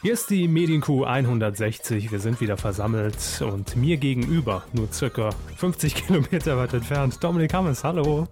[0.00, 2.12] Hier ist die Medienkuh 160.
[2.12, 7.82] Wir sind wieder versammelt und mir gegenüber, nur circa 50 Kilometer weit entfernt, Dominik Hammes.
[7.82, 8.28] Hallo.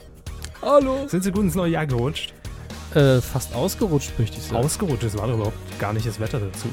[0.63, 1.09] Hallo.
[1.09, 2.33] Sind Sie gut ins neue Jahr gerutscht?
[2.95, 4.65] Äh, fast ausgerutscht, möchte ich sagen.
[4.65, 6.68] Ausgerutscht, es war doch überhaupt gar nicht das Wetter dazu.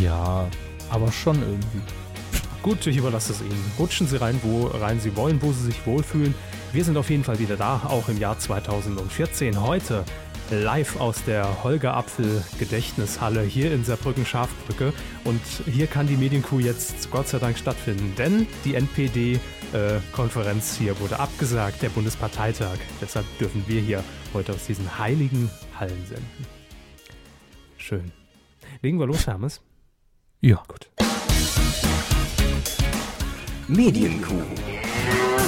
[0.00, 0.46] Ja,
[0.88, 1.82] aber schon irgendwie.
[2.62, 3.72] Gut, ich überlasse es Ihnen.
[3.76, 6.32] Rutschen Sie rein, wo rein Sie wollen, wo Sie sich wohlfühlen.
[6.72, 9.60] Wir sind auf jeden Fall wieder da, auch im Jahr 2014.
[9.60, 10.04] Heute
[10.50, 14.92] live aus der Holger Apfel Gedächtnishalle hier in Saarbrücken Schafbrücke.
[15.24, 21.18] Und hier kann die Medienkuh jetzt Gott sei Dank stattfinden, denn die NPD-Konferenz hier wurde
[21.18, 22.78] abgesagt, der Bundesparteitag.
[23.00, 26.46] Deshalb dürfen wir hier heute aus diesen heiligen Hallen senden.
[27.76, 28.12] Schön.
[28.82, 29.60] Legen wir los, Hermes?
[30.40, 30.62] Ja.
[30.68, 30.90] Gut.
[33.68, 34.42] Medienkuh.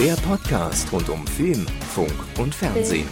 [0.01, 3.07] Der Podcast rund um Film, Funk und Fernsehen.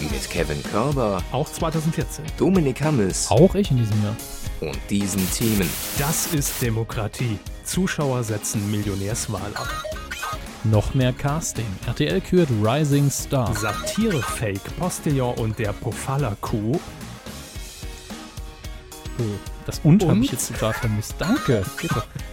[0.00, 2.24] Mit Kevin Körber, Auch 2014.
[2.38, 4.16] Dominik Hammes Auch ich in diesem Jahr.
[4.60, 5.68] und diesen Themen.
[5.98, 7.38] Das ist Demokratie.
[7.64, 9.68] Zuschauer setzen Millionärswahl ab.
[10.64, 11.66] Noch mehr Casting.
[11.86, 13.52] RTL kürt Rising Star.
[13.54, 16.78] Satire-Fake, Postillon und der Pofalla-Kuh.
[19.18, 19.22] Oh,
[19.66, 21.14] das Und habe ich jetzt total vermisst.
[21.18, 21.62] Danke.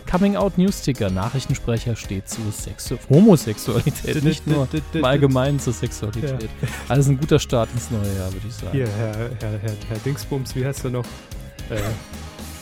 [0.09, 1.09] Coming Out Newsticker.
[1.09, 6.49] Nachrichtensprecher steht zu Sexu Homosexualität, nicht nur im Allgemeinen zur Sexualität.
[6.87, 8.71] Also ein guter Start ins neue Jahr, würde ich sagen.
[8.71, 9.29] Hier, Herr, Herr,
[9.61, 11.05] Herr, Herr Dingsbums, wie heißt er noch?
[11.69, 11.79] Äh,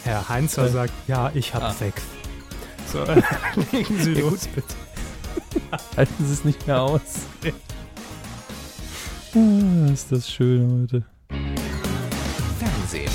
[0.04, 0.70] Herr Heinzer Äh.
[0.70, 1.72] sagt, ja, ich hab Ah.
[1.74, 2.02] Sex.
[2.92, 3.22] So, äh,
[3.72, 4.74] legen Sie Ja, los, bitte.
[5.96, 7.02] Halten Sie es nicht mehr aus.
[9.36, 11.04] Ah, ist das schön heute.
[12.60, 13.12] Fernsehen.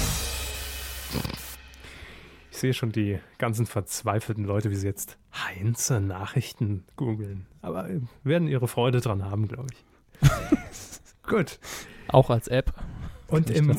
[2.63, 7.47] Ich sehe schon die ganzen verzweifelten Leute, wie sie jetzt Heinzer Nachrichten googeln.
[7.61, 10.31] Aber äh, werden ihre Freude dran haben, glaube ich.
[11.29, 11.59] Gut.
[12.07, 12.73] Auch als App.
[13.27, 13.71] Und Kann im,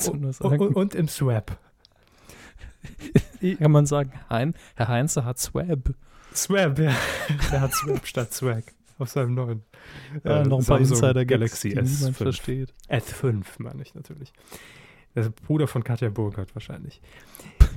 [0.73, 1.57] und, im Swap.
[3.57, 5.93] Kann man sagen, hein, Herr Heinze hat Swab.
[6.35, 6.93] Swag, ja.
[7.53, 8.65] Der hat Swag statt Swag
[8.99, 9.63] auf seinem neuen.
[10.25, 12.11] Ja, äh, noch ein paar Samsung insider Galaxy die niemand S5.
[12.15, 12.73] versteht.
[12.89, 14.33] S5 meine ich natürlich.
[15.15, 17.01] Der Bruder von Katja Burkhardt wahrscheinlich.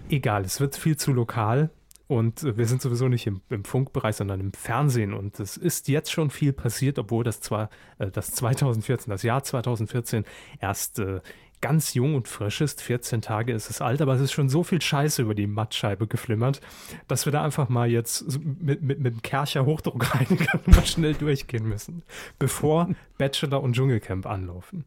[0.08, 1.70] Egal, es wird viel zu lokal
[2.08, 6.12] und wir sind sowieso nicht im, im Funkbereich, sondern im Fernsehen und es ist jetzt
[6.12, 10.24] schon viel passiert, obwohl das zwar äh, das 2014, das Jahr 2014
[10.60, 11.20] erst äh,
[11.60, 12.82] ganz jung und frisch ist.
[12.82, 16.06] 14 Tage ist es alt, aber es ist schon so viel Scheiße über die Mattscheibe
[16.06, 16.60] geflimmert,
[17.08, 21.68] dass wir da einfach mal jetzt mit, mit, mit dem Kercher Hochdruckreiniger mal schnell durchgehen
[21.68, 22.02] müssen,
[22.38, 24.84] bevor Bachelor und Dschungelcamp anlaufen.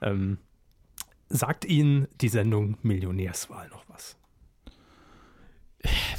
[0.00, 0.38] Ähm,
[1.28, 4.16] sagt Ihnen die Sendung Millionärswahl noch was?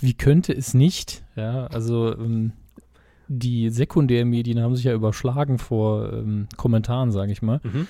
[0.02, 1.24] Wie könnte es nicht?
[1.36, 2.54] Ja, also ähm,
[3.28, 7.60] die Sekundärmedien haben sich ja überschlagen vor ähm, Kommentaren, sage ich mal.
[7.64, 7.88] Mhm.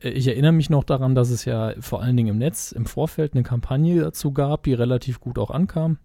[0.00, 2.86] Äh, Ich erinnere mich noch daran, dass es ja vor allen Dingen im Netz im
[2.86, 5.98] Vorfeld eine Kampagne dazu gab, die relativ gut auch ankam.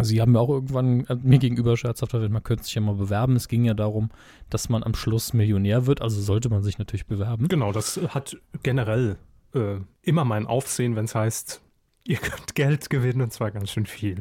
[0.00, 2.94] Sie haben ja auch irgendwann äh, mir gegenüber scherzhaft erwähnt, man könnte sich ja mal
[2.94, 3.36] bewerben.
[3.36, 4.08] Es ging ja darum,
[4.48, 7.48] dass man am Schluss Millionär wird, also sollte man sich natürlich bewerben.
[7.48, 9.18] Genau, das hat generell
[9.54, 11.60] äh, immer mein Aufsehen, wenn es heißt,
[12.04, 14.20] ihr könnt Geld gewinnen und zwar ganz schön viel.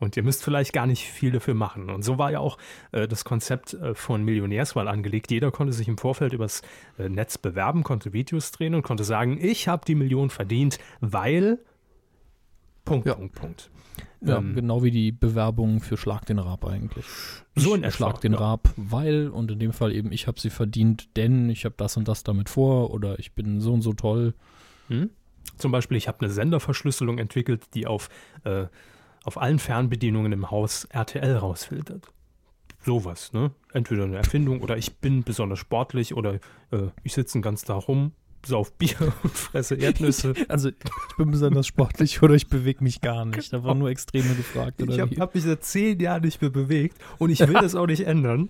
[0.00, 1.90] Und ihr müsst vielleicht gar nicht viel dafür machen.
[1.90, 2.56] Und so war ja auch
[2.92, 5.32] äh, das Konzept äh, von Millionärswahl angelegt.
[5.32, 6.62] Jeder konnte sich im Vorfeld übers
[6.98, 11.58] äh, Netz bewerben, konnte Videos drehen und konnte sagen, ich habe die Million verdient, weil
[12.84, 13.14] Punkt, Ja.
[13.14, 13.70] Punkt, Punkt.
[14.20, 17.04] Ja, Ähm, genau wie die Bewerbung für Schlag den Rab eigentlich.
[17.54, 18.38] So in etwa, Schlag den ja.
[18.38, 21.96] Rab, weil und in dem Fall eben ich habe sie verdient, denn ich habe das
[21.96, 24.34] und das damit vor oder ich bin so und so toll.
[24.88, 25.10] Hm?
[25.56, 28.08] Zum Beispiel, ich habe eine Senderverschlüsselung entwickelt, die auf,
[28.44, 28.66] äh,
[29.24, 32.12] auf allen Fernbedienungen im Haus RTL rausfiltert.
[32.84, 33.50] Sowas, ne?
[33.72, 36.34] Entweder eine Erfindung oder ich bin besonders sportlich oder
[36.70, 38.12] äh, ich sitze den ganzen Tag rum,
[38.46, 40.34] sauf Bier und fresse Erdnüsse.
[40.48, 43.52] Also ich bin besonders sportlich oder ich bewege mich gar nicht.
[43.52, 44.80] Da waren nur Extreme gefragt.
[44.80, 47.86] Ich habe hab mich seit zehn Jahren nicht mehr bewegt und ich will das auch
[47.86, 48.48] nicht ändern.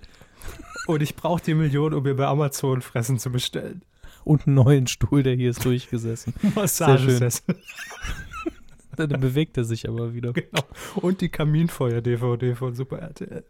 [0.87, 3.83] Und ich brauche die Million, um mir bei Amazon Fressen zu bestellen.
[4.25, 6.35] Und einen neuen Stuhl, der hier ist durchgesessen.
[6.55, 7.57] Massagesessel.
[8.97, 10.33] Dann bewegt er sich aber wieder.
[10.33, 10.63] Genau.
[10.97, 13.45] Und die Kaminfeuer-DVD von Super RTL.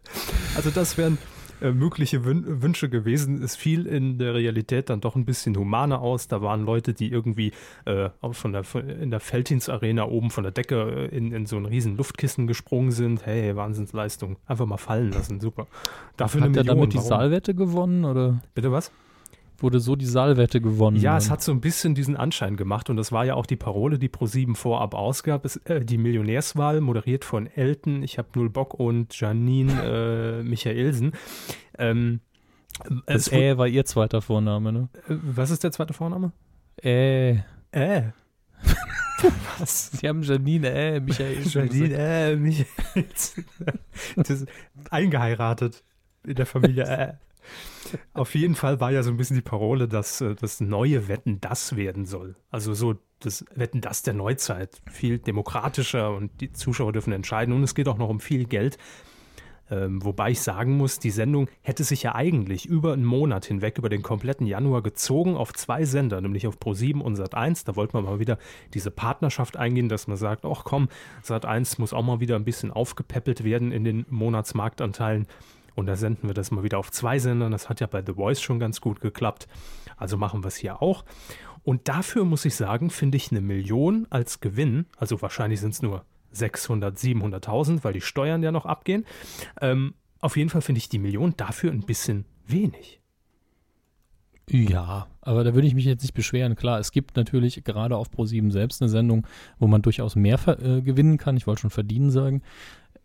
[0.55, 1.17] Also das wären
[1.61, 3.41] äh, mögliche Wün Wünsche gewesen.
[3.41, 6.27] Es fiel in der Realität dann doch ein bisschen humaner aus.
[6.27, 7.51] Da waren Leute, die irgendwie
[7.85, 11.45] äh, auch von der, von, in der Felddienst-Arena oben von der Decke äh, in, in
[11.45, 13.25] so ein riesen Luftkissen gesprungen sind.
[13.25, 14.37] Hey, Wahnsinnsleistung.
[14.45, 15.41] Einfach mal fallen lassen.
[15.41, 15.67] Super.
[16.15, 16.99] Dafür Hat er damit die?
[16.99, 18.91] Saalwette gewonnen oder Bitte was?
[19.63, 20.97] Wurde so die Saalwette gewonnen?
[20.97, 23.55] Ja, es hat so ein bisschen diesen Anschein gemacht und das war ja auch die
[23.55, 25.45] Parole, die Pro7 vorab ausgab.
[25.45, 29.71] Es, äh, die Millionärswahl, moderiert von Elton, ich habe null Bock und Janine
[30.39, 31.13] äh, Michaelsen.
[31.77, 32.21] Ähm,
[33.05, 34.89] Das es, Äh war ihr zweiter Vorname, ne?
[35.07, 36.31] äh, was ist der zweite Vorname?
[36.81, 37.39] Äh.
[37.71, 38.03] Äh.
[39.59, 39.91] Was?
[39.91, 41.43] Die haben Janine, äh, Michael.
[41.45, 42.65] Janine, äh, Michael.
[44.15, 44.45] Das
[44.89, 45.83] eingeheiratet
[46.25, 47.13] in der Familie, äh.
[48.13, 51.41] Auf jeden Fall war ja so ein bisschen die Parole, dass äh, das neue Wetten
[51.41, 52.35] das werden soll.
[52.49, 54.81] Also so das Wetten das der Neuzeit.
[54.89, 57.53] Viel demokratischer und die Zuschauer dürfen entscheiden.
[57.53, 58.77] Und es geht auch noch um viel Geld.
[59.71, 63.77] Ähm, wobei ich sagen muss, die Sendung hätte sich ja eigentlich über einen Monat hinweg,
[63.77, 67.65] über den kompletten Januar gezogen auf zwei Sender, nämlich auf Pro7 und Sat1.
[67.65, 68.39] Da wollte man mal wieder
[68.73, 70.89] diese Partnerschaft eingehen, dass man sagt, ach komm,
[71.23, 75.27] Sat1 muss auch mal wieder ein bisschen aufgepäppelt werden in den Monatsmarktanteilen.
[75.75, 77.51] Und da senden wir das mal wieder auf zwei Sendern.
[77.51, 79.47] Das hat ja bei The Voice schon ganz gut geklappt.
[79.97, 81.03] Also machen wir es hier auch.
[81.63, 85.81] Und dafür muss ich sagen, finde ich eine Million als Gewinn, also wahrscheinlich sind es
[85.81, 89.05] nur 600, 700.000, weil die Steuern ja noch abgehen.
[89.61, 92.99] Ähm, auf jeden Fall finde ich die Million dafür ein bisschen wenig.
[94.49, 96.55] Ja, aber da würde ich mich jetzt nicht beschweren.
[96.55, 99.27] Klar, es gibt natürlich gerade auf Pro7 selbst eine Sendung,
[99.59, 101.37] wo man durchaus mehr äh, gewinnen kann.
[101.37, 102.41] Ich wollte schon verdienen sagen.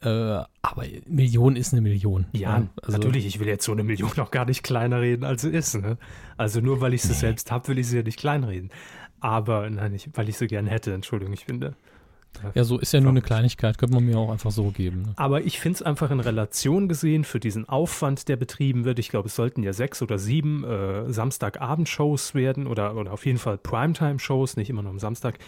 [0.05, 2.27] Äh, aber Million ist eine Million.
[2.33, 3.27] Ja, ja also natürlich.
[3.27, 5.75] Ich will jetzt so eine Million auch gar nicht kleiner reden, als sie ist.
[5.75, 5.97] Ne?
[6.37, 7.15] Also nur weil ich sie nee.
[7.15, 8.71] selbst habe, will ich sie ja nicht kleinreden.
[9.21, 10.93] Aber nein, nicht, weil ich sie gern hätte.
[10.93, 11.75] Entschuldigung, ich finde.
[12.55, 15.03] Ja, so ist ja nur eine Kleinigkeit, könnte man mir auch einfach so geben.
[15.03, 15.13] Ne?
[15.17, 18.99] Aber ich finde es einfach in Relation gesehen für diesen Aufwand, der betrieben wird.
[18.99, 23.39] Ich glaube, es sollten ja sechs oder sieben äh, Samstagabend-Shows werden oder, oder auf jeden
[23.39, 25.39] Fall Primetime-Shows, nicht immer nur am Samstag.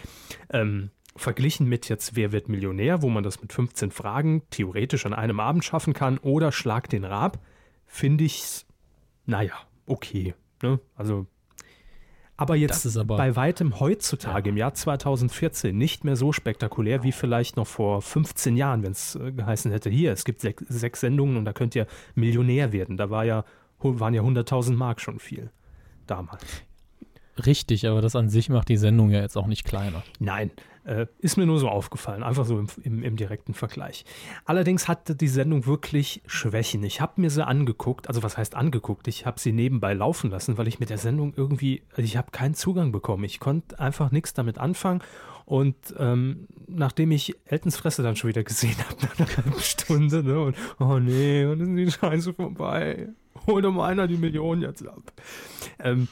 [0.49, 5.13] Ähm, verglichen mit jetzt Wer wird Millionär, wo man das mit 15 Fragen theoretisch an
[5.13, 7.39] einem Abend schaffen kann, oder Schlag den Rab,
[7.85, 8.65] finde ich es,
[9.25, 9.53] naja,
[9.85, 10.33] okay.
[10.61, 10.79] Ne?
[10.95, 11.27] Also
[12.39, 14.51] aber jetzt aber, bei weitem heutzutage ja.
[14.51, 19.15] im Jahr 2014 nicht mehr so spektakulär wie vielleicht noch vor 15 Jahren, wenn es
[19.15, 22.95] äh, geheißen hätte, hier, es gibt sech, sechs Sendungen und da könnt ihr Millionär werden.
[22.95, 23.43] Da war ja,
[23.79, 25.49] waren ja 100.000 Mark schon viel
[26.05, 26.43] damals.
[27.45, 30.03] Richtig, aber das an sich macht die Sendung ja jetzt auch nicht kleiner.
[30.19, 30.51] Nein,
[30.87, 34.05] äh, ist mir nur so aufgefallen, einfach so im, im, im, direkten Vergleich.
[34.45, 36.83] Allerdings hatte die Sendung wirklich Schwächen.
[36.83, 39.07] Ich habe mir sie angeguckt, also was heißt angeguckt?
[39.07, 42.55] Ich habe sie nebenbei laufen lassen, weil ich mit der Sendung irgendwie, ich habe keinen
[42.55, 43.25] Zugang bekommen.
[43.25, 45.03] Ich konnte einfach nichts damit anfangen.
[45.45, 50.23] Und ähm, nachdem ich Eltons Fresse dann schon wieder gesehen habe, nach einer halben Stunde,
[50.23, 53.09] ne, und oh nee, und ist die Scheiße vorbei.
[53.45, 55.03] Hol doch mal einer die Millionen jetzt ab.
[55.79, 56.07] Ähm,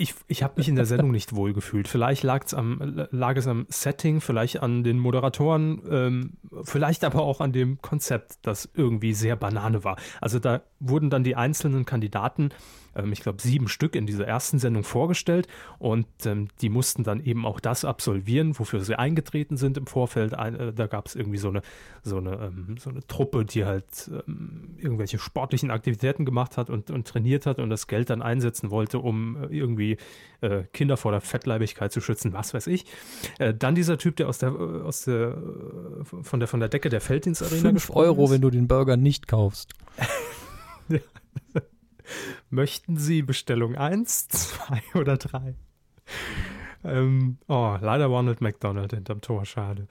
[0.00, 1.86] ich, ich habe mich in der Sendung nicht wohlgefühlt.
[1.86, 6.32] Vielleicht lag's am, lag es am Setting, vielleicht an den Moderatoren, ähm,
[6.62, 9.96] vielleicht aber auch an dem Konzept, das irgendwie sehr Banane war.
[10.20, 12.48] Also da wurden dann die einzelnen Kandidaten
[12.94, 15.46] ähm, ich glaube, sieben Stück in dieser ersten Sendung vorgestellt
[15.78, 20.34] und ähm, die mussten dann eben auch das absolvieren, wofür sie eingetreten sind im Vorfeld.
[20.34, 21.62] Ein, äh, da gab es irgendwie so eine,
[22.02, 26.90] so eine, ähm, so eine Truppe, die halt ähm, irgendwelche sportlichen Aktivitäten gemacht hat und,
[26.90, 29.96] und trainiert hat und das Geld dann einsetzen wollte, um äh, irgendwie
[30.40, 32.86] äh, Kinder vor der Fettleibigkeit zu schützen, was weiß ich.
[33.38, 36.68] Äh, dann dieser Typ, der aus der, äh, aus der, äh, von der, von der
[36.68, 38.30] Decke der Felddienstarena Fünf Euro, ist.
[38.30, 39.74] wenn du den Burger nicht kaufst.
[40.88, 40.98] ja.
[42.50, 45.54] Möchten Sie Bestellung 1, 2 oder 3?
[46.84, 49.86] Ähm, oh, leider war nicht McDonald hinterm Tor, schade.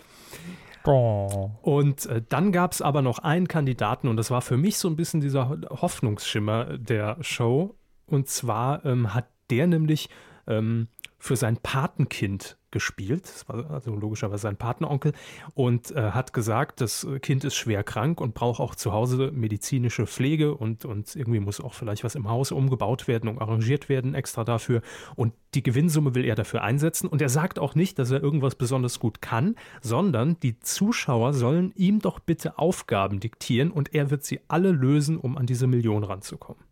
[0.86, 1.52] Oh.
[1.62, 4.88] Und äh, dann gab es aber noch einen Kandidaten und das war für mich so
[4.88, 7.76] ein bisschen dieser Hoffnungsschimmer der Show.
[8.08, 10.10] Und zwar ähm, hat der nämlich
[10.48, 10.88] ähm,
[11.20, 13.24] für sein Patenkind gespielt.
[13.24, 15.14] Das war also logischerweise sein Partneronkel
[15.54, 20.06] und äh, hat gesagt, das Kind ist schwer krank und braucht auch zu Hause medizinische
[20.06, 24.14] Pflege und, und irgendwie muss auch vielleicht was im Haus umgebaut werden und arrangiert werden
[24.14, 24.82] extra dafür.
[25.16, 27.08] Und die Gewinnsumme will er dafür einsetzen.
[27.08, 31.74] Und er sagt auch nicht, dass er irgendwas besonders gut kann, sondern die Zuschauer sollen
[31.76, 36.04] ihm doch bitte Aufgaben diktieren und er wird sie alle lösen, um an diese Million
[36.04, 36.69] ranzukommen.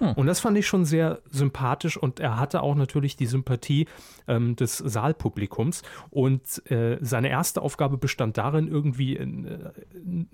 [0.00, 0.14] Hm.
[0.14, 3.86] Und das fand ich schon sehr sympathisch und er hatte auch natürlich die Sympathie
[4.26, 5.82] ähm, des Saalpublikums.
[6.10, 9.72] Und äh, seine erste Aufgabe bestand darin, irgendwie eine,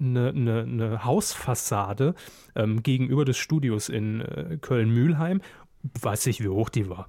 [0.00, 0.28] eine,
[0.62, 2.14] eine Hausfassade
[2.54, 5.42] ähm, gegenüber des Studios in äh, Köln-Mühlheim,
[6.00, 7.08] weiß ich, wie hoch die war.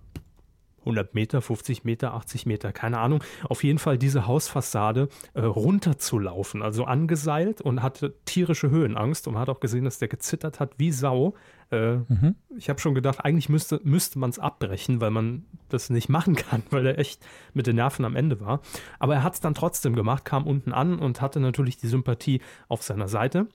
[0.88, 3.22] 100 Meter, 50 Meter, 80 Meter, keine Ahnung.
[3.50, 9.50] Auf jeden Fall diese Hausfassade äh, runterzulaufen, also angeseilt und hatte tierische Höhenangst und hat
[9.50, 11.36] auch gesehen, dass der gezittert hat wie Sau.
[11.72, 12.36] Äh, mhm.
[12.58, 16.36] Ich habe schon gedacht, eigentlich müsste, müsste man es abbrechen, weil man das nicht machen
[16.36, 18.62] kann, weil er echt mit den Nerven am Ende war.
[19.00, 22.42] Aber er hat es dann trotzdem gemacht, kam unten an und hatte natürlich die Sympathie
[22.68, 23.48] auf seiner Seite.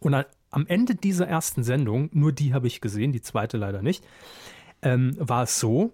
[0.00, 0.14] Und
[0.50, 4.04] am Ende dieser ersten Sendung, nur die habe ich gesehen, die zweite leider nicht,
[4.82, 5.92] ähm, war es so,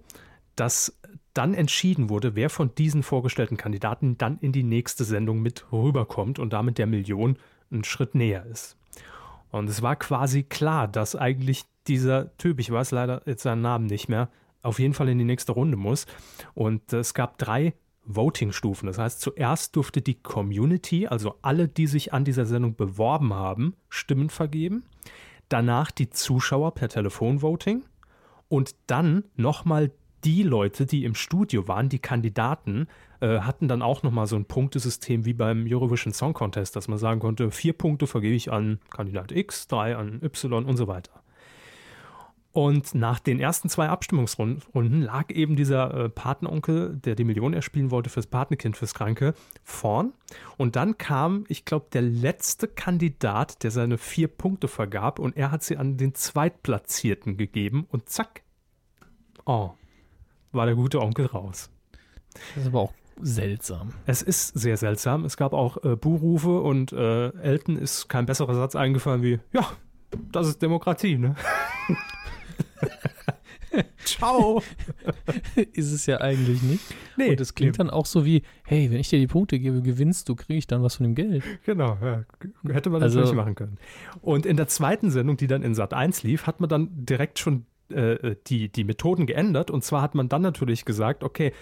[0.57, 0.99] dass
[1.35, 6.39] dann entschieden wurde, wer von diesen vorgestellten Kandidaten dann in die nächste Sendung mit rüberkommt
[6.39, 7.39] und damit der Million
[7.71, 8.77] einen Schritt näher ist.
[9.53, 13.87] Und es war quasi klar, dass eigentlich dieser Typ, ich weiß leider jetzt seinen Namen
[13.87, 14.29] nicht mehr,
[14.63, 16.07] auf jeden Fall in die nächste Runde muss.
[16.55, 18.87] Und es gab drei Voting-Stufen.
[18.87, 23.75] Das heißt, zuerst durfte die Community, also alle, die sich an dieser Sendung beworben haben,
[23.89, 24.85] Stimmen vergeben.
[25.49, 27.85] Danach die Zuschauer per Telefonvoting
[28.49, 29.93] und dann nochmal
[30.25, 32.87] die Leute, die im Studio waren, die Kandidaten,
[33.21, 36.99] äh, hatten dann auch nochmal so ein Punktesystem wie beim Eurovision Song Contest, dass man
[36.99, 41.23] sagen konnte, vier Punkte vergebe ich an Kandidat X, drei an Y und so weiter.
[42.53, 47.91] Und nach den ersten zwei Abstimmungsrunden lag eben dieser äh, Patenonkel, der die Million erspielen
[47.91, 49.33] wollte fürs Patenkind, fürs Kranke,
[49.65, 50.13] vorn.
[50.59, 55.51] Und dann kam, ich glaube, der letzte Kandidat, der seine vier Punkte vergab und er
[55.51, 58.43] hat sie an den Zweitplatzierten gegeben und zack.
[59.47, 59.71] Oh,
[60.53, 61.71] war der gute Onkel raus.
[62.55, 63.93] Das ist aber auch seltsam.
[64.07, 65.25] Es ist sehr seltsam.
[65.25, 69.67] Es gab auch äh, Buhrufe und äh, Elton ist kein besserer Satz eingefallen wie, ja,
[70.33, 71.35] das ist Demokratie, ne?
[74.05, 74.63] Ciao.
[75.73, 76.85] ist es ja eigentlich nicht.
[77.17, 79.81] Nee, Und es klingt dann auch so wie, hey, wenn ich dir die Punkte gebe,
[79.81, 81.43] gewinnst du, kriege ich dann was von dem Geld.
[81.65, 82.25] Genau, ja.
[82.71, 83.79] hätte man Also- natürlich machen können.
[84.21, 87.39] Und in der zweiten Sendung, die dann in Sat 1 lief, hat man dann direkt
[87.39, 89.71] schon äh, die, die Methoden geändert.
[89.71, 91.53] Und zwar hat man dann natürlich gesagt, okay,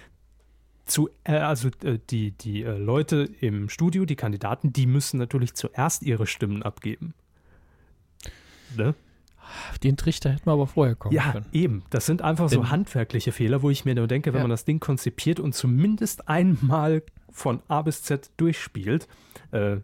[0.86, 5.54] zu, äh, also äh, die, die äh, Leute im Studio, die Kandidaten, die müssen natürlich
[5.54, 7.14] zuerst ihre Stimmen abgeben.
[8.76, 8.94] Ne?
[9.82, 11.46] Den Trichter hätten wir aber vorher kommen Ja, können.
[11.52, 11.82] eben.
[11.90, 14.44] Das sind einfach so handwerkliche Fehler, wo ich mir nur denke, wenn Ja.
[14.44, 19.08] man das Ding konzipiert und zumindest einmal von A bis Z durchspielt,
[19.50, 19.78] äh,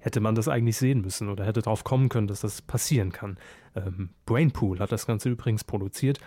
[0.00, 3.38] hätte man das eigentlich sehen müssen oder hätte darauf kommen können, dass das passieren kann.
[3.74, 6.20] Ähm, Brainpool hat das Ganze übrigens produziert.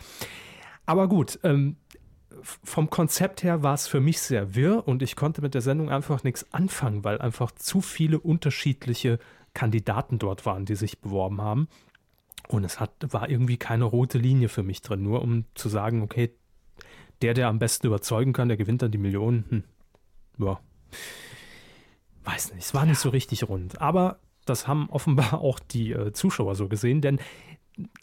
[0.85, 1.77] Aber gut, ähm,
[2.41, 5.89] vom Konzept her war es für mich sehr wirr und ich konnte mit der Sendung
[5.89, 9.19] einfach nichts anfangen, weil einfach zu viele unterschiedliche
[9.53, 11.67] Kandidaten dort waren, die sich beworben haben.
[12.47, 16.01] Und es hat, war irgendwie keine rote Linie für mich drin, nur um zu sagen,
[16.01, 16.31] okay,
[17.21, 19.45] der, der am besten überzeugen kann, der gewinnt dann die Millionen.
[19.49, 19.63] Hm.
[20.45, 20.59] Ja.
[22.23, 23.81] Weiß nicht, es war nicht so richtig rund.
[23.81, 27.19] Aber das haben offenbar auch die äh, Zuschauer so gesehen, denn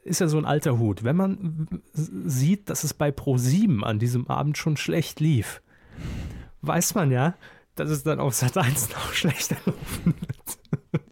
[0.02, 1.04] ist ja so ein alter Hut.
[1.04, 5.62] Wenn man sieht, dass es bei Pro7 an diesem Abend schon schlecht lief,
[6.62, 7.34] weiß man ja,
[7.76, 11.04] dass es dann auf Sat 1 noch schlechter laufen wird.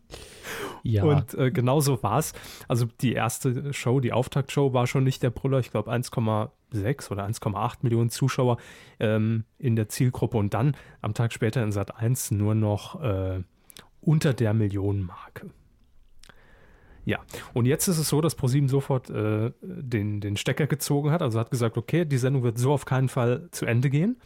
[0.88, 2.33] Ja, Und äh, genau so war es.
[2.66, 5.59] Also die erste Show, die Auftaktshow war schon nicht der Brüller.
[5.59, 8.57] Ich glaube 1,6 oder 1,8 Millionen Zuschauer
[8.99, 13.42] ähm, in der Zielgruppe und dann am Tag später in Sat 1 nur noch äh,
[14.00, 15.50] unter der Millionenmarke.
[17.04, 17.21] Ja,
[17.52, 21.38] und jetzt ist es so, dass ProSieben sofort äh, den, den Stecker gezogen hat, also
[21.38, 24.18] hat gesagt, okay, die Sendung wird so auf keinen Fall zu Ende gehen.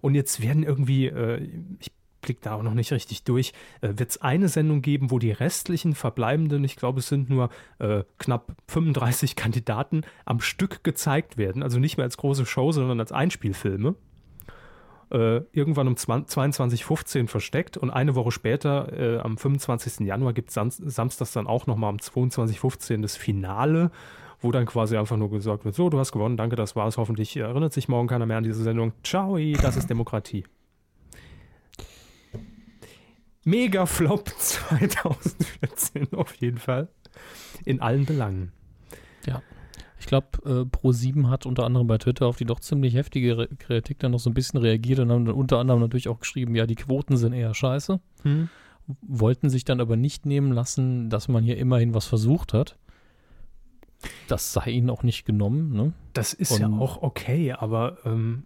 [0.00, 1.48] Und jetzt werden irgendwie, äh,
[1.80, 1.92] ich
[2.28, 5.32] blicke da auch noch nicht richtig durch, äh, wird es eine Sendung geben, wo die
[5.32, 11.62] restlichen verbleibenden, ich glaube, es sind nur äh, knapp 35 Kandidaten am Stück gezeigt werden.
[11.62, 13.94] Also nicht mehr als große Show, sondern als Einspielfilme.
[15.10, 20.06] Äh, irgendwann um 22.15 versteckt und eine Woche später, äh, am 25.
[20.06, 23.90] Januar, gibt es samstags dann auch nochmal um 22.15 das Finale,
[24.42, 27.34] wo dann quasi einfach nur gesagt wird, so, du hast gewonnen, danke, das war's, hoffentlich
[27.38, 28.92] erinnert sich morgen keiner mehr an diese Sendung.
[29.02, 30.44] Ciao, das ist Demokratie.
[33.48, 36.88] Mega Flop 2014 auf jeden Fall.
[37.64, 38.52] In allen Belangen.
[40.00, 43.48] ich glaube, äh, Pro7 hat unter anderem bei Twitter auf die doch ziemlich heftige Re
[43.58, 46.54] Kritik dann noch so ein bisschen reagiert und haben dann unter anderem natürlich auch geschrieben,
[46.54, 48.00] ja, die Quoten sind eher scheiße.
[48.22, 48.48] Hm?
[49.02, 52.78] Wollten sich dann aber nicht nehmen lassen, dass man hier immerhin was versucht hat.
[54.28, 55.92] Das sei ihnen auch nicht genommen, ne?
[56.12, 58.44] Das ist ja Und- auch okay, aber ähm,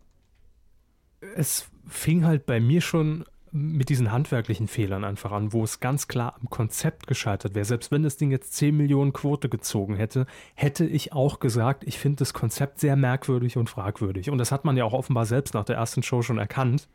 [1.37, 6.09] es fing halt bei mir schon mit diesen handwerklichen Fehlern einfach an, wo es ganz
[6.09, 7.67] klar am Konzept gescheitert wäre.
[7.67, 11.99] Selbst wenn das Ding jetzt 10 Millionen Quote gezogen hätte, hätte ich auch gesagt, ich
[11.99, 14.31] finde das Konzept sehr merkwürdig und fragwürdig.
[14.31, 16.89] Und das hat man ja auch offenbar selbst nach der ersten Show schon erkannt,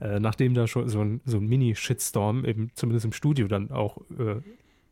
[0.00, 3.98] äh, nachdem da schon so ein, so ein Mini-Shitstorm eben zumindest im Studio dann auch
[4.18, 4.42] äh,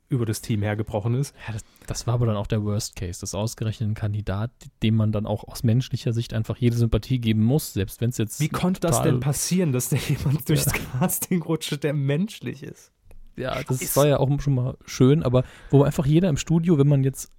[0.08, 1.34] über das Team hergebrochen ist.
[1.46, 4.50] Ja, das, das war aber dann auch der Worst Case, das ausgerechnet ein Kandidat,
[4.82, 8.18] dem man dann auch aus menschlicher Sicht einfach jede Sympathie geben muss, selbst wenn es
[8.18, 8.40] jetzt.
[8.40, 12.92] Wie konnte das denn passieren, dass da jemand durchs Casting rutscht, der menschlich ist?
[13.36, 13.96] Ja, das Scheiße.
[13.96, 17.30] war ja auch schon mal schön, aber wo einfach jeder im Studio, wenn man jetzt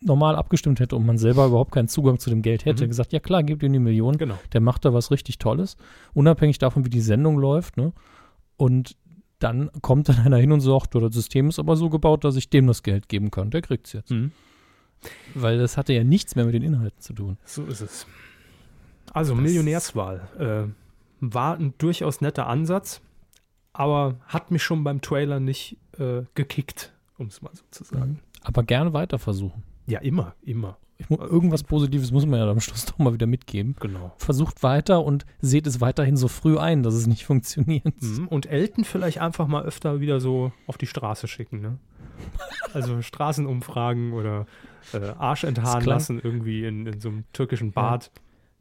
[0.00, 2.88] normal abgestimmt hätte und man selber überhaupt keinen Zugang zu dem Geld hätte, Mhm.
[2.88, 4.38] gesagt, ja klar, gebt ihm die Million, Genau.
[4.52, 5.76] der macht da was richtig Tolles,
[6.14, 7.92] unabhängig davon, wie die Sendung läuft, ne?
[8.56, 8.96] Und
[9.38, 12.36] dann kommt dann einer hin und sagt, "Ja, das System ist aber so gebaut, dass
[12.36, 14.10] ich dem das Geld geben kann, der kriegt's jetzt.
[14.10, 14.32] Mhm.
[15.34, 17.36] Weil das hatte ja nichts mehr mit den Inhalten zu tun.
[17.44, 18.06] So ist es.
[19.12, 20.28] Also Das- Millionärswahl
[20.68, 20.72] äh,
[21.20, 23.00] war ein durchaus netter Ansatz,
[23.72, 28.20] aber hat mich schon beim Trailer nicht äh, gekickt, um es mal so zu sagen.
[28.42, 29.62] Aber gerne weiter versuchen.
[29.86, 30.78] Ja, immer, immer.
[31.10, 33.76] Irgendwas Positives muss man ja am Schluss doch mal wieder mitgeben.
[33.80, 34.12] Genau.
[34.16, 38.00] Versucht weiter und seht es weiterhin so früh ein, dass es nicht funktioniert.
[38.02, 38.28] Mhm.
[38.28, 41.78] Und Elton vielleicht einfach mal öfter wieder so auf die Straße schicken, ne?
[42.72, 43.02] Also
[43.40, 44.46] Straßenumfragen oder
[44.94, 48.10] äh, Arsch enthaaren klang- lassen irgendwie in, in so einem türkischen Bad.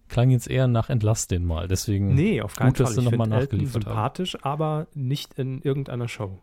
[0.09, 2.13] Klang jetzt eher nach Entlass den mal, deswegen.
[2.13, 2.95] Nee, auf keinen Gut, dass Fall.
[2.95, 3.91] sie Ich noch mal finde Elton nachgeliefert haben.
[3.91, 6.37] sympathisch, aber nicht in irgendeiner Show.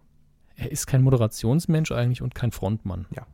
[0.56, 3.06] Er ist kein Moderationsmensch eigentlich und kein Frontmann.
[3.14, 3.26] Ja.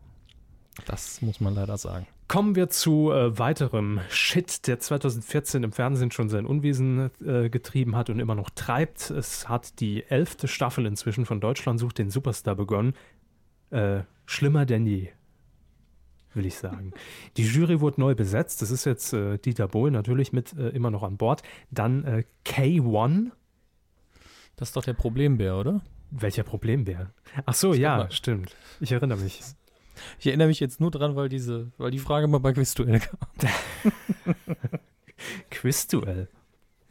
[0.86, 2.06] Das muss man leider sagen.
[2.28, 7.96] Kommen wir zu äh, weiterem Shit, der 2014 im Fernsehen schon sein Unwesen äh, getrieben
[7.96, 9.10] hat und immer noch treibt.
[9.10, 12.92] Es hat die elfte Staffel inzwischen von Deutschland sucht den Superstar begonnen.
[13.70, 15.08] Äh, schlimmer denn je,
[16.34, 16.92] will ich sagen.
[17.38, 18.60] Die Jury wurde neu besetzt.
[18.60, 21.42] Das ist jetzt äh, Dieter Bohlen natürlich mit äh, immer noch an Bord.
[21.70, 23.30] Dann äh, K1.
[24.56, 25.80] Das ist doch der Problembär, oder?
[26.10, 27.10] Welcher Problembär?
[27.46, 28.56] Ach so, ja, stimmt.
[28.80, 29.42] Ich erinnere mich.
[30.18, 33.18] Ich erinnere mich jetzt nur dran, weil diese, weil die Frage mal bei Quizduell kam.
[35.50, 36.28] Quizduell.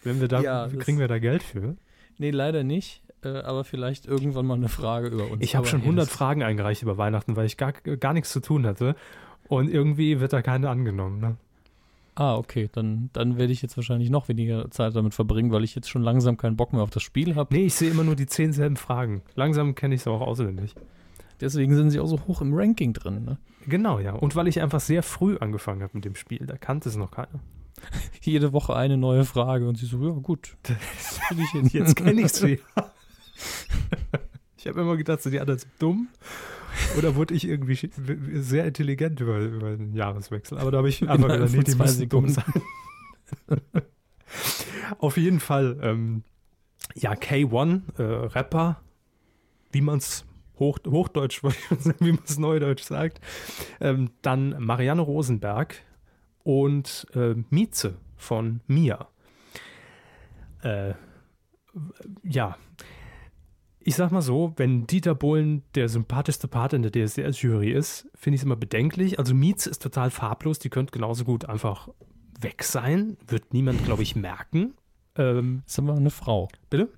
[0.03, 1.75] Wenn wir da, Ja, kriegen wir da Geld für?
[2.17, 3.01] Nee, leider nicht.
[3.23, 5.41] Äh, aber vielleicht irgendwann mal eine Frage über uns.
[5.43, 8.31] Ich habe schon nee, 100 das- Fragen eingereicht über Weihnachten, weil ich gar, gar nichts
[8.31, 8.95] zu tun hatte.
[9.47, 11.19] Und irgendwie wird da keine angenommen.
[11.19, 11.37] Ne?
[12.15, 12.69] Ah, okay.
[12.71, 16.01] Dann, dann werde ich jetzt wahrscheinlich noch weniger Zeit damit verbringen, weil ich jetzt schon
[16.03, 17.53] langsam keinen Bock mehr auf das Spiel habe.
[17.55, 19.21] Nee, ich sehe immer nur die zehn selben Fragen.
[19.35, 20.75] Langsam kenne ich es auch auswendig.
[21.39, 23.23] Deswegen sind sie auch so hoch im Ranking drin.
[23.23, 23.37] Ne?
[23.67, 24.13] Genau, ja.
[24.13, 26.45] Und weil ich einfach sehr früh angefangen habe mit dem Spiel.
[26.45, 27.39] Da kannte es noch keiner.
[28.21, 30.57] Jede Woche eine neue Frage und sie so, ja gut.
[30.63, 31.69] Das krieg ich hin.
[31.71, 32.59] Jetzt kenne ich sie.
[34.57, 36.07] ich habe immer gedacht, sind die anderen so dumm?
[36.97, 37.77] Oder wurde ich irgendwie
[38.39, 40.57] sehr intelligent über, über den Jahreswechsel?
[40.57, 42.53] Aber da habe ich einfach gedacht, nee, die müssen dumm sein.
[44.99, 46.23] Auf jeden Fall, ähm,
[46.95, 48.81] ja, K1, äh, Rapper,
[49.71, 50.26] wie man es
[50.59, 51.43] Hoch, Hochdeutsch,
[51.99, 53.19] wie man es Neudeutsch sagt.
[53.79, 55.75] Ähm, dann Marianne Rosenberg
[56.43, 59.07] und äh, Mieze von Mia.
[60.63, 60.93] Äh,
[62.23, 62.57] ja,
[63.87, 68.35] ich sag mal so, wenn Dieter Bohlen der sympathischste Part in der DSDS-Jury ist, finde
[68.35, 69.17] ich es immer bedenklich.
[69.17, 71.87] Also Mieze ist total farblos, die könnte genauso gut einfach
[72.41, 73.15] weg sein.
[73.25, 74.73] Wird niemand, glaube ich, merken.
[75.15, 76.49] Ähm, Ist aber eine Frau.
[76.69, 76.89] bitte?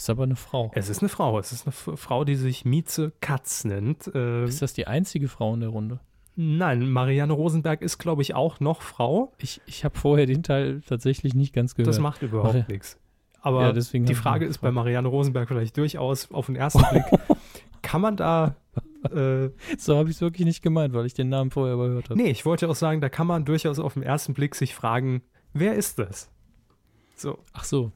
[0.00, 0.70] Ist aber eine Frau.
[0.74, 1.38] Es ist eine Frau.
[1.38, 4.10] Es ist eine Frau, die sich Mieze Katz nennt.
[4.14, 6.00] Ähm, Ist das die einzige Frau in der Runde?
[6.36, 9.30] nein, Marianne Rosenberg ist, glaube ich, auch noch Frau.
[9.36, 11.88] Ich, ich habe vorher den Teil tatsächlich nicht ganz gehört.
[11.88, 12.98] Das macht überhaupt Maria- nichts.
[13.42, 17.04] Aber Ja, die Frage ist bei Marianne Rosenberg vielleicht durchaus auf den ersten Blick,
[17.82, 18.56] kann man da
[19.12, 22.18] äh, so habe ich es wirklich nicht gemeint, weil ich den Namen vorher überhört habe.
[22.22, 25.20] Nee, ich wollte auch sagen, da kann man durchaus auf den ersten Blick sich fragen,
[25.52, 26.30] wer ist das?
[27.16, 27.38] So.
[27.52, 27.92] Ach so.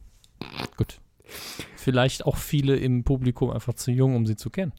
[0.76, 1.00] Gut.
[1.84, 4.72] Vielleicht auch viele im Publikum einfach zu jung, um sie zu kennen.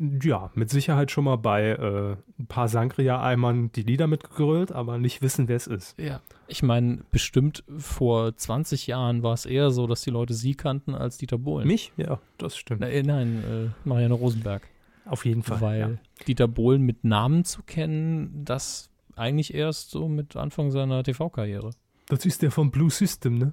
[0.00, 5.22] Ja, mit Sicherheit schon mal bei äh, ein paar Sangria-Eimern die Lieder mitgegrölt, aber nicht
[5.22, 5.96] wissen, wer es ist.
[5.96, 6.20] Ja.
[6.48, 10.96] Ich meine, bestimmt vor 20 Jahren war es eher so, dass die Leute sie kannten
[10.96, 11.68] als Dieter Bohlen.
[11.68, 11.92] Mich?
[11.96, 12.80] Ja, das stimmt.
[12.80, 14.62] Nein, nein äh, Marianne Rosenberg.
[15.04, 15.60] Auf jeden Fall.
[15.60, 15.90] Weil ja.
[16.26, 21.70] Dieter Bohlen mit Namen zu kennen, das eigentlich erst so mit Anfang seiner TV-Karriere.
[22.08, 23.52] Das ist der von Blue System, ne?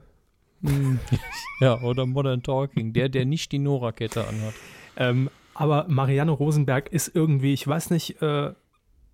[1.60, 2.94] Ja, oder Modern Talking.
[2.94, 4.54] Der, der nicht die Nora-Kette anhat.
[4.96, 8.54] Ähm, aber Marianne Rosenberg ist irgendwie, ich weiß nicht, äh, äh,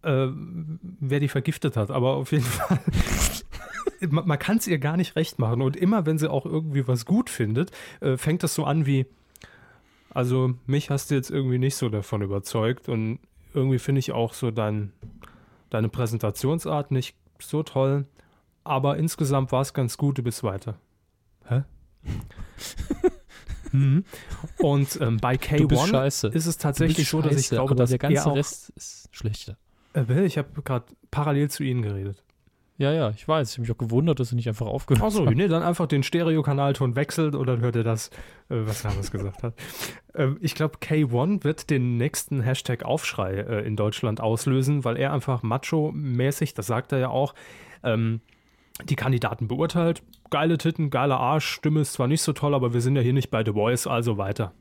[0.01, 2.79] wer die vergiftet hat, aber auf jeden Fall.
[4.09, 5.61] man man kann es ihr gar nicht recht machen.
[5.61, 9.05] Und immer, wenn sie auch irgendwie was gut findet, äh, fängt das so an wie,
[10.09, 12.89] also mich hast du jetzt irgendwie nicht so davon überzeugt.
[12.89, 13.19] Und
[13.53, 14.91] irgendwie finde ich auch so dein,
[15.69, 18.05] deine Präsentationsart nicht so toll.
[18.65, 20.77] Aber insgesamt war es ganz gut, du bist weiter.
[21.47, 21.63] Hä?
[23.71, 24.03] mhm.
[24.59, 26.27] Und ähm, bei Du bist K1 scheiße.
[26.29, 29.57] ist es tatsächlich so, dass ich glaube, dass der ganze er auch, Rest ist schlechter.
[29.93, 32.23] äh, ich habe gerade parallel zu Ihnen geredet.
[32.77, 33.51] Ja, ja, ich weiß.
[33.51, 35.35] Ich habe mich auch gewundert, dass du nicht einfach aufgehört Achso, hast.
[35.35, 38.09] nee, dann einfach den Stereokanalton wechselt und dann hört ihr das,
[38.49, 39.53] äh, was Hermes gesagt hat.
[40.15, 45.11] Ähm, ich glaube, K1 wird den nächsten Hashtag Aufschrei äh, in Deutschland auslösen, weil er
[45.11, 47.33] einfach macho-mäßig, das sagt er ja auch,
[47.81, 48.21] ähm,
[48.83, 50.03] die Kandidaten beurteilt.
[50.33, 53.13] Geile Titten, geiler Arsch, Stimme ist zwar nicht so toll, aber wir sind ja hier
[53.13, 54.51] nicht bei The Voice, also weiter.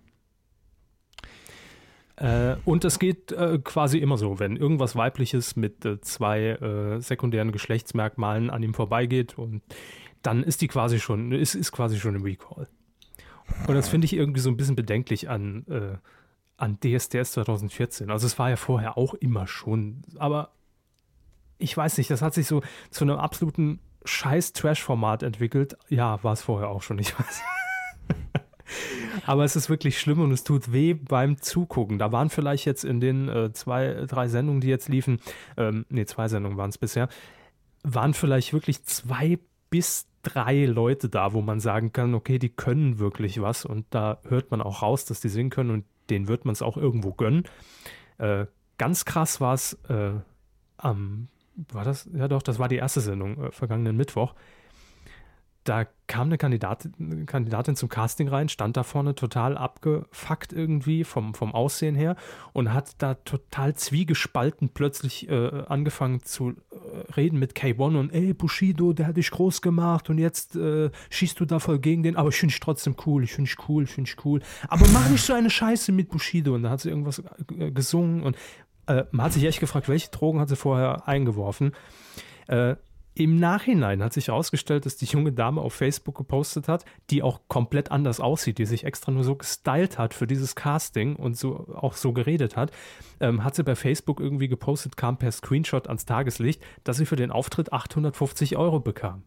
[2.17, 7.01] Äh, und es geht äh, quasi immer so, wenn irgendwas Weibliches mit äh, zwei äh,
[7.01, 9.63] sekundären Geschlechtsmerkmalen an ihm vorbeigeht und
[10.21, 12.69] dann ist die quasi schon, ist, ist quasi schon im Recall.
[13.67, 15.97] Und das finde ich irgendwie so ein bisschen bedenklich an, äh,
[16.59, 18.11] an DSDS 2014.
[18.11, 20.51] Also es war ja vorher auch immer schon, aber
[21.57, 25.77] ich weiß nicht, das hat sich so zu einem absoluten scheiß Trash-Format entwickelt.
[25.89, 27.43] Ja, war es vorher auch schon, ich weiß.
[29.27, 31.99] Aber es ist wirklich schlimm und es tut weh beim Zugucken.
[31.99, 35.21] Da waren vielleicht jetzt in den äh, zwei, drei Sendungen, die jetzt liefen,
[35.57, 37.09] ähm, nee, zwei Sendungen waren es bisher,
[37.83, 39.39] waren vielleicht wirklich zwei
[39.71, 44.21] bis drei Leute da, wo man sagen kann, okay, die können wirklich was und da
[44.29, 47.13] hört man auch raus, dass die singen können und denen wird man es auch irgendwo
[47.13, 47.45] gönnen.
[48.19, 48.47] Äh,
[48.79, 50.13] ganz krass war es äh,
[50.77, 52.09] am, war das?
[52.15, 54.35] Ja doch, das war die erste Sendung, äh, vergangenen Mittwoch
[55.65, 61.35] da kam eine Kandidatin, Kandidatin zum Casting rein, stand da vorne total abgefuckt irgendwie vom,
[61.35, 62.17] vom Aussehen her
[62.53, 68.35] und hat da total zwiegespalten plötzlich äh, angefangen zu äh, reden mit K1 und ey,
[68.35, 72.17] Bushido, der hat dich groß gemacht und jetzt äh, schießt du da voll gegen den,
[72.17, 74.41] aber ich finde trotzdem cool, ich finde cool, ich finde cool.
[74.69, 76.55] Aber mach nicht so eine Scheiße mit Bushido.
[76.55, 77.23] Und da hat sie irgendwas
[77.57, 78.37] äh, gesungen und
[78.93, 81.73] äh, man hat sich echt gefragt, welche Drogen hat sie vorher eingeworfen.
[82.47, 82.77] Äh,
[83.15, 87.41] im Nachhinein hat sich herausgestellt, dass die junge Dame auf Facebook gepostet hat, die auch
[87.47, 91.69] komplett anders aussieht, die sich extra nur so gestylt hat für dieses Casting und so
[91.75, 92.73] auch so geredet hat,
[93.21, 97.17] ähm, hat sie bei Facebook irgendwie gepostet, kam per Screenshot ans Tageslicht, dass sie für
[97.17, 99.25] den Auftritt 850 Euro bekam.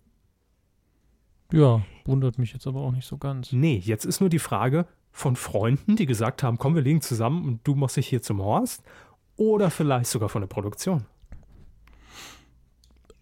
[1.52, 3.52] Ja, wundert mich jetzt aber auch nicht so ganz.
[3.52, 7.46] Nee, jetzt ist nur die Frage von Freunden, die gesagt haben, komm, wir liegen zusammen
[7.46, 8.84] und du machst dich hier zum Horst
[9.38, 11.06] oder vielleicht sogar von der Produktion.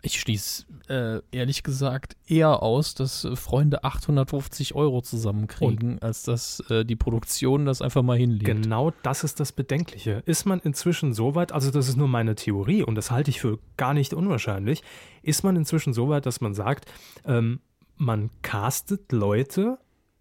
[0.06, 6.24] Ich schließe äh, ehrlich gesagt eher aus, dass äh, Freunde 850 Euro zusammenkriegen, Und als
[6.24, 8.46] dass äh, die Produktion das einfach mal hinlegt.
[8.46, 10.22] Genau das ist das Bedenkliche.
[10.26, 13.40] Ist man inzwischen so weit, also das ist nur meine Theorie und das halte ich
[13.40, 14.84] für gar nicht unwahrscheinlich,
[15.22, 16.86] ist man inzwischen so weit, dass man sagt,
[17.26, 17.62] ähm,
[17.96, 19.78] man castet Leute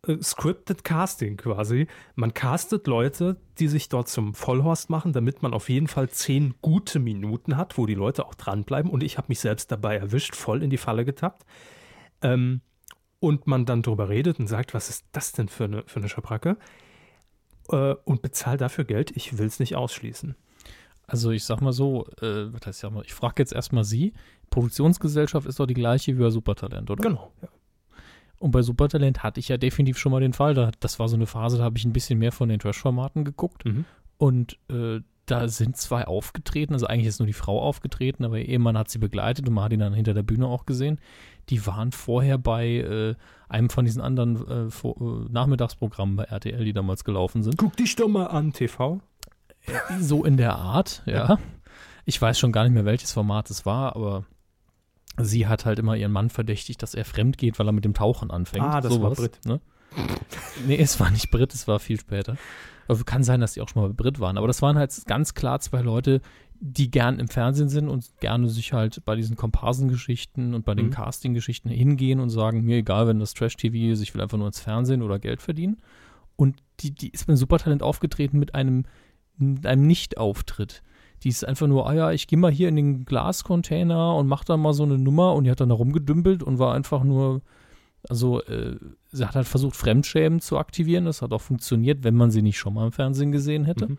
[0.06, 1.86] äh, scripted Casting quasi.
[2.14, 6.54] Man castet Leute, die sich dort zum Vollhorst machen, damit man auf jeden Fall zehn
[6.60, 8.90] gute Minuten hat, wo die Leute auch dranbleiben.
[8.90, 11.44] Und ich habe mich selbst dabei erwischt, voll in die Falle getappt.
[12.22, 12.60] Ähm,
[13.20, 16.08] und man dann drüber redet und sagt, was ist das denn für eine, für eine
[16.08, 16.56] Schabracke?
[17.68, 19.12] Äh, und bezahlt dafür Geld.
[19.16, 20.34] Ich will es nicht ausschließen.
[21.06, 22.48] Also ich sag mal so, äh,
[23.04, 24.12] ich frage jetzt erstmal Sie,
[24.50, 27.02] Produktionsgesellschaft ist doch die gleiche wie bei Supertalent, oder?
[27.02, 27.48] Genau, ja.
[28.42, 30.72] Und bei Supertalent hatte ich ja definitiv schon mal den Fall.
[30.80, 33.64] das war so eine Phase, da habe ich ein bisschen mehr von den Trash-Formaten geguckt.
[33.64, 33.84] Mhm.
[34.18, 38.48] Und äh, da sind zwei aufgetreten, also eigentlich ist nur die Frau aufgetreten, aber ihr
[38.48, 41.00] Ehemann hat sie begleitet und man hat ihn dann hinter der Bühne auch gesehen.
[41.50, 43.14] Die waren vorher bei äh,
[43.48, 47.56] einem von diesen anderen äh, vor, äh, Nachmittagsprogrammen bei RTL, die damals gelaufen sind.
[47.58, 49.00] Guck dich doch mal an, TV.
[50.00, 51.38] So in der Art, ja.
[52.04, 54.24] Ich weiß schon gar nicht mehr, welches Format es war, aber
[55.20, 57.94] sie hat halt immer ihren Mann verdächtigt, dass er fremd geht, weil er mit dem
[57.94, 58.64] Tauchen anfängt.
[58.64, 59.40] Ah, das sowas, war Brit.
[59.44, 59.60] Ne?
[60.66, 62.36] nee, es war nicht Brit, es war viel später.
[62.88, 64.38] Aber kann sein, dass die auch schon mal bei Brit waren.
[64.38, 66.20] Aber das waren halt ganz klar zwei Leute,
[66.60, 70.86] die gern im Fernsehen sind und gerne sich halt bei diesen Komparsengeschichten und bei den
[70.86, 70.90] mhm.
[70.90, 74.60] Casting-Geschichten hingehen und sagen, mir egal, wenn das Trash-TV ist, ich will einfach nur ins
[74.60, 75.78] Fernsehen oder Geld verdienen.
[76.36, 78.84] Und die, die ist mit Supertalent aufgetreten mit einem,
[79.38, 80.82] mit einem Nicht-Auftritt.
[81.22, 84.44] Die ist einfach nur, ah ja, ich gehe mal hier in den Glascontainer und mach
[84.44, 87.42] da mal so eine Nummer und die hat dann da rumgedümpelt und war einfach nur,
[88.08, 88.76] also äh,
[89.10, 91.04] sie hat halt versucht, Fremdschämen zu aktivieren.
[91.04, 93.88] Das hat auch funktioniert, wenn man sie nicht schon mal im Fernsehen gesehen hätte.
[93.88, 93.98] Mhm.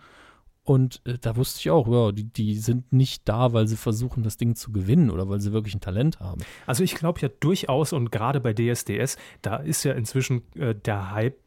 [0.66, 4.24] Und äh, da wusste ich auch, ja, die, die sind nicht da, weil sie versuchen,
[4.24, 6.42] das Ding zu gewinnen oder weil sie wirklich ein Talent haben.
[6.66, 11.12] Also ich glaube ja durchaus und gerade bei DSDS, da ist ja inzwischen äh, der
[11.12, 11.38] Hype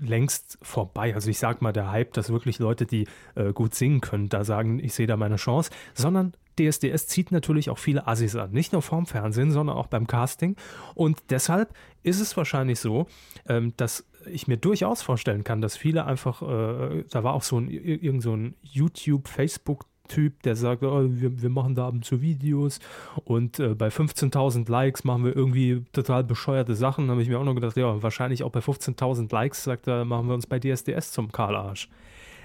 [0.00, 1.14] längst vorbei.
[1.14, 4.44] Also ich sag mal, der Hype, dass wirklich Leute, die äh, gut singen können, da
[4.44, 8.50] sagen, ich sehe da meine Chance, sondern DSDS zieht natürlich auch viele Assis an.
[8.52, 10.56] Nicht nur vorm Fernsehen, sondern auch beim Casting.
[10.94, 13.06] Und deshalb ist es wahrscheinlich so,
[13.48, 17.58] ähm, dass ich mir durchaus vorstellen kann, dass viele einfach, äh, da war auch so
[17.58, 21.94] ein, irgend so ein YouTube, Facebook Typ, der sagt, oh, wir, wir machen da ab
[21.94, 22.80] und zu Videos
[23.24, 27.06] und äh, bei 15.000 Likes machen wir irgendwie total bescheuerte Sachen.
[27.06, 30.04] Da habe ich mir auch noch gedacht, ja, wahrscheinlich auch bei 15.000 Likes, sagt er,
[30.04, 31.88] machen wir uns bei DSDS zum Karlarsch.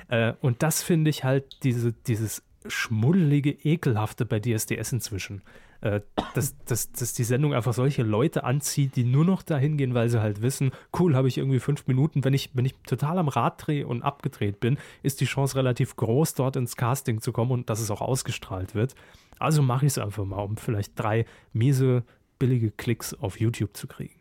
[0.09, 5.41] Äh, und das finde ich halt diese, dieses schmuddelige, ekelhafte bei DSDS inzwischen
[5.85, 6.01] äh,
[6.33, 10.09] dass, dass, dass die Sendung einfach solche Leute anzieht, die nur noch dahin gehen, weil
[10.09, 12.23] sie halt wissen, cool, habe ich irgendwie fünf Minuten.
[12.23, 15.95] Wenn ich, wenn ich total am Rad drehe und abgedreht bin, ist die Chance relativ
[15.95, 18.95] groß, dort ins Casting zu kommen und dass es auch ausgestrahlt wird.
[19.37, 22.03] Also mache ich es einfach mal, um vielleicht drei miese,
[22.39, 24.15] billige Klicks auf YouTube zu kriegen.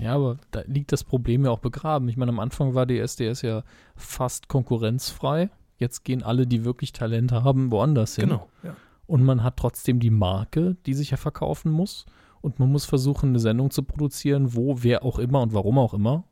[0.00, 2.08] Ja, aber da liegt das Problem ja auch begraben.
[2.08, 3.64] Ich meine, am Anfang war die SDS ja
[3.96, 5.50] fast konkurrenzfrei.
[5.78, 8.28] Jetzt gehen alle, die wirklich Talente haben, woanders hin.
[8.28, 8.76] Genau, ja
[9.08, 12.06] und man hat trotzdem die Marke, die sich ja verkaufen muss.
[12.40, 15.94] Und man muss versuchen, eine Sendung zu produzieren, wo wer auch immer und warum auch
[15.94, 16.24] immer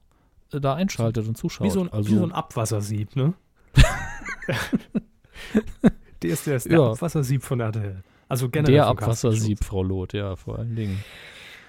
[0.53, 1.67] äh, da einschaltet und zuschaut.
[1.67, 3.35] Wie so ein, also, wie so ein Abwassersieb, ne?
[6.23, 6.93] der ist der, ist der ja.
[6.93, 8.05] Abwassersieb von RTL.
[8.29, 8.75] Also generell.
[8.75, 11.03] Der Abwassersieb, Frau Loth, ja, vor allen Dingen.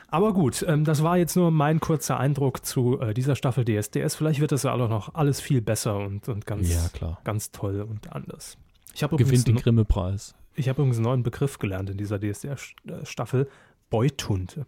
[0.09, 4.15] Aber gut, ähm, das war jetzt nur mein kurzer Eindruck zu äh, dieser Staffel DSDS.
[4.15, 7.19] Vielleicht wird das ja auch noch alles viel besser und, und ganz, Ja, klar.
[7.25, 8.57] ganz toll und anders.
[8.93, 10.33] Ich habe Gewinnt den Grimme-Preis.
[10.55, 13.49] ich hab übrigens einen neuen Begriff gelernt in dieser DSDS-Staffel.
[13.89, 14.65] Beutunte.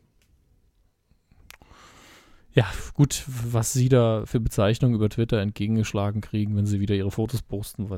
[2.53, 7.11] Ja, gut, was Sie da für Bezeichnungen über Twitter entgegengeschlagen kriegen, wenn Sie wieder Ihre
[7.11, 7.89] Fotos posten,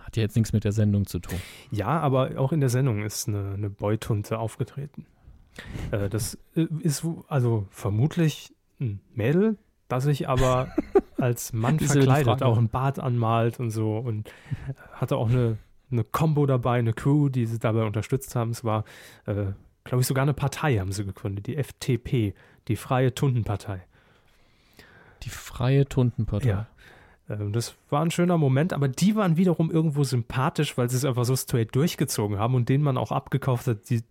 [0.00, 1.38] hat ja jetzt nichts mit der Sendung zu tun.
[1.70, 5.06] Ja, aber auch in der Sendung ist eine, eine Beutunte aufgetreten.
[5.90, 9.58] Äh, das äh, ist also vermutlich ein Mädel,
[9.88, 10.68] das sich aber
[11.18, 14.32] als Mann verkleidet, auch ein Bart anmalt und so und
[14.92, 15.58] hatte auch eine,
[15.90, 18.50] eine Combo dabei, eine Crew, die sie dabei unterstützt haben.
[18.50, 18.84] Es war,
[19.26, 19.46] äh,
[19.84, 22.34] glaube ich, sogar eine Partei haben sie gegründet, die FTP,
[22.68, 23.82] die Freie Tundenpartei.
[25.22, 26.48] Die freie Tuntenpartei.
[26.48, 26.66] Ja.
[27.28, 31.04] Ähm, Das war ein schöner Moment, aber die waren wiederum irgendwo sympathisch, weil sie es
[31.04, 34.02] einfach so straight durchgezogen haben und denen man auch abgekauft hat, die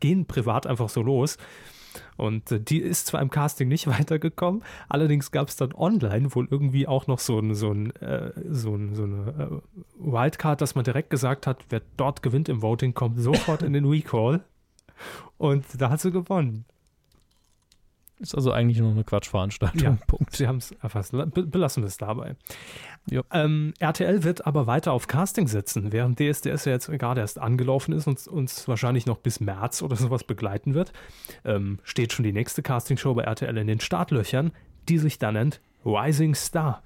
[0.00, 1.38] gehen privat einfach so los.
[2.16, 6.48] Und äh, die ist zwar im Casting nicht weitergekommen, allerdings gab es dann online wohl
[6.50, 10.74] irgendwie auch noch so, ein, so, ein, äh, so, ein, so eine äh, Wildcard, dass
[10.74, 14.44] man direkt gesagt hat, wer dort gewinnt im Voting, kommt sofort in den Recall.
[15.38, 16.64] Und da hat sie gewonnen.
[18.24, 19.80] Ist also eigentlich nur eine Quatschveranstaltung.
[19.82, 19.98] Ja.
[20.06, 20.34] Punkt.
[20.34, 21.12] Sie haben es erfasst.
[21.12, 22.36] Be belassen wir es dabei.
[23.10, 23.22] Ja.
[23.32, 27.92] Ähm, RTL wird aber weiter auf Casting setzen, während DSDS ja jetzt gerade erst angelaufen
[27.92, 30.94] ist und uns wahrscheinlich noch bis März oder sowas begleiten wird.
[31.44, 34.52] Ähm, steht schon die nächste Castingshow bei RTL in den Startlöchern,
[34.88, 36.82] die sich da nennt Rising Star.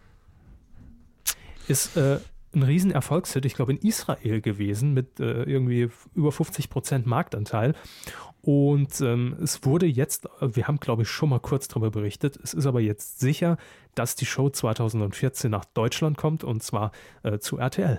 [1.68, 2.18] Ist äh,
[2.52, 7.74] ein riesen Erfolgshit, ich glaube in Israel gewesen, mit äh, irgendwie über 50% Marktanteil.
[8.48, 12.54] Und ähm, es wurde jetzt, wir haben glaube ich schon mal kurz darüber berichtet, es
[12.54, 13.58] ist aber jetzt sicher,
[13.94, 16.92] dass die Show 2014 nach Deutschland kommt und zwar
[17.24, 17.98] äh, zu RTL.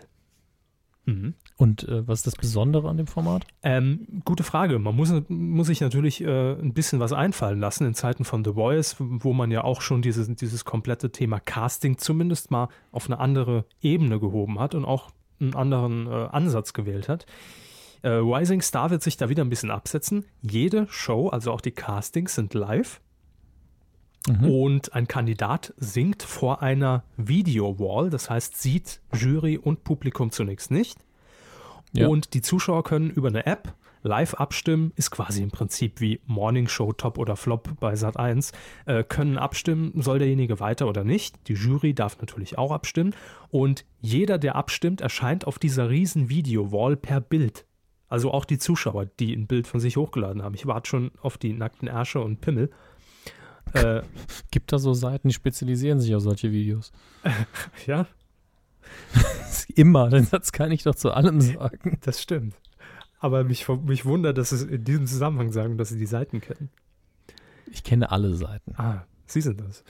[1.05, 1.35] Mhm.
[1.55, 3.45] Und äh, was ist das Besondere an dem Format?
[3.61, 4.79] Ähm, gute Frage.
[4.79, 8.53] Man muss, muss sich natürlich äh, ein bisschen was einfallen lassen in Zeiten von The
[8.53, 13.19] Voice, wo man ja auch schon dieses, dieses komplette Thema Casting zumindest mal auf eine
[13.19, 17.27] andere Ebene gehoben hat und auch einen anderen äh, Ansatz gewählt hat.
[18.01, 20.25] Äh, Rising Star wird sich da wieder ein bisschen absetzen.
[20.41, 23.01] Jede Show, also auch die Castings, sind live.
[24.27, 24.49] Mhm.
[24.49, 30.99] Und ein Kandidat singt vor einer Video-Wall, das heißt, sieht Jury und Publikum zunächst nicht.
[31.93, 32.07] Ja.
[32.07, 36.67] Und die Zuschauer können über eine App live abstimmen, ist quasi im Prinzip wie Morning
[36.67, 38.53] Show Top oder Flop bei Sat1,
[38.85, 41.35] äh, können abstimmen, soll derjenige weiter oder nicht.
[41.47, 43.13] Die Jury darf natürlich auch abstimmen.
[43.49, 47.65] Und jeder, der abstimmt, erscheint auf dieser riesen Video-Wall per Bild.
[48.09, 50.55] Also auch die Zuschauer, die ein Bild von sich hochgeladen haben.
[50.55, 52.69] Ich warte schon auf die nackten Ärsche und Pimmel.
[53.73, 54.01] Äh,
[54.49, 56.91] Gibt da so Seiten, die spezialisieren sich auf solche Videos.
[57.85, 58.07] ja,
[59.75, 61.99] Immer, den Satz kann ich doch zu allem sagen.
[62.01, 62.55] das stimmt.
[63.19, 66.69] Aber mich, mich wundert, dass sie in diesem Zusammenhang sagen, dass sie die Seiten kennen.
[67.71, 68.73] Ich kenne alle Seiten.
[68.77, 69.83] Ah, Sie sind das.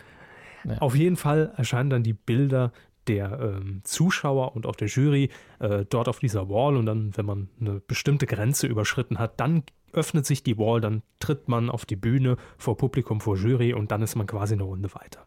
[0.66, 0.80] Ja.
[0.80, 2.74] Auf jeden Fall erscheinen dann die Bilder
[3.10, 7.26] der ähm, Zuschauer und auch der Jury äh, dort auf dieser Wall und dann, wenn
[7.26, 11.86] man eine bestimmte Grenze überschritten hat, dann öffnet sich die Wall, dann tritt man auf
[11.86, 15.26] die Bühne vor Publikum, vor Jury und dann ist man quasi eine Runde weiter.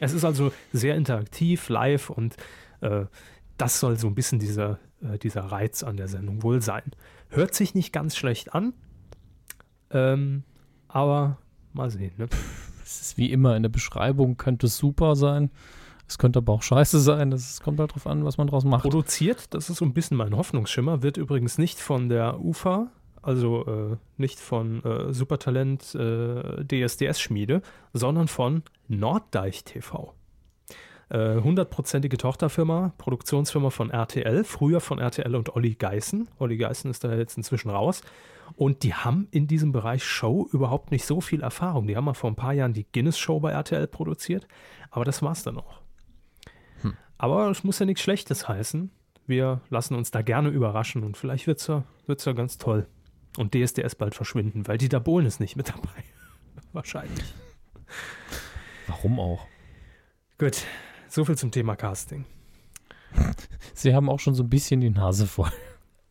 [0.00, 2.36] Es ist also sehr interaktiv, live und
[2.80, 3.06] äh,
[3.56, 6.92] das soll so ein bisschen dieser, äh, dieser Reiz an der Sendung wohl sein.
[7.28, 8.72] Hört sich nicht ganz schlecht an,
[9.90, 10.44] ähm,
[10.86, 11.38] aber
[11.72, 12.12] mal sehen.
[12.16, 12.28] Ne?
[12.84, 15.50] Es ist wie immer in der Beschreibung, könnte es super sein.
[16.08, 17.30] Es könnte aber auch scheiße sein.
[17.30, 18.82] Das kommt halt drauf an, was man draus macht.
[18.82, 22.90] Produziert, das ist so ein bisschen mein Hoffnungsschimmer, wird übrigens nicht von der UFA,
[23.20, 27.60] also äh, nicht von äh, Supertalent äh, DSDS-Schmiede,
[27.92, 30.14] sondern von Norddeich TV.
[31.10, 36.28] Äh, Hundertprozentige Tochterfirma, Produktionsfirma von RTL, früher von RTL und Olli Geißen.
[36.38, 38.02] Olli Geißen ist da jetzt inzwischen raus.
[38.56, 41.86] Und die haben in diesem Bereich Show überhaupt nicht so viel Erfahrung.
[41.86, 44.48] Die haben mal vor ein paar Jahren die Guinness-Show bei RTL produziert,
[44.90, 45.82] aber das war's dann auch.
[47.18, 48.90] Aber es muss ja nichts Schlechtes heißen.
[49.26, 52.86] Wir lassen uns da gerne überraschen und vielleicht wird es ja, wird's ja ganz toll.
[53.36, 56.04] Und DSDS bald verschwinden, weil Dieter Bohlen ist nicht mit dabei.
[56.72, 57.34] Wahrscheinlich.
[58.86, 59.46] Warum auch?
[60.38, 60.62] Gut,
[61.08, 62.24] soviel zum Thema Casting.
[63.74, 65.50] Sie haben auch schon so ein bisschen die Nase voll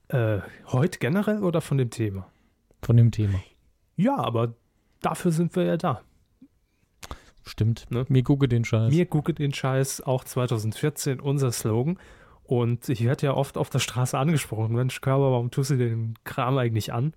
[0.09, 2.27] Äh, heute generell oder von dem Thema?
[2.83, 3.39] von dem Thema.
[3.97, 4.53] Ja, aber
[5.01, 6.01] dafür sind wir ja da.
[7.47, 7.85] Stimmt.
[7.89, 8.05] Ne?
[8.09, 8.91] Mir gucke den Scheiß.
[8.91, 11.97] Mir gucke den Scheiß, auch 2014 unser Slogan.
[12.43, 16.13] Und ich werde ja oft auf der Straße angesprochen, Mensch, Körper, warum tust du den
[16.23, 17.13] Kram eigentlich an?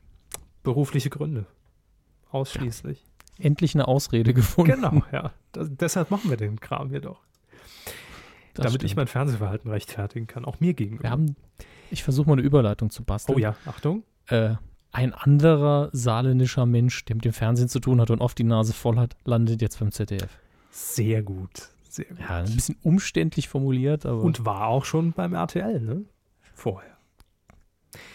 [0.63, 1.47] Berufliche Gründe.
[2.31, 3.05] Ausschließlich.
[3.39, 4.73] Endlich eine Ausrede gefunden.
[4.73, 5.33] Genau, ja.
[5.53, 7.21] Das, deshalb machen wir den Kram hier doch.
[8.55, 8.97] Das damit ich stimmt.
[8.97, 11.05] mein Fernsehverhalten rechtfertigen kann, auch mir gegenüber.
[11.05, 11.37] Wir haben,
[11.91, 13.37] ich versuche mal eine Überleitung zu basteln.
[13.37, 14.03] oh ja, Achtung.
[14.27, 14.55] Äh,
[14.93, 18.73] ein anderer saarländischer Mensch, der mit dem Fernsehen zu tun hat und oft die Nase
[18.73, 20.29] voll hat, landet jetzt beim ZDF.
[20.71, 21.69] Sehr gut.
[21.89, 22.19] Sehr gut.
[22.21, 24.23] Ja, ein bisschen umständlich formuliert, aber.
[24.23, 26.05] Und war auch schon beim RTL, ne?
[26.55, 26.97] Vorher.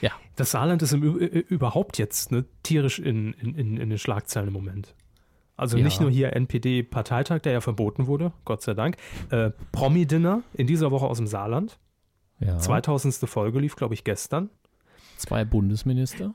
[0.01, 0.11] Ja.
[0.35, 4.53] Das Saarland ist im, überhaupt jetzt ne, tierisch in, in, in, in den Schlagzeilen im
[4.53, 4.95] Moment.
[5.57, 6.03] Also nicht Ja.
[6.03, 8.97] nur hier NPD-Parteitag, der ja verboten wurde, Gott sei Dank.
[9.29, 11.79] Äh, Promi-Dinner in dieser Woche aus dem Saarland.
[12.39, 13.15] ja, 2000.
[13.29, 14.49] Folge lief, glaube ich, gestern.
[15.17, 16.33] zwei Bundesminister.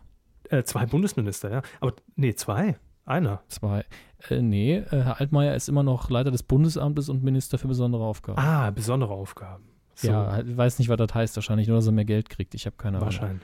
[0.51, 1.63] Äh, zwei Bundesminister, ja.
[1.81, 2.77] Aber nee, zwei.
[3.07, 3.43] Einer.
[3.49, 3.85] Zwei.
[4.29, 8.05] Äh, nee, äh, Herr Altmaier ist immer noch Leiter des Bundesamtes und Minister für besondere
[8.05, 8.39] Aufgaben.
[8.39, 9.65] Ah, besondere Aufgaben.
[9.95, 12.55] So, Ja, ich weiß nicht, was das heißt wahrscheinlich, nur dass er mehr Geld kriegt.
[12.55, 13.07] Ich habe keine Ahnung.
[13.07, 13.43] wahrscheinlich.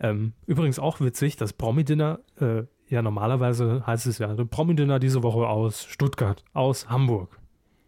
[0.00, 5.46] Ähm, übrigens auch witzig, das Promi-Dinner, äh, ja, normalerweise heißt es ja, Promi-Dinner diese Woche
[5.46, 7.38] aus Stuttgart, aus Hamburg.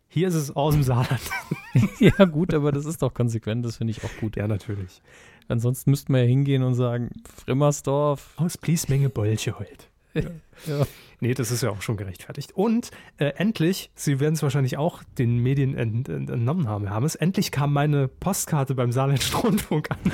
[0.09, 1.22] Hier ist es aus dem Saarland.
[1.98, 4.37] ja, gut, aber das ist doch konsequent, das finde ich auch gut.
[4.37, 5.01] ja, natürlich.
[5.49, 7.11] Ansonsten müssten wir ja hingehen und sagen,
[7.45, 8.35] Frimmersdorf.
[8.37, 9.87] Aus Bliesmenge Bolche heute.
[10.67, 10.87] Ja.
[11.19, 12.53] Nee, das ist ja auch schon gerechtfertigt.
[12.55, 17.05] Und äh, endlich, Sie werden es wahrscheinlich auch den Medien ent, ent, entnommen haben, haben
[17.07, 19.99] es, endlich kam meine Postkarte beim Saarländischen Rundfunk an.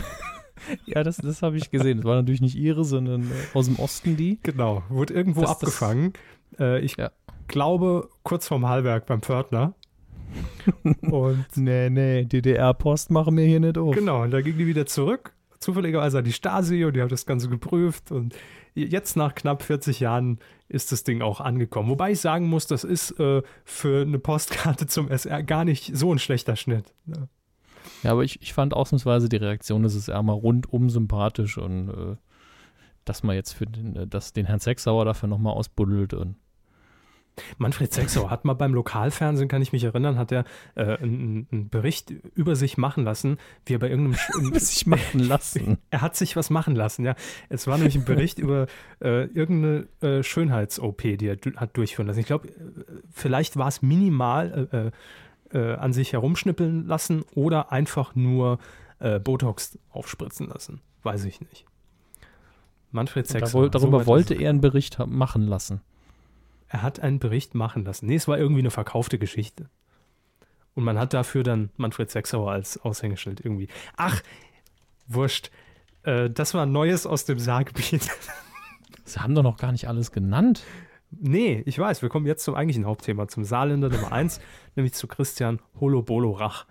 [0.86, 1.98] Ja, das, das habe ich gesehen.
[1.98, 4.38] Das war natürlich nicht ihre, sondern äh, aus dem Osten die.
[4.42, 6.12] Genau, wurde irgendwo Das- das- abgefangen.
[6.58, 7.10] äh, ich Ja.
[7.46, 9.74] glaube, kurz vorm Hallberg beim Pförtner.
[11.10, 13.94] Und Nee, nee, DDR-Post machen wir hier nicht auf.
[13.94, 15.32] genau, und da ging die wieder zurück.
[15.60, 18.12] Zufälligerweise an die Stasi und die hat das Ganze geprüft.
[18.12, 18.34] Und
[18.74, 20.38] jetzt nach knapp 40 Jahren
[20.68, 21.88] ist das Ding auch angekommen.
[21.90, 26.12] Wobei ich sagen muss, das ist äh, für eine Postkarte zum SR gar nicht so
[26.12, 26.92] ein schlechter Schnitt.
[27.06, 27.28] Ja.
[28.04, 32.16] Ja, aber ich, ich fand ausnahmsweise die Reaktion des SR mal rundum sympathisch und äh,
[33.04, 36.36] dass man jetzt für den, äh, dass den Herrn Sechsauer dafür nochmal ausbuddelt und
[37.58, 41.68] Manfred Sechsauer hat mal beim Lokalfernsehen, kann ich mich erinnern, hat er äh, einen, einen
[41.68, 45.78] Bericht über sich machen lassen, wie er bei irgendeinem Sch- sich machen lassen.
[45.90, 47.14] Er hat sich was machen lassen, ja.
[47.48, 48.66] Es war nämlich ein Bericht über
[49.00, 52.20] äh, irgendeine äh, Schönheits-OP, die er hat durchführen lassen.
[52.20, 52.52] Ich glaube, äh,
[53.10, 54.92] vielleicht war es minimal
[55.52, 58.58] äh, äh, an sich herumschnippeln lassen oder einfach nur
[59.22, 60.80] Botox aufspritzen lassen.
[61.04, 61.64] Weiß ich nicht.
[62.90, 63.62] Manfred Da, Sechsauer.
[63.62, 65.80] woll- darüber so wollte er einen Bericht machen lassen.
[66.68, 68.06] Er hat einen Bericht machen lassen.
[68.06, 69.68] Nee, es war irgendwie eine verkaufte Geschichte.
[70.74, 73.68] Und man hat dafür dann Manfred Sechsauer als Aushängeschild irgendwie.
[73.96, 74.22] Ach,
[75.08, 75.50] wurscht.
[76.04, 78.08] Äh, das war Neues aus dem Saargebiet.
[79.04, 80.62] Sie haben doch noch gar nicht alles genannt.
[81.10, 84.40] Nee, ich weiß, wir kommen jetzt zum eigentlichen Hauptthema, zum Saarländer Nummer 1,
[84.76, 86.66] nämlich zu Christian Holobolo Rach.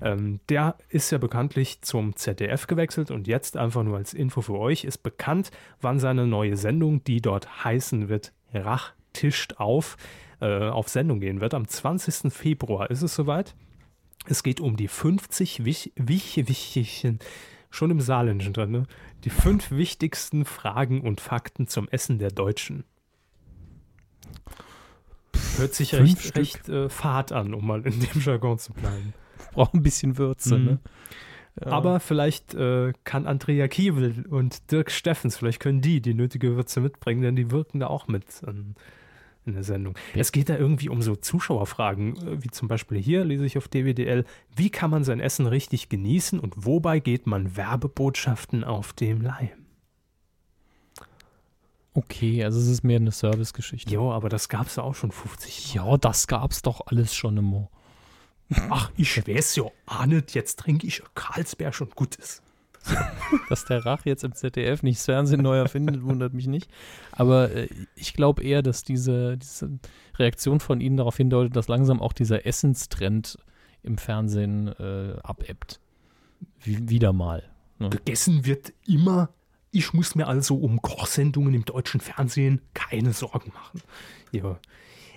[0.00, 4.58] Ähm, der ist ja bekanntlich zum ZDF gewechselt und jetzt einfach nur als Info für
[4.58, 9.96] euch ist bekannt, wann seine neue Sendung, die dort heißen wird, Rach tischt auf,
[10.40, 11.54] äh, auf Sendung gehen wird.
[11.54, 12.30] Am 20.
[12.32, 13.54] Februar ist es soweit.
[14.26, 17.18] Es geht um die 50 wich, wich, wichtigen,
[17.70, 18.86] schon im Saarländischen drin, ne?
[19.24, 22.84] die fünf wichtigsten Fragen und Fakten zum Essen der Deutschen.
[25.56, 29.14] Hört sich Fünf recht, recht äh, fad an, um mal in dem Jargon zu bleiben.
[29.52, 30.64] Braucht ein bisschen Würze, Mhm.
[30.64, 30.78] ne?
[31.64, 31.72] Ja.
[31.72, 36.80] Aber vielleicht äh, kann Andrea Kiewel und Dirk Steffens, vielleicht können die die nötige Würze
[36.80, 38.74] mitbringen, denn die wirken da auch mit ähm,
[39.46, 39.94] in der Sendung.
[40.14, 40.20] Ja.
[40.20, 43.68] Es geht da irgendwie um so Zuschauerfragen, äh, wie zum Beispiel hier, lese ich auf
[43.68, 49.22] DWDL, wie kann man sein Essen richtig genießen und wobei geht man Werbebotschaften auf dem
[49.22, 49.66] Leim?
[51.96, 53.92] okay, also es ist mehr eine Servicegeschichte.
[53.92, 55.86] Jo, aber das gab es ja auch schon 50 Mal.
[55.86, 57.68] Ja, das gab's doch alles schon immer.
[58.70, 62.42] Ach, ich weiß ja auch nicht, jetzt trinke ich Karlsberg schon Gutes.
[63.48, 66.70] Dass der Rach jetzt im ZDF nicht das Fernsehen neu erfindet, wundert mich nicht.
[67.12, 69.78] Aber äh, ich glaube eher, dass diese, diese
[70.18, 73.38] Reaktion von Ihnen darauf hindeutet, dass langsam auch dieser Essenstrend
[73.82, 75.80] im Fernsehen äh, abebbt.
[76.60, 77.42] Wie, wieder mal.
[77.78, 77.90] Ne?
[77.90, 79.30] Gegessen wird immer.
[79.70, 83.82] Ich muss mir also um Kochsendungen im deutschen Fernsehen keine Sorgen machen.
[84.32, 84.58] Ja.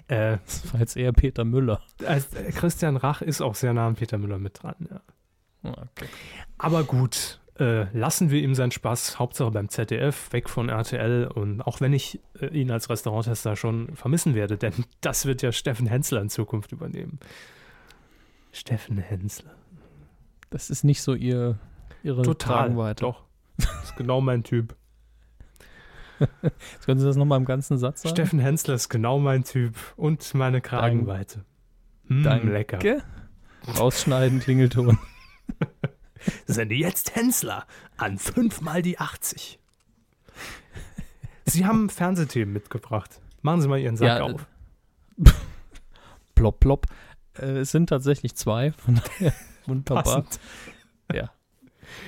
[0.10, 1.82] Äh, Das war jetzt eher Peter Müller.
[2.06, 4.76] also, äh, Christian Rach ist auch sehr nah an Peter Müller mit dran.
[4.90, 5.02] Ja.
[5.64, 6.10] Ah, Okay.
[6.58, 9.20] Aber gut, äh, lassen wir ihm seinen Spaß.
[9.20, 11.28] Hauptsache beim ZDF, weg von RTL.
[11.28, 15.52] Und auch wenn ich äh, ihn als Restauranttester schon vermissen werde, denn das wird ja
[15.52, 17.20] Steffen Hensler in Zukunft übernehmen.
[18.52, 19.52] Steffen Hensler.
[20.50, 21.60] Das ist nicht so ihr,
[22.04, 22.68] Ihre Total.
[22.70, 23.02] Tragweite.
[23.02, 23.24] Doch.
[23.58, 24.76] Das ist genau mein Typ.
[26.42, 28.16] Jetzt können Sie das nochmal im ganzen Satz sagen?
[28.16, 31.46] Steffen Hensler ist genau mein Typ und meine Kragenweite.
[32.08, 32.48] Mm, Danke.
[32.52, 33.02] lecker.
[33.78, 34.98] Rausschneiden, Klingelton.
[36.48, 37.66] Sende jetzt Hensler
[37.98, 39.60] an 5 mal die 80.
[41.46, 43.22] Sie haben Fernsehthemen mitgebracht.
[43.42, 44.48] Machen Sie mal Ihren Sack Ja, auf.
[46.36, 46.86] Plop, plop.
[47.38, 49.34] Äh, es sind tatsächlich zwei, von daher
[49.66, 50.04] wunderbar.
[50.04, 50.40] Passend.
[51.14, 51.32] Ja.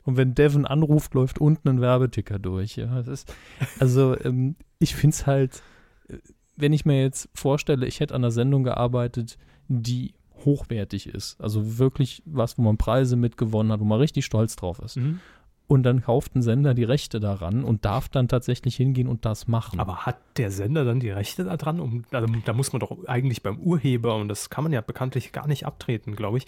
[0.06, 2.78] und wenn Devin anruft, läuft unten ein Werbeticker durch.
[2.78, 3.34] Ja, ist,
[3.80, 5.64] also ähm, ich finde es halt,
[6.08, 6.18] äh,
[6.56, 9.38] wenn ich mir jetzt vorstelle, ich hätte an einer Sendung gearbeitet,
[9.68, 10.14] die
[10.45, 14.80] hochwertig ist, also wirklich was, wo man Preise mitgewonnen hat, wo man richtig stolz drauf
[14.80, 14.97] ist.
[14.97, 15.20] Mhm.
[15.68, 19.47] Und dann kauft ein Sender die Rechte daran und darf dann tatsächlich hingehen und das
[19.47, 19.80] machen.
[19.80, 21.80] Aber hat der Sender dann die Rechte daran?
[21.80, 25.32] Um, also, da muss man doch eigentlich beim Urheber, und das kann man ja bekanntlich
[25.32, 26.45] gar nicht abtreten, glaube ich,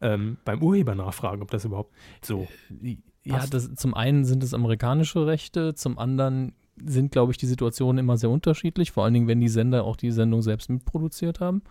[0.00, 2.48] ähm, beim Urheber nachfragen, ob das überhaupt so.
[3.22, 3.54] Ja, Passt.
[3.54, 8.16] das, zum einen sind es amerikanische Rechte, zum anderen sind, glaube ich, die Situationen immer
[8.16, 11.62] sehr unterschiedlich, vor allen Dingen, wenn die Sender auch die Sendung selbst mitproduziert haben.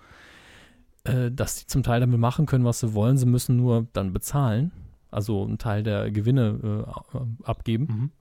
[1.05, 4.11] Äh, dass sie zum Teil damit machen können, was sie wollen, sie müssen nur dann
[4.11, 4.71] bezahlen,
[5.09, 7.87] also einen Teil der Gewinne äh, abgeben.
[7.89, 8.11] Mhm.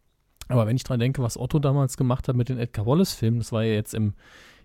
[0.49, 3.53] Aber wenn ich dran denke, was Otto damals gemacht hat mit den Edgar Wallace-Filmen, das
[3.53, 4.15] war ja jetzt im,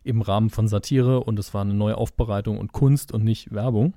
[0.03, 3.93] im Rahmen von Satire und es war eine neue Aufbereitung und Kunst und nicht Werbung.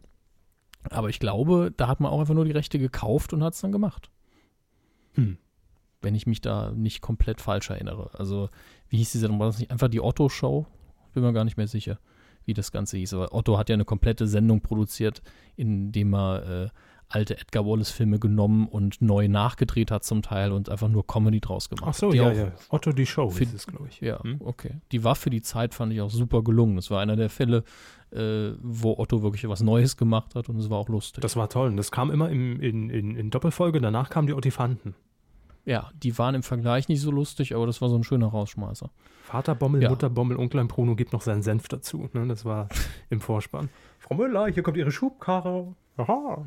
[0.90, 3.60] Aber ich glaube, da hat man auch einfach nur die Rechte gekauft und hat es
[3.60, 4.10] dann gemacht.
[5.14, 5.38] Hm.
[6.02, 8.10] Wenn ich mich da nicht komplett falsch erinnere.
[8.14, 8.50] Also,
[8.88, 10.66] wie hieß diese, war das nicht einfach die Otto-Show?
[11.14, 11.98] Bin mir gar nicht mehr sicher,
[12.44, 13.14] wie das Ganze hieß.
[13.14, 15.22] Aber Otto hat ja eine komplette Sendung produziert,
[15.56, 16.68] indem er äh,
[17.08, 21.68] alte Edgar Wallace-Filme genommen und neu nachgedreht hat zum Teil und einfach nur Comedy draus
[21.68, 21.86] gemacht.
[21.88, 22.10] Ach so.
[22.10, 22.52] Die ja, ja.
[22.68, 24.00] Otto die Show Für- ist es, glaube ich.
[24.00, 24.40] Ja, Hm?
[24.44, 24.72] okay.
[24.92, 26.76] Die war für die Zeit, fand ich auch super gelungen.
[26.76, 27.62] Das war einer der Fälle,
[28.10, 31.22] äh, wo Otto wirklich was Neues gemacht hat und es war auch lustig.
[31.22, 31.68] Das war toll.
[31.68, 33.80] Und das kam immer im, in, in, in Doppelfolge.
[33.80, 34.94] Danach kamen die Ottifanten.
[35.66, 38.88] Ja, die waren im Vergleich nicht so lustig, aber das war so ein schöner Rausschmeißer.
[39.24, 39.90] Vater Bommel, Ja.
[39.90, 42.08] Mutter Bommel, Onklein Bruno gibt noch seinen Senf dazu.
[42.12, 42.26] Ne?
[42.28, 42.68] Das war
[43.10, 43.68] im Vorspann.
[43.98, 45.74] Frau Müller, hier kommt Ihre Schubkarre.
[45.96, 46.46] Aha.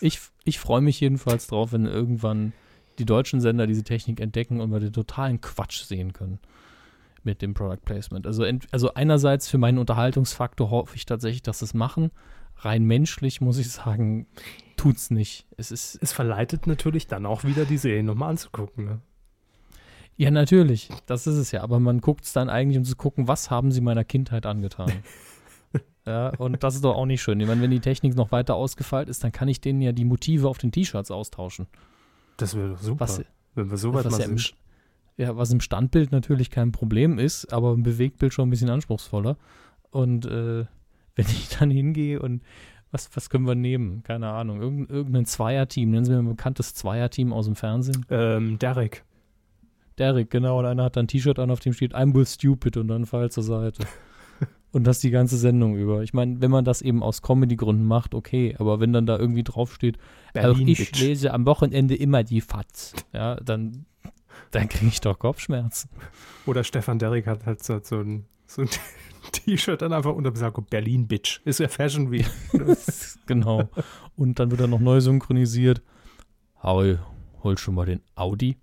[0.00, 2.54] Ich, ich freue mich jedenfalls drauf, wenn irgendwann
[2.98, 6.38] die deutschen Sender diese Technik entdecken und wir den totalen Quatsch sehen können
[7.22, 8.26] mit dem Product Placement.
[8.26, 12.10] Also, also einerseits für meinen Unterhaltungsfaktor hoffe ich tatsächlich, dass sie es machen.
[12.58, 14.26] Rein menschlich muss ich sagen,
[14.76, 15.46] tut's nicht.
[15.56, 18.84] Es ist Es verleitet natürlich dann auch wieder die Serien nochmal anzugucken.
[18.84, 19.00] Ne?
[20.16, 20.88] Ja, natürlich.
[21.06, 21.62] Das ist es ja.
[21.62, 24.90] Aber man guckt es dann eigentlich, um zu gucken, was haben sie meiner Kindheit angetan.
[26.06, 27.38] ja, und das ist doch auch nicht schön.
[27.40, 30.04] Ich meine, wenn die Technik noch weiter ausgefeilt ist, dann kann ich denen ja die
[30.04, 31.66] Motive auf den T-Shirts austauschen.
[32.38, 33.00] Das wäre doch super.
[33.00, 33.22] Was,
[33.54, 34.38] wenn wir so weit was, mal ja im,
[35.18, 39.36] ja, was im Standbild natürlich kein Problem ist, aber im Bewegtbild schon ein bisschen anspruchsvoller.
[39.90, 40.64] Und äh,
[41.16, 42.42] wenn ich dann hingehe und
[42.92, 44.02] was, was können wir nehmen?
[44.04, 44.60] Keine Ahnung.
[44.60, 45.90] Irgend, irgendein Zweierteam.
[45.90, 48.06] Nennen Sie mir ein bekanntes Zweierteam aus dem Fernsehen.
[48.10, 49.04] Ähm, Derek.
[49.98, 52.76] Derek, genau, und einer hat dann ein T-Shirt an, auf dem steht I'm will stupid
[52.76, 53.84] und dann Pfeil zur Seite.
[54.72, 56.02] und das die ganze Sendung über.
[56.02, 59.42] Ich meine, wenn man das eben aus Comedy-Gründen macht, okay, aber wenn dann da irgendwie
[59.42, 59.96] draufsteht,
[60.28, 61.00] auch Berlin ich Bitch.
[61.00, 63.86] lese am Wochenende immer die Fatz, ja, dann,
[64.50, 65.88] dann kriege ich doch Kopfschmerzen.
[66.44, 68.68] Oder Stefan Derek hat halt so, so ein, so ein
[69.32, 71.40] T-Shirt dann einfach unter Besagt, Berlin Bitch.
[71.44, 72.26] Ist ja Fashion Week.
[73.26, 73.68] genau.
[74.16, 75.82] Und dann wird er noch neu synchronisiert.
[76.62, 76.82] Hau,
[77.42, 78.56] hol schon mal den Audi.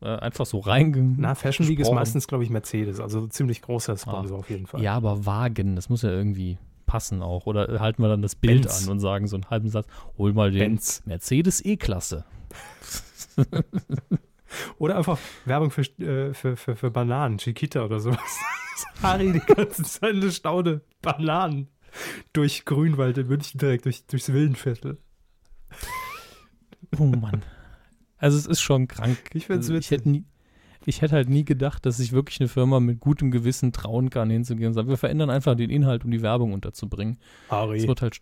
[0.00, 1.14] Äh, einfach so reinge...
[1.16, 3.00] Na, Fashion Week ist meistens, glaube ich, Mercedes.
[3.00, 4.82] Also ziemlich großer Sponsor auf jeden Fall.
[4.82, 7.46] Ja, aber Wagen, das muss ja irgendwie passen auch.
[7.46, 8.84] Oder halten wir dann das Bild Benz.
[8.84, 9.86] an und sagen so einen halben Satz,
[10.18, 11.02] hol mal den Benz.
[11.06, 12.24] Mercedes E-Klasse.
[14.78, 18.38] Oder einfach Werbung für, äh, für, für, für Bananen, Chiquita oder sowas.
[19.02, 21.68] Harry die ganze Zeit eine Staude Bananen
[22.32, 24.98] durch Grünwald in München direkt, durch, durchs Wildenviertel.
[26.98, 27.42] Oh Mann.
[28.18, 29.18] Also es ist schon krank.
[29.34, 30.24] Ich find's also, ich hätte nie,
[30.86, 34.30] ich hätte halt nie gedacht, dass sich wirklich eine Firma mit gutem Gewissen trauen kann,
[34.30, 37.18] hinzugehen und sagen, wir verändern einfach den Inhalt, um die Werbung unterzubringen.
[37.48, 37.78] Harry.
[37.78, 38.20] Es wird halt,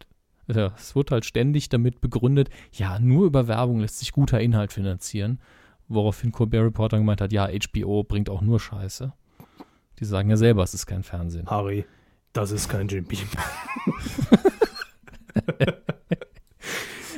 [0.49, 4.72] ja, es wird halt ständig damit begründet, ja, nur über Werbung lässt sich guter Inhalt
[4.72, 5.41] finanzieren.
[5.89, 9.12] Woraufhin Colbert Reporter gemeint hat, ja, HBO bringt auch nur Scheiße.
[9.99, 11.49] Die sagen ja selber, es ist kein Fernsehen.
[11.49, 11.85] Harry,
[12.33, 13.28] das ist kein Jim Beam.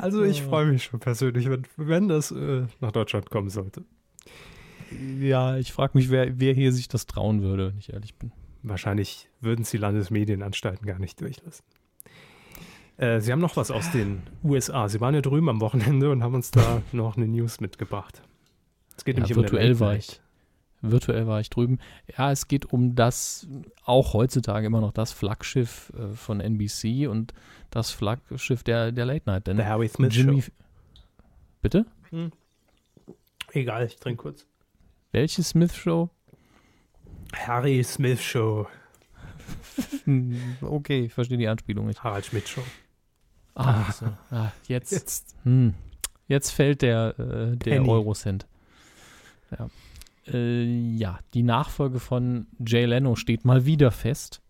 [0.01, 3.85] also ich freue mich schon persönlich, wenn, wenn das äh, nach Deutschland kommen sollte.
[5.21, 8.33] Ja, ich frage mich, wer, wer hier sich das trauen würde, wenn ich ehrlich bin.
[8.63, 11.65] Wahrscheinlich würden es die Landesmedienanstalten gar nicht durchlassen.
[12.97, 14.89] Äh, Sie haben noch was aus den USA.
[14.89, 18.23] Sie waren ja drüben am Wochenende und haben uns da noch eine News mitgebracht.
[18.97, 20.21] Es geht ja, nämlich virtuell um war ich.
[20.83, 21.79] Virtuell war ich drüben.
[22.17, 23.47] Ja, es geht um das,
[23.85, 27.33] auch heutzutage immer noch das Flaggschiff äh, von NBC und
[27.71, 29.47] das Flaggschiff der, der Late Night.
[29.47, 30.51] Denn der Harry Smith Jimmy, Show.
[31.63, 31.87] Bitte?
[32.11, 32.33] Hm.
[33.53, 34.47] Egal, ich trinke kurz.
[35.13, 36.11] Welche Smith Show?
[37.33, 38.67] Harry Smith Show.
[40.61, 42.03] okay, ich verstehe die Anspielung nicht.
[42.03, 42.63] Harald Schmidt Show.
[43.55, 44.07] Ah, so.
[44.31, 44.93] ah jetzt.
[44.93, 45.35] Jetzt.
[45.45, 45.75] Hm.
[46.27, 48.47] Jetzt fällt der, äh, der Eurocent.
[49.51, 49.69] Ja.
[50.27, 50.65] Äh,
[50.97, 54.41] ja, die Nachfolge von Jay Leno steht mal wieder fest.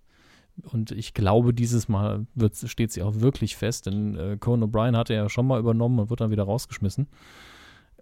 [0.62, 4.96] Und ich glaube, dieses Mal wird, steht sie auch wirklich fest, denn äh, Conan O'Brien
[4.96, 7.08] hatte ja schon mal übernommen und wird dann wieder rausgeschmissen.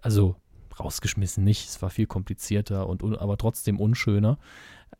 [0.01, 0.35] Also
[0.79, 4.37] rausgeschmissen nicht, es war viel komplizierter und aber trotzdem unschöner.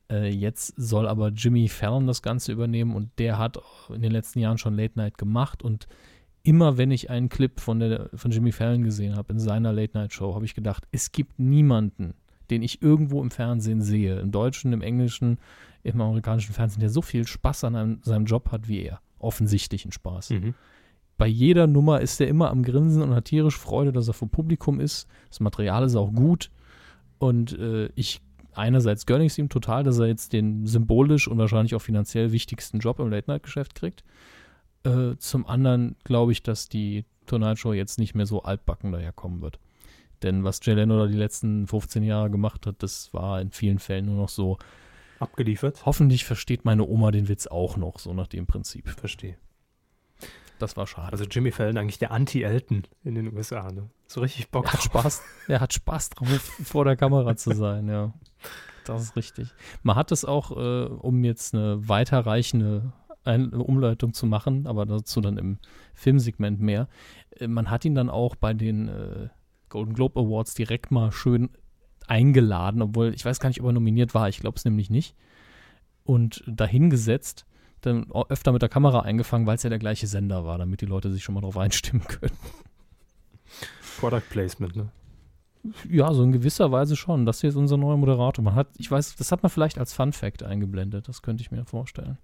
[0.09, 4.39] Äh, jetzt soll aber Jimmy Fallon das Ganze übernehmen und der hat in den letzten
[4.39, 5.87] Jahren schon Late Night gemacht und
[6.43, 9.97] immer wenn ich einen Clip von, der, von Jimmy Fallon gesehen habe in seiner Late
[9.97, 12.13] Night Show, habe ich gedacht, es gibt niemanden,
[12.49, 15.39] den ich irgendwo im Fernsehen sehe, im deutschen, im englischen,
[15.83, 18.99] im amerikanischen Fernsehen, der so viel Spaß an einem, seinem Job hat wie er.
[19.19, 20.31] Offensichtlichen Spaß.
[20.31, 20.53] Mhm.
[21.17, 24.29] Bei jeder Nummer ist er immer am Grinsen und hat tierisch Freude, dass er vor
[24.29, 25.07] Publikum ist.
[25.29, 26.51] Das Material ist auch gut.
[27.19, 28.19] Und äh, ich
[28.53, 32.31] einerseits gönne ich es ihm total, dass er jetzt den symbolisch und wahrscheinlich auch finanziell
[32.31, 34.03] wichtigsten Job im Late-Night-Geschäft kriegt.
[34.83, 39.41] Äh, zum anderen glaube ich, dass die Tonight Show jetzt nicht mehr so altbacken daherkommen
[39.41, 39.59] wird.
[40.23, 43.79] Denn was Jay Leno da die letzten 15 Jahre gemacht hat, das war in vielen
[43.79, 44.57] Fällen nur noch so
[45.19, 45.85] abgeliefert.
[45.85, 48.89] Hoffentlich versteht meine Oma den Witz auch noch, so nach dem Prinzip.
[48.89, 49.37] Verstehe.
[50.59, 51.11] Das war schade.
[51.11, 53.89] Also Jimmy Fallon eigentlich der Anti-Elton in den USA, ne?
[54.07, 54.65] So richtig Bock.
[54.65, 56.27] Er hat Spaß, er hat Spaß drauf,
[56.63, 58.13] vor der Kamera zu sein, ja.
[58.85, 59.49] Das ist richtig.
[59.81, 62.93] Man hat es auch, äh, um jetzt eine weiterreichende
[63.23, 65.57] eine Umleitung zu machen, aber dazu dann im
[65.93, 66.87] Filmsegment mehr.
[67.39, 69.29] Äh, man hat ihn dann auch bei den äh,
[69.69, 71.49] Golden Globe Awards direkt mal schön
[72.07, 74.29] eingeladen, obwohl ich weiß gar nicht, ob er nominiert war.
[74.29, 75.15] Ich glaube es nämlich nicht.
[76.03, 77.45] Und dahingesetzt,
[77.81, 80.85] dann öfter mit der Kamera eingefangen, weil es ja der gleiche Sender war, damit die
[80.85, 82.35] Leute sich schon mal drauf einstimmen können.
[83.99, 84.89] Product Placement, ne?
[85.89, 87.25] Ja, so in gewisser Weise schon.
[87.25, 88.43] Das hier ist unser neuer Moderator.
[88.43, 91.07] Man hat, ich weiß, das hat man vielleicht als Fun Fact eingeblendet.
[91.07, 92.17] Das könnte ich mir vorstellen.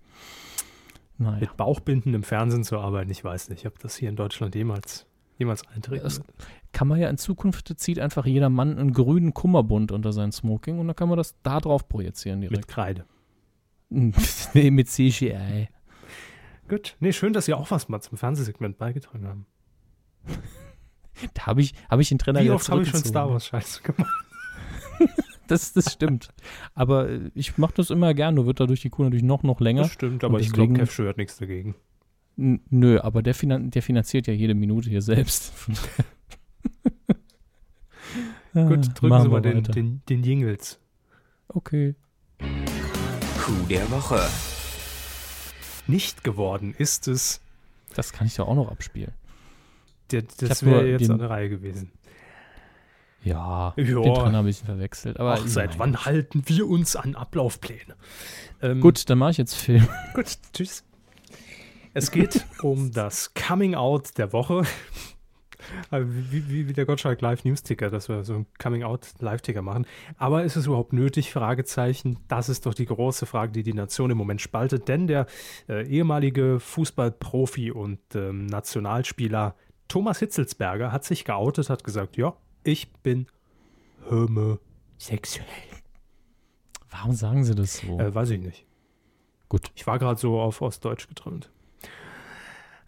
[1.20, 1.42] Naja.
[1.42, 5.06] Mit Bauchbinden im Fernsehen zu arbeiten, ich weiß nicht, ob das hier in Deutschland jemals,
[5.38, 6.28] jemals eintreten das wird.
[6.72, 10.80] Kann man ja in Zukunft, zieht einfach jeder Mann einen grünen Kummerbund unter sein Smoking
[10.80, 12.58] und dann kann man das da drauf projizieren direkt.
[12.58, 13.06] Mit Kreide.
[13.90, 15.68] nee, mit CGI.
[16.70, 16.96] Gut.
[17.02, 19.46] Nee, schön, dass Sie auch was mal zum Fernsehsegment beigetragen haben.
[21.34, 23.82] da habe ich, hab ich den Trainer Wie oft habe ich schon Star Wars Scheiße
[23.82, 24.14] gemacht?
[25.52, 26.30] das, das stimmt.
[26.76, 29.60] Aber äh, ich mache das immer gern, nur wird dadurch die Kuh natürlich noch, noch
[29.60, 29.84] länger.
[29.84, 31.76] Das stimmt, aber ich glaube, Kev hat nichts dagegen.
[32.36, 35.52] Nö, aber der, finan der finanziert ja jede Minute hier selbst.
[38.54, 40.80] Gut, drücken Sie mal den, den, den Jingles.
[41.50, 41.96] Okay.
[42.40, 44.22] Kuh der Woche.
[45.88, 47.42] Nicht geworden ist es.
[47.96, 49.12] Das kann ich doch auch noch abspielen.
[50.12, 51.92] Der, das wäre jetzt den, eine Reihe gewesen.
[53.24, 53.84] Ja, ja.
[53.84, 55.20] den dran habe ich verwechselt.
[55.20, 55.80] Aber Ach, seit nein.
[55.80, 57.96] wann halten wir uns an Ablaufpläne?
[58.62, 59.88] Ähm, Gut, dann mache ich jetzt Film.
[60.14, 60.84] Gut, tschüss.
[61.94, 64.64] Es geht um das Coming Out der Woche.
[65.92, 69.08] Also wie, wie, wie, der Gottschalk Live News Ticker, dass wir so einen Coming Out
[69.20, 69.86] Live Ticker machen.
[70.18, 71.32] Aber ist es überhaupt nötig?
[71.32, 72.18] Fragezeichen.
[72.28, 74.88] Das ist doch die große Frage, die die Nation im Moment spaltet.
[74.88, 75.28] Denn der
[75.68, 79.56] äh, ehemalige Fußballprofi und ähm, Nationalspieler
[79.90, 83.28] Thomas Hitzelsberger hat sich geoutet, hat gesagt, ja, ich bin
[84.10, 85.46] homosexuell.
[86.90, 88.00] Warum sagen Sie das so?
[88.00, 88.66] Äh, weiß ich nicht.
[89.48, 89.72] Gut.
[89.76, 91.52] Ich war gerade so auf Ostdeutsch getrimmt.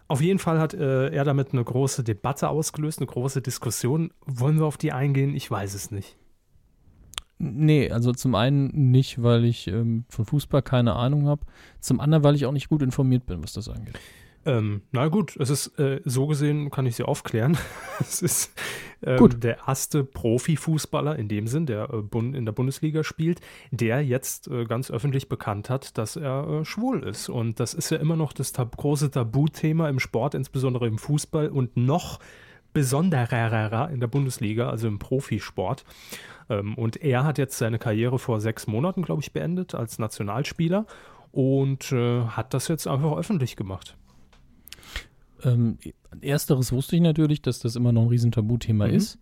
[0.07, 4.11] Auf jeden Fall hat äh, er damit eine große Debatte ausgelöst, eine große Diskussion.
[4.25, 5.33] Wollen wir auf die eingehen?
[5.35, 6.17] Ich weiß es nicht.
[7.39, 11.45] Nee, also zum einen nicht, weil ich ähm, von Fußball keine Ahnung habe.
[11.79, 13.97] Zum anderen, weil ich auch nicht gut informiert bin, was das angeht.
[14.45, 17.57] Ähm, na gut, es ist äh, so gesehen, kann ich Sie aufklären.
[17.99, 18.53] es ist
[19.03, 19.43] ähm, Gut.
[19.43, 23.39] der erste Profifußballer in dem Sinn, der äh, in der Bundesliga spielt,
[23.69, 27.29] der jetzt äh, ganz öffentlich bekannt hat, dass er äh, schwul ist.
[27.29, 31.49] Und das ist ja immer noch das tab große Tabuthema im Sport, insbesondere im Fußball
[31.49, 32.19] und noch
[32.73, 35.83] besonderer in der Bundesliga, also im Profisport.
[36.49, 40.87] Ähm, und er hat jetzt seine Karriere vor sechs Monaten, glaube ich, beendet als Nationalspieler
[41.31, 43.97] und äh, hat das jetzt einfach öffentlich gemacht.
[45.43, 45.77] Ähm,
[46.21, 48.93] ersteres wusste ich natürlich, dass das immer noch ein riesen Tabuthema Mhm.
[48.93, 49.17] ist.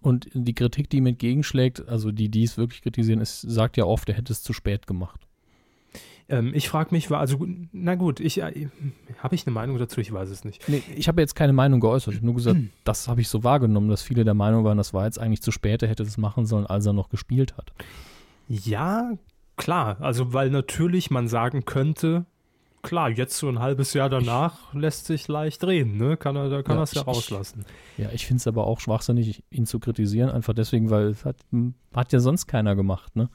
[0.00, 3.84] Und die Kritik, die ihm entgegenschlägt, also die, die es wirklich kritisieren, ist, sagt ja
[3.84, 5.26] oft, er hätte es zu spät gemacht.
[6.28, 8.68] Ähm, ich frage mich, war also, na gut, ich, äh,
[9.18, 10.00] habe ich eine Meinung dazu?
[10.00, 10.68] Ich weiß es nicht.
[10.68, 12.12] Nee, ich habe jetzt keine Meinung geäußert.
[12.14, 14.94] Ich habe nur gesagt, das habe ich so wahrgenommen, dass viele der Meinung waren, das
[14.94, 17.72] war jetzt eigentlich zu spät, er hätte das machen sollen, als er noch gespielt hat.
[18.46, 19.12] Ja,
[19.56, 22.24] klar, also weil natürlich man sagen könnte,
[22.88, 26.16] klar, jetzt so ein halbes Jahr danach lässt sich leicht reden, ne?
[26.16, 27.64] Kann er, da kann Ja, er es ja ich- rauslassen.
[27.96, 31.36] Ja, ich finde es aber auch schwachsinnig, ihn zu kritisieren, einfach deswegen, weil es hat,
[31.94, 33.14] hat ja sonst keiner gemacht.
[33.16, 33.28] Ne?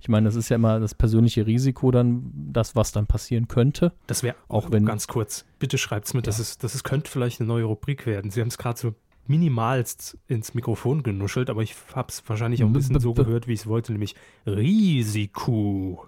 [0.00, 3.92] Ich meine, das ist ja immer das persönliche Risiko, dann das, was dann passieren könnte.
[4.06, 6.42] Das wäre Auch wenn- ganz kurz, bitte schreibt's mit, das, Ja.
[6.42, 8.30] ist, das ist, könnte vielleicht eine neue Rubrik werden.
[8.30, 8.94] Sie haben es gerade so
[9.26, 13.52] minimalst ins Mikrofon genuschelt, aber ich habe es wahrscheinlich auch ein bisschen so gehört, wie
[13.52, 14.14] ich es wollte, nämlich
[14.46, 16.06] Risiko.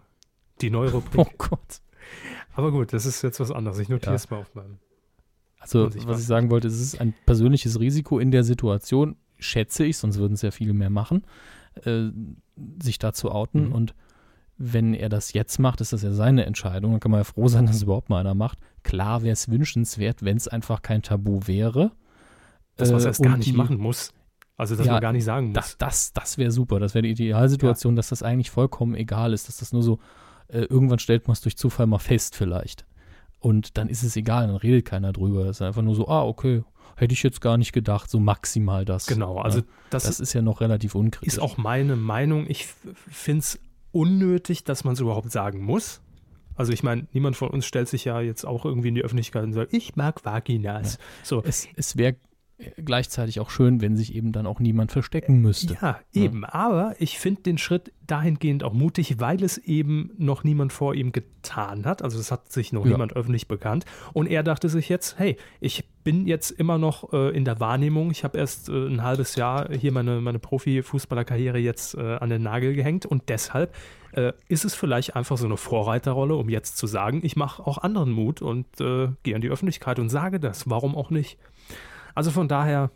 [0.60, 1.18] Die neue Rubrik.
[1.26, 1.80] Oh Gott.
[2.54, 3.78] Aber gut, das ist jetzt was anderes.
[3.78, 4.16] Ich notiere Ja.
[4.16, 4.78] es mal auf meinem.
[5.58, 9.96] Also, was ich sagen wollte, es ist ein persönliches Risiko in der Situation, schätze ich,
[9.96, 11.22] sonst würden es ja viele mehr machen,
[11.84, 12.08] äh,
[12.82, 13.66] sich da zu outen.
[13.68, 13.72] Mhm.
[13.72, 13.94] Und
[14.58, 16.90] wenn er das jetzt macht, ist das ja seine Entscheidung.
[16.92, 18.58] Dann kann man ja froh sein, dass es überhaupt mal einer macht.
[18.82, 21.92] Klar wäre es wünschenswert, wenn es einfach kein Tabu wäre.
[22.76, 24.12] Das, was Äh, er erst gar nicht die- machen muss.
[24.56, 25.54] Also, dass Ja, man gar nicht sagen muss.
[25.54, 26.78] Das, das, das wäre super.
[26.80, 29.98] Das wäre die Idealsituation, dass das eigentlich vollkommen egal ist, dass das nur so,
[30.52, 32.84] äh, irgendwann stellt man es durch Zufall mal fest vielleicht.
[33.40, 35.44] Und dann ist es egal, dann redet keiner drüber.
[35.44, 36.62] Das ist einfach nur so, ah, okay,
[36.96, 39.06] hätte ich jetzt gar nicht gedacht, so maximal das.
[39.06, 41.34] genau, also Ja, das, das ist ja noch relativ unkritisch.
[41.34, 42.46] ist auch meine Meinung.
[42.48, 42.66] Ich
[43.10, 43.58] finde es
[43.90, 46.00] unnötig, dass man es überhaupt sagen muss.
[46.54, 49.42] Also ich meine, niemand von uns stellt sich ja jetzt auch irgendwie in die Öffentlichkeit
[49.42, 50.98] und sagt, ich mag Vaginas.
[51.22, 52.16] So, Es, es wäre
[52.84, 55.76] gleichzeitig auch schön, wenn sich eben dann auch niemand verstecken müsste.
[55.80, 56.44] ja, eben.
[56.44, 61.12] Aber ich finde den Schritt dahingehend auch mutig, weil es eben noch niemand vor ihm
[61.12, 62.02] getan hat.
[62.02, 62.92] Also es hat sich noch Ja.
[62.92, 63.84] niemand öffentlich bekannt.
[64.12, 68.10] Und er dachte sich jetzt, hey, ich bin jetzt immer noch äh, in der Wahrnehmung.
[68.10, 72.42] Ich habe erst äh, ein halbes Jahr hier meine, meine Profi-Fußballerkarriere jetzt äh, an den
[72.42, 73.06] Nagel gehängt.
[73.06, 73.74] Und deshalb
[74.12, 77.78] äh, ist es vielleicht einfach so eine Vorreiterrolle, um jetzt zu sagen, ich mache auch
[77.78, 80.68] anderen Mut und äh, gehe an die Öffentlichkeit und sage das.
[80.68, 81.38] Warum auch nicht?
[82.14, 82.90] Also von daher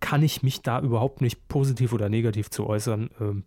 [0.00, 3.10] kann ich mich da überhaupt nicht positiv oder negativ zu äußern.
[3.20, 3.44] Ähm,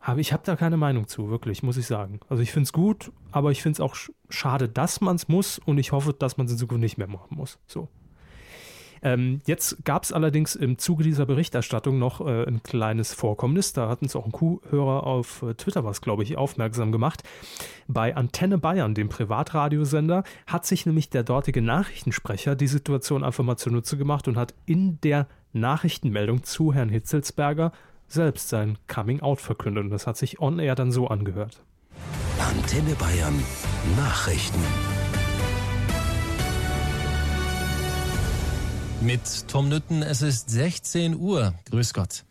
[0.00, 2.20] habe, ich habe da keine Meinung zu, wirklich, muss ich sagen.
[2.28, 5.28] Also ich finde es gut, aber ich finde es auch sch schade, dass man es
[5.28, 7.58] muss und ich hoffe, dass man es in Zukunft nicht mehr machen muss.
[7.66, 7.88] So.
[9.02, 13.72] Ähm, jetzt gab es allerdings im Zuge dieser Berichterstattung noch äh, ein kleines Vorkommnis.
[13.72, 17.22] Da hat uns auch ein Kuhhörer auf äh, Twitter was, glaube ich, aufmerksam gemacht.
[17.88, 23.56] Bei Antenne Bayern, dem Privatradiosender, hat sich nämlich der dortige Nachrichtensprecher die Situation einfach mal
[23.56, 27.72] zunutze gemacht und hat in der Nachrichtenmeldung zu Herrn Hitzelsberger
[28.06, 29.84] selbst sein Coming-out verkündet.
[29.84, 31.62] Und das hat sich on-air dann so angehört.
[32.38, 33.42] Antenne Bayern
[33.96, 34.91] Nachrichten.
[39.02, 41.54] Mit Tom Nütten, es ist 16 Uhr.
[41.70, 42.24] Grüß Gott.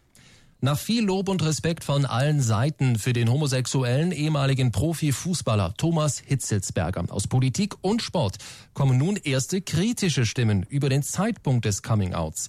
[0.62, 7.06] Nach viel Lob und Respekt von allen Seiten für den homosexuellen ehemaligen Profifußballer Thomas Hitzelsberger
[7.10, 8.38] aus Politik und Sport
[8.74, 12.48] kommen nun erste kritische Stimmen über den Zeitpunkt des Coming-outs.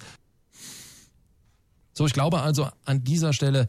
[1.92, 3.66] So, ich glaube also, an dieser Stelle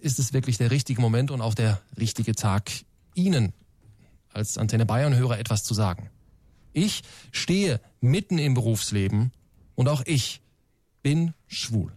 [0.00, 2.70] ist es wirklich der richtige Moment und auch der richtige Tag,
[3.14, 3.52] Ihnen
[4.32, 6.08] als Antenne Bayern-Hörer etwas zu sagen.
[6.72, 9.32] Ich stehe mitten im Berufsleben
[9.74, 10.42] und auch ich
[11.02, 11.92] bin schwul.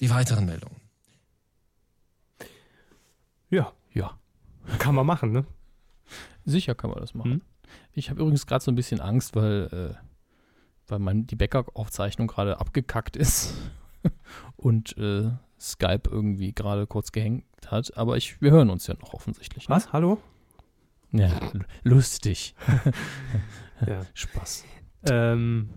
[0.00, 0.76] Die weiteren Meldungen.
[3.50, 4.18] Ja, Ja,
[4.78, 5.46] kann man machen, ne?
[6.44, 7.32] sicher kann man das machen.
[7.32, 7.42] Hm?
[7.92, 10.06] Ich habe übrigens gerade so ein bisschen Angst, weil, äh,
[10.86, 13.54] weil mein, die Backup-Aufzeichnung gerade abgekackt ist
[14.56, 15.30] und äh,
[15.60, 17.96] Skype irgendwie gerade kurz gehängt hat.
[17.96, 19.68] Aber ich, wir hören uns ja noch offensichtlich.
[19.68, 19.74] Ne?
[19.74, 19.92] Was?
[19.92, 20.20] Hallo?
[21.12, 21.30] Ja,
[21.82, 22.54] lustig.
[23.86, 24.00] Ja.
[24.14, 24.64] Spaß.
[25.04, 25.70] Ähm,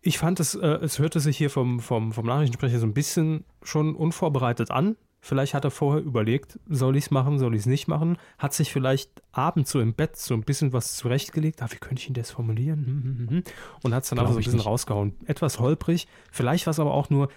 [0.00, 3.44] ich fand es, äh, es hörte sich hier vom, vom, vom Nachrichtensprecher so ein bisschen
[3.62, 4.96] schon unvorbereitet an.
[5.20, 8.18] Vielleicht hat er vorher überlegt, soll ich es machen, soll ich es nicht machen?
[8.38, 11.60] Hat sich vielleicht abends so im Bett so ein bisschen was zurechtgelegt.
[11.60, 12.86] Ah, wie könnte ich ihn das formulieren?
[12.86, 13.42] Hm, hm, hm,
[13.82, 14.66] Und hat es dann Glaub einfach so ein bisschen nicht.
[14.66, 15.16] rausgehauen.
[15.26, 16.06] Etwas holprig.
[16.30, 17.30] Vielleicht war es aber auch nur,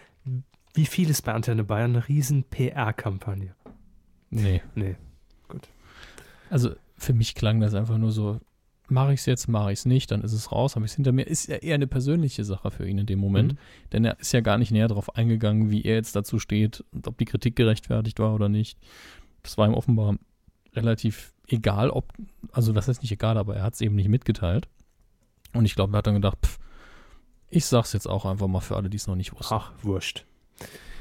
[0.75, 3.55] wie vieles bei Antenne Bayern, eine riesen PR-Kampagne.
[4.29, 4.61] Nee.
[4.75, 4.95] Nee.
[6.51, 8.39] Also für mich klang das einfach nur so,
[8.91, 10.95] mache ich es jetzt, mache ich es nicht, dann ist es raus, habe ich es
[10.95, 11.23] hinter mir.
[11.23, 13.57] Ist ja eher eine persönliche Sache für ihn in dem Moment, Mhm.
[13.93, 17.07] denn er ist ja gar nicht näher darauf eingegangen, wie er jetzt dazu steht und
[17.07, 18.77] ob die Kritik gerechtfertigt war oder nicht.
[19.43, 20.15] Das war ihm offenbar
[20.73, 22.13] relativ egal, ob,
[22.51, 24.67] also das ist nicht egal, aber er hat es eben nicht mitgeteilt.
[25.53, 26.59] Und ich glaube, er hat dann gedacht, pff,
[27.49, 29.53] ich sag's jetzt auch einfach mal für alle, die es noch nicht wussten.
[29.53, 30.25] Ach, wurscht.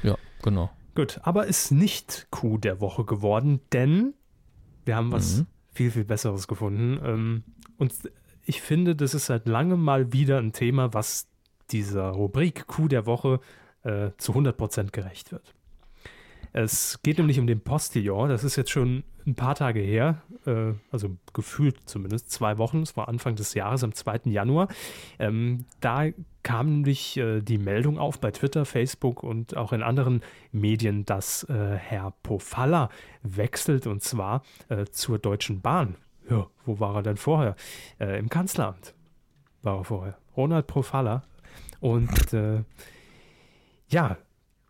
[0.03, 0.69] Ja, genau.
[0.95, 4.13] Gut, aber ist nicht Coup der Woche geworden, denn
[4.83, 5.47] wir haben was Mhm.
[5.81, 6.99] Viel, viel Besseres gefunden.
[7.03, 7.43] Ähm,
[7.77, 7.93] und
[8.45, 11.27] ich finde, das ist seit langem mal wieder ein Thema, was
[11.71, 13.39] dieser Rubrik Coup der Woche
[13.83, 15.53] äh, zu 100% gerecht wird.
[16.53, 18.29] Es geht nämlich um den Postillon.
[18.29, 22.81] Das ist jetzt schon ein paar Tage her, äh, also gefühlt zumindest zwei Wochen.
[22.81, 24.21] Es war Anfang des Jahres, am 2.
[24.25, 24.67] Januar.
[25.19, 26.07] Ähm, da
[26.43, 30.21] kam nämlich äh, die Meldung auf bei Twitter, Facebook und auch in anderen
[30.51, 32.89] Medien, dass äh, Herr Pofalla
[33.21, 35.95] wechselt und zwar äh, zur Deutschen Bahn.
[36.29, 37.55] Ja, wo war er denn vorher?
[37.99, 38.93] Äh, Im Kanzleramt
[39.61, 40.17] war er vorher.
[40.35, 41.23] Ronald Pofalla.
[41.79, 42.63] Und äh,
[43.89, 44.17] ja,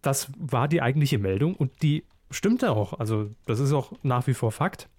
[0.02, 2.99] das war die eigentliche Meldung und die stimmte auch.
[2.99, 4.89] Also, das ist auch nach wie vor Fakt.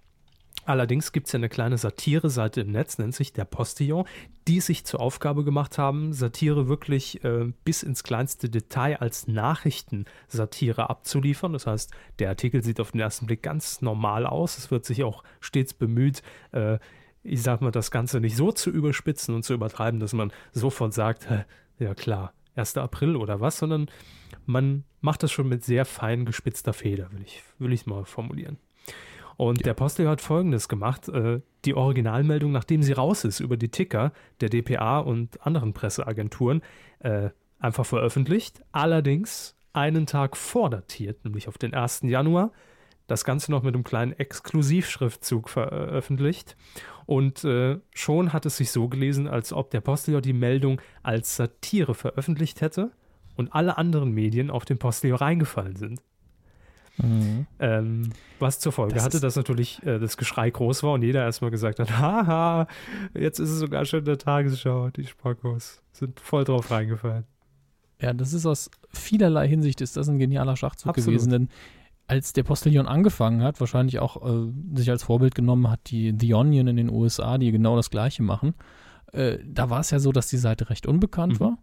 [0.65, 4.05] Allerdings gibt es ja eine kleine Satire-Seite im Netz, nennt sich der Postillon,
[4.47, 10.89] die sich zur Aufgabe gemacht haben, Satire wirklich äh, bis ins kleinste Detail als Nachrichtensatire
[10.89, 11.51] abzuliefern.
[11.51, 14.57] Das heißt, der Artikel sieht auf den ersten Blick ganz normal aus.
[14.57, 16.21] Es wird sich auch stets bemüht,
[16.53, 16.79] äh,
[17.23, 20.93] ich sag mal, das Ganze nicht so zu überspitzen und zu übertreiben, dass man sofort
[20.93, 21.45] sagt, "Hä,
[21.79, 22.77] ja klar, 1.
[22.77, 23.87] April oder was, sondern
[24.45, 28.57] man macht das schon mit sehr fein gespitzter Feder, will ich, will ich mal formulieren.
[29.37, 33.69] Und der Postel hat folgendes gemacht: äh, Die Originalmeldung, nachdem sie raus ist, über die
[33.69, 36.61] Ticker der DPA und anderen Presseagenturen,
[36.99, 37.29] äh,
[37.59, 38.61] einfach veröffentlicht.
[38.71, 42.01] Allerdings einen Tag vordatiert, nämlich auf den 1.
[42.03, 42.51] Januar.
[43.07, 46.55] Das Ganze noch mit einem kleinen Exklusivschriftzug veröffentlicht.
[47.05, 51.35] Und äh, schon hat es sich so gelesen, als ob der Postillon die Meldung als
[51.35, 52.91] Satire veröffentlicht hätte
[53.35, 56.01] und alle anderen Medien auf den Postillon reingefallen sind.
[56.97, 57.47] Mhm.
[57.59, 61.23] Ähm, was zur Folge Das hatte, dass natürlich äh, das Geschrei groß war und jeder
[61.23, 62.67] erstmal gesagt hat, haha,
[63.15, 67.25] jetzt ist es sogar schon in der Tagesschau, die Spackos sind voll drauf reingefallen.
[67.99, 71.07] Ja, das ist aus vielerlei Hinsicht ist das ein genialer Schachzug Absolut.
[71.07, 71.49] gewesen, denn
[72.13, 76.35] als der Postillon angefangen hat, wahrscheinlich auch äh, sich als Vorbild genommen hat, die The
[76.35, 78.53] Onion in den USA, die genau das Gleiche machen,
[79.13, 81.39] äh, da war es ja so, dass die Seite recht unbekannt Mhm.
[81.39, 81.57] war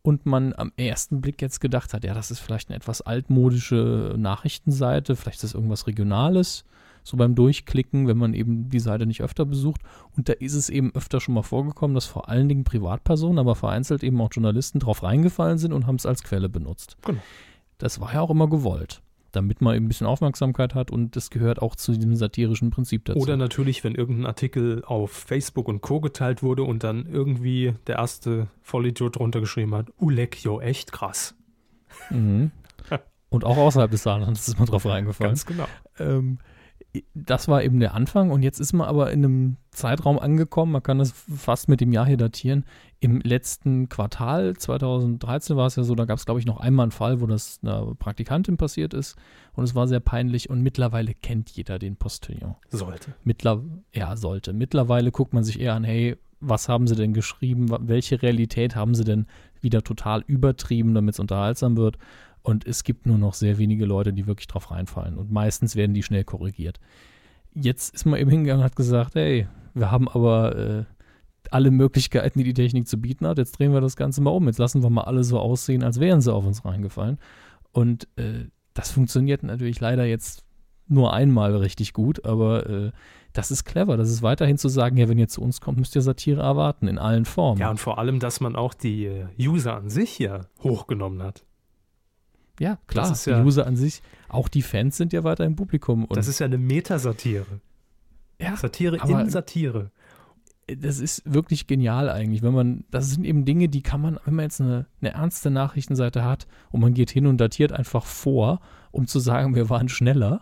[0.00, 4.14] und man am ersten Blick jetzt gedacht hat, ja, das ist vielleicht eine etwas altmodische
[4.16, 6.64] Nachrichtenseite, vielleicht ist das irgendwas Regionales,
[7.02, 9.82] so beim Durchklicken, wenn man eben die Seite nicht öfter besucht.
[10.16, 13.54] Und da ist es eben öfter schon mal vorgekommen, dass vor allen Dingen Privatpersonen, aber
[13.54, 16.96] vereinzelt eben auch Journalisten drauf reingefallen sind und haben es als Quelle benutzt.
[17.04, 17.20] Genau.
[17.78, 19.02] Das war ja auch immer gewollt,
[19.36, 23.04] damit man eben ein bisschen Aufmerksamkeit hat und das gehört auch zu diesem satirischen Prinzip
[23.04, 23.20] dazu.
[23.20, 26.00] Oder natürlich, wenn irgendein Artikel auf Facebook und Co.
[26.00, 31.34] geteilt wurde und dann irgendwie der erste Vollidiot drunter geschrieben hat, Ulek, jo, echt krass.
[32.10, 32.50] Mhm.
[33.28, 35.30] Und auch außerhalb des Saarlandes ist man drauf reingefallen.
[35.32, 35.66] Ganz genau.
[35.98, 36.38] Ähm,
[37.14, 40.82] das war eben der Anfang und jetzt ist man aber in einem Zeitraum angekommen, man
[40.82, 42.64] kann das fast mit dem Jahr hier datieren.
[43.00, 46.84] Im letzten Quartal 2013 war es ja so, da gab es glaube ich noch einmal
[46.84, 49.16] einen Fall, wo das einer Praktikantin passiert ist
[49.54, 52.56] und es war sehr peinlich und mittlerweile kennt jeder den Postillon.
[52.70, 53.14] Sollte.
[53.24, 54.52] Mittler ja, sollte.
[54.52, 57.66] Mittlerweile guckt man sich eher an, hey, was haben sie denn geschrieben?
[57.80, 59.26] Welche Realität haben sie denn
[59.60, 61.98] wieder total übertrieben, damit es unterhaltsam wird?
[62.46, 65.18] Und es gibt nur noch sehr wenige Leute, die wirklich drauf reinfallen.
[65.18, 66.78] Und meistens werden die schnell korrigiert.
[67.52, 70.84] Jetzt ist man eben hingegangen und hat gesagt, hey, wir haben aber äh,
[71.50, 73.38] alle Möglichkeiten, die die Technik zu bieten hat.
[73.38, 74.46] Jetzt drehen wir das Ganze mal um.
[74.46, 77.18] Jetzt lassen wir mal alle so aussehen, als wären sie auf uns reingefallen.
[77.72, 78.44] Und äh,
[78.74, 80.44] das funktioniert natürlich leider jetzt
[80.86, 82.92] nur einmal richtig gut, aber äh,
[83.32, 83.96] das ist clever.
[83.96, 86.86] Das ist weiterhin zu sagen, ja, wenn ihr zu uns kommt, müsst ihr Satire erwarten,
[86.86, 87.60] in allen Formen.
[87.60, 91.45] Ja, und vor allem, dass man auch die äh, User an sich ja hochgenommen hat.
[92.60, 93.08] Ja, klar.
[93.08, 96.04] Das ist ja- die User an sich, auch die Fans sind ja weiter im Publikum.
[96.04, 97.46] Und das ist ja eine Metasatire.
[98.40, 99.90] ja, Satire in Satire.
[100.66, 104.34] das ist wirklich genial eigentlich, wenn man, das sind eben Dinge, die kann man, wenn
[104.34, 108.60] man jetzt eine, eine ernste Nachrichtenseite hat und man geht hin und datiert einfach vor,
[108.90, 110.40] um zu sagen, wir waren schneller,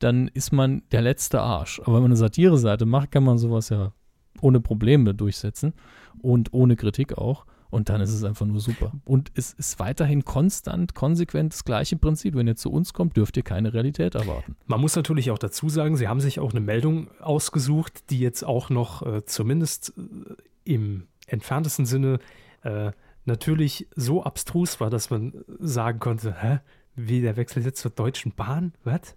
[0.00, 1.78] dann ist man der letzte Arsch.
[1.80, 3.92] Aber wenn man eine Satire-Seite macht, kann man sowas ja
[4.40, 5.74] ohne Probleme durchsetzen
[6.20, 7.46] und ohne Kritik auch.
[7.72, 8.92] Und dann ist es einfach nur super.
[9.06, 12.34] Und es ist weiterhin konstant, konsequent das gleiche Prinzip.
[12.34, 14.56] Wenn ihr zu uns kommt, dürft ihr keine Realität erwarten.
[14.66, 18.44] Man muss natürlich auch dazu sagen, sie haben sich auch eine Meldung ausgesucht, die jetzt
[18.44, 20.34] auch noch äh, zumindest äh,
[20.70, 22.18] im entferntesten Sinne
[22.60, 22.92] äh,
[23.24, 26.58] natürlich so abstrus war, dass man sagen konnte, hä,
[26.94, 28.74] wie der Wechsel jetzt zur Deutschen Bahn?
[28.84, 29.16] Was?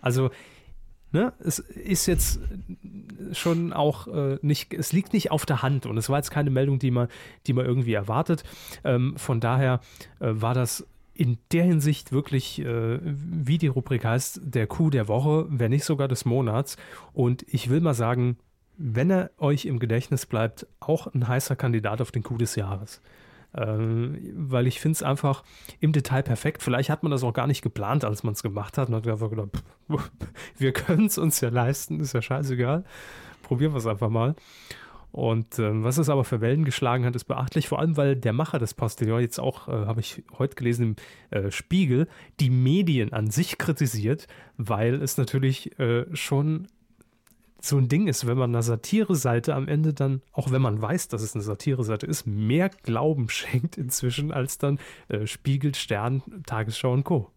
[0.00, 0.30] Also
[1.12, 1.32] Ne?
[1.40, 2.40] Es ist jetzt
[3.32, 6.50] schon auch äh, nicht, es liegt nicht auf der Hand und es war jetzt keine
[6.50, 7.08] Meldung, die man,
[7.46, 8.44] die man irgendwie erwartet.
[8.84, 9.80] Ähm, von daher
[10.20, 15.08] äh, war das in der Hinsicht wirklich, äh, wie die Rubrik heißt, der Coup der
[15.08, 16.76] Woche, wenn nicht sogar des Monats.
[17.12, 18.38] Und ich will mal sagen,
[18.78, 23.02] wenn er euch im Gedächtnis bleibt, auch ein heißer Kandidat auf den Coup des Jahres.
[23.56, 25.42] Ähm, weil ich finde es einfach
[25.80, 26.62] im Detail perfekt.
[26.62, 28.88] Vielleicht hat man das auch gar nicht geplant, als man es gemacht hat.
[28.88, 29.50] Und hat einfach gedacht,
[29.88, 30.10] pff,
[30.58, 32.84] wir können es uns ja leisten, ist ja scheißegal.
[33.42, 34.34] Probieren wir es einfach mal.
[35.12, 38.32] Und ähm, was es aber für Wellen geschlagen hat, ist beachtlich, vor allem weil der
[38.32, 40.94] Macher des Postillon jetzt auch, äh, habe ich heute gelesen
[41.30, 42.06] im äh, Spiegel,
[42.38, 46.68] die Medien an sich kritisiert, weil es natürlich äh, schon
[47.62, 51.08] so ein Ding ist, wenn man einer Satire-Seite am Ende dann, auch wenn man weiß,
[51.08, 56.92] dass es eine Satire-Seite ist, mehr Glauben schenkt inzwischen als dann äh, Spiegel, Stern, Tagesschau
[56.92, 57.30] und Co.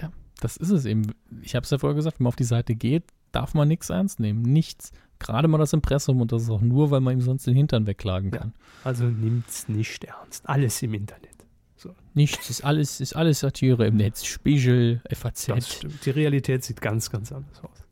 [0.00, 1.12] Ja, das ist es eben.
[1.42, 3.90] Ich habe es ja vorher gesagt, wenn man auf die Seite geht, darf man nichts
[3.90, 4.42] ernst nehmen.
[4.42, 4.92] Nichts.
[5.18, 7.86] Gerade mal das Impressum und das ist auch nur, weil man ihm sonst den Hintern
[7.86, 8.52] wegklagen kann.
[8.56, 10.48] Ja, also nimmt's nicht ernst.
[10.48, 11.28] Alles im Internet.
[11.76, 11.94] So.
[12.14, 14.24] Nichts, ist alles, ist alles Satire im Netz.
[14.24, 15.80] Spiegel, FAZ.
[16.04, 17.84] Die Realität sieht ganz, ganz anders aus.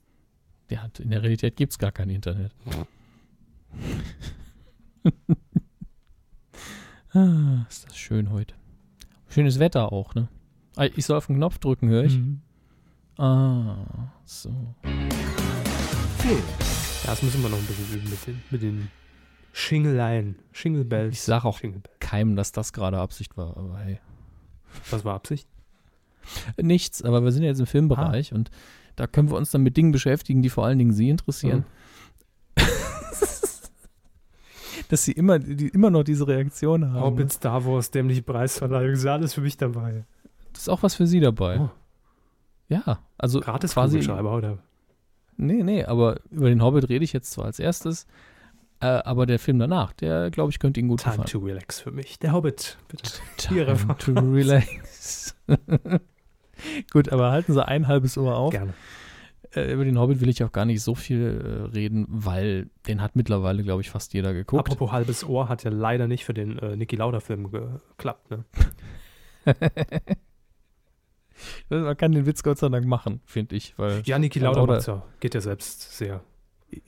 [0.71, 2.53] Ja, in der Realität gibt es gar kein Internet.
[7.13, 8.55] ah, ist das schön heute.
[9.29, 10.29] Schönes Wetter auch, ne?
[10.77, 12.19] Ah, ich soll auf den Knopf drücken, höre ich?
[12.19, 12.43] Mhm.
[13.17, 14.75] Ah, so.
[17.07, 18.91] Das müssen wir noch ein bisschen üben mit den, mit den
[19.53, 20.37] Schingeleien.
[20.53, 21.15] Schingelbells.
[21.15, 21.63] Ich sage auch
[21.99, 24.01] keinem, dass das gerade Absicht war, aber hey.
[24.91, 25.49] Was war Absicht?
[26.61, 28.37] Nichts, aber wir sind jetzt im Filmbereich ah.
[28.37, 28.51] und
[28.99, 31.65] da können wir uns dann mit Dingen beschäftigen, die vor allen Dingen Sie interessieren.
[32.57, 32.63] Mhm.
[34.89, 37.01] Dass Sie immer, die, immer noch diese Reaktion haben.
[37.01, 40.05] Hobbit, Star Wars, dämliche Preisverleihung, ist alles für mich dabei.
[40.53, 41.61] Das ist auch was für Sie dabei.
[41.61, 41.71] Oh.
[42.69, 44.01] Ja, also Gratis quasi.
[44.11, 44.59] oder?
[45.37, 48.07] Nee, nee, aber über den Hobbit rede ich jetzt zwar als erstes,
[48.81, 51.29] äh, aber der Film danach, der glaube ich könnte Ihnen gut Time gefallen.
[51.29, 52.19] Time to relax für mich.
[52.19, 53.13] Der Hobbit, bitte.
[53.37, 55.37] Time to relax.
[56.93, 58.51] Gut, aber halten Sie ein halbes Ohr auf.
[58.53, 58.75] Gerne.
[59.55, 63.01] Äh, über den Hobbit will ich auch gar nicht so viel äh, reden, weil den
[63.01, 64.61] hat mittlerweile, glaube ich, fast jeder geguckt.
[64.61, 68.45] Apropos halbes Ohr hat ja leider nicht für den äh, Niki Lauda-Film geklappt, ne?
[71.69, 73.79] Man kann den Witz Gott sei Dank machen, finde ich.
[73.79, 76.21] Weil ja, Niki Lauda, Lauda ja, geht ja selbst sehr.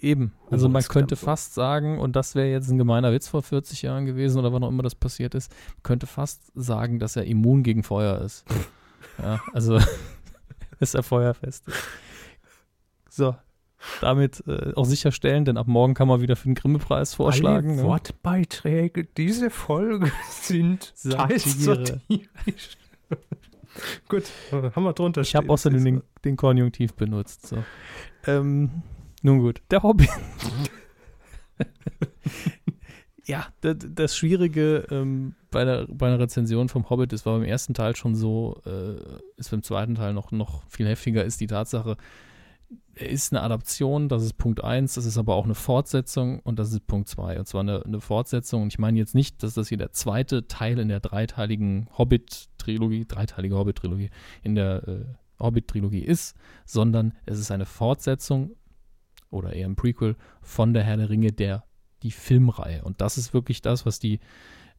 [0.00, 0.34] Eben.
[0.50, 4.04] Also man könnte fast sagen, und das wäre jetzt ein gemeiner Witz vor 40 Jahren
[4.04, 5.50] gewesen oder wann auch immer das passiert ist,
[5.82, 8.44] könnte fast sagen, dass er immun gegen Feuer ist.
[9.18, 9.78] Ja, also
[10.80, 11.66] ist er feuerfest.
[13.08, 13.34] So,
[14.00, 17.70] damit äh, auch sicherstellen, denn ab morgen kann man wieder für den Grimme-Preis vorschlagen.
[17.70, 17.84] Alle ne?
[17.84, 22.00] Wortbeiträge diese Folge sind Satire.
[24.08, 27.46] Gut, haben wir drunter Ich habe außerdem den, den, Konjunktiv benutzt.
[27.46, 27.62] So.
[28.26, 28.82] Ähm,
[29.22, 30.08] nun gut, der Hobby.
[33.24, 37.46] ja, das, das Schwierige ähm, bei, der, bei einer Rezension vom Hobbit, das war beim
[37.46, 38.96] ersten Teil schon so, äh,
[39.36, 41.96] ist beim zweiten Teil noch, noch viel heftiger, ist die Tatsache,
[42.94, 46.58] er ist eine Adaption, das ist Punkt 1, das ist aber auch eine Fortsetzung und
[46.58, 47.38] das ist Punkt 2.
[47.38, 48.62] Und zwar eine, eine, Fortsetzung.
[48.62, 53.06] Und ich meine jetzt nicht, dass das hier der zweite Teil in der dreiteiligen Hobbit-Trilogie,
[53.06, 54.10] dreiteilige Hobbit-Trilogie,
[54.42, 55.04] in der äh,
[55.40, 58.52] Hobbit-Trilogie ist, sondern es ist eine Fortsetzung
[59.30, 61.64] oder eher ein Prequel von der Herr der Ringe, der
[62.02, 62.84] die Filmreihe.
[62.84, 64.20] Und das ist wirklich das, was die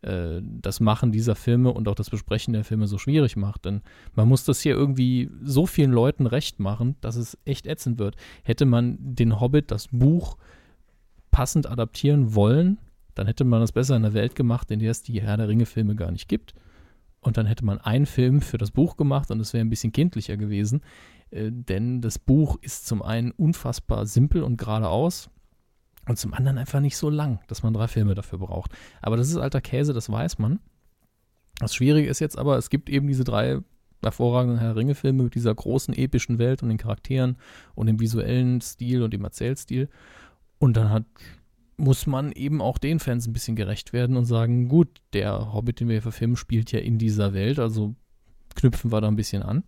[0.02, 3.66] äh, das Machen dieser Filme und auch das Besprechen der Filme so schwierig macht.
[3.66, 3.82] Denn
[4.16, 8.16] man muss das hier irgendwie so vielen Leuten recht machen, dass es echt ätzend wird.
[8.44, 10.38] Hätte man den Hobbit, das Buch,
[11.32, 12.78] passend adaptieren wollen,
[13.16, 15.48] dann hätte man das besser in der Welt gemacht, in der es die Herr der
[15.48, 16.54] Ringe-Filme gar nicht gibt.
[17.20, 19.92] Und dann hätte man einen Film für das Buch gemacht und es wäre ein bisschen
[19.92, 20.82] kindlicher gewesen.
[21.30, 25.30] Äh, denn das Buch ist zum einen unfassbar simpel und geradeaus
[26.12, 28.72] und zum anderen einfach nicht so lang, dass man drei Filme dafür braucht.
[29.02, 30.60] Aber das ist alter Käse, das weiß man.
[31.60, 33.60] Das Schwierige ist jetzt aber, es gibt eben diese drei
[34.04, 37.38] hervorragenden Herr Ringe-Filme mit dieser großen epischen Welt und den Charakteren
[37.76, 39.90] und dem visuellen Stil und dem Erzählstil.
[40.60, 41.06] Und dann hat,
[41.78, 45.80] muss man eben auch den Fans ein bisschen gerecht werden und sagen, gut, der Hobbit,
[45.80, 47.96] den wir hier verfilmen, spielt ja in dieser Welt, also
[48.56, 49.64] knüpfen wir da ein bisschen an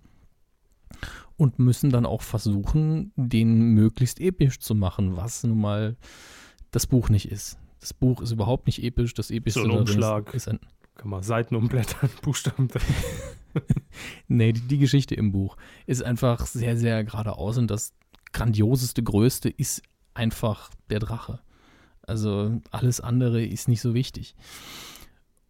[1.37, 5.97] und müssen dann auch versuchen, den möglichst episch zu machen, was nun mal
[6.71, 7.57] das Buch nicht ist.
[7.79, 9.13] Das Buch ist überhaupt nicht episch.
[9.13, 10.33] Das epischste So ein Umschlag.
[10.33, 10.59] Ist ein,
[10.95, 12.67] Kann man Seiten umblättern, Buchstaben.
[14.27, 17.93] Nee, die, die Geschichte im Buch ist einfach sehr, sehr geradeaus und das
[18.31, 19.83] grandioseste, größte ist
[20.15, 21.39] einfach der Drache.
[22.01, 24.35] Also alles andere ist nicht so wichtig.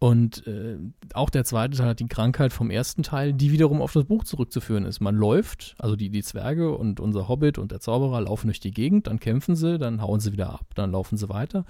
[0.04, 0.80] Und äh,
[1.14, 4.26] auch der zweite Teil hat die Krankheit vom ersten Teil, die wiederum auf das Buch
[4.26, 5.00] zurückzuführen ist.
[5.00, 8.72] Man läuft, also die, die Zwerge und unser Hobbit und der Zauberer laufen durch die
[8.72, 11.64] Gegend, dann kämpfen sie, dann hauen sie wieder ab, dann laufen sie weiter,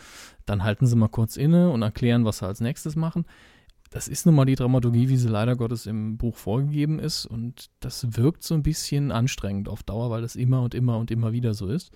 [0.47, 3.25] dann halten sie mal kurz inne und erklären, was sie als nächstes machen
[3.91, 7.27] das ist nun mal die Dramaturgie, wie sie leider Gottes im Buch vorgegeben ist.
[7.27, 11.11] Und das wirkt so ein bisschen anstrengend auf Dauer, weil das immer und immer und
[11.11, 11.91] immer wieder so ist.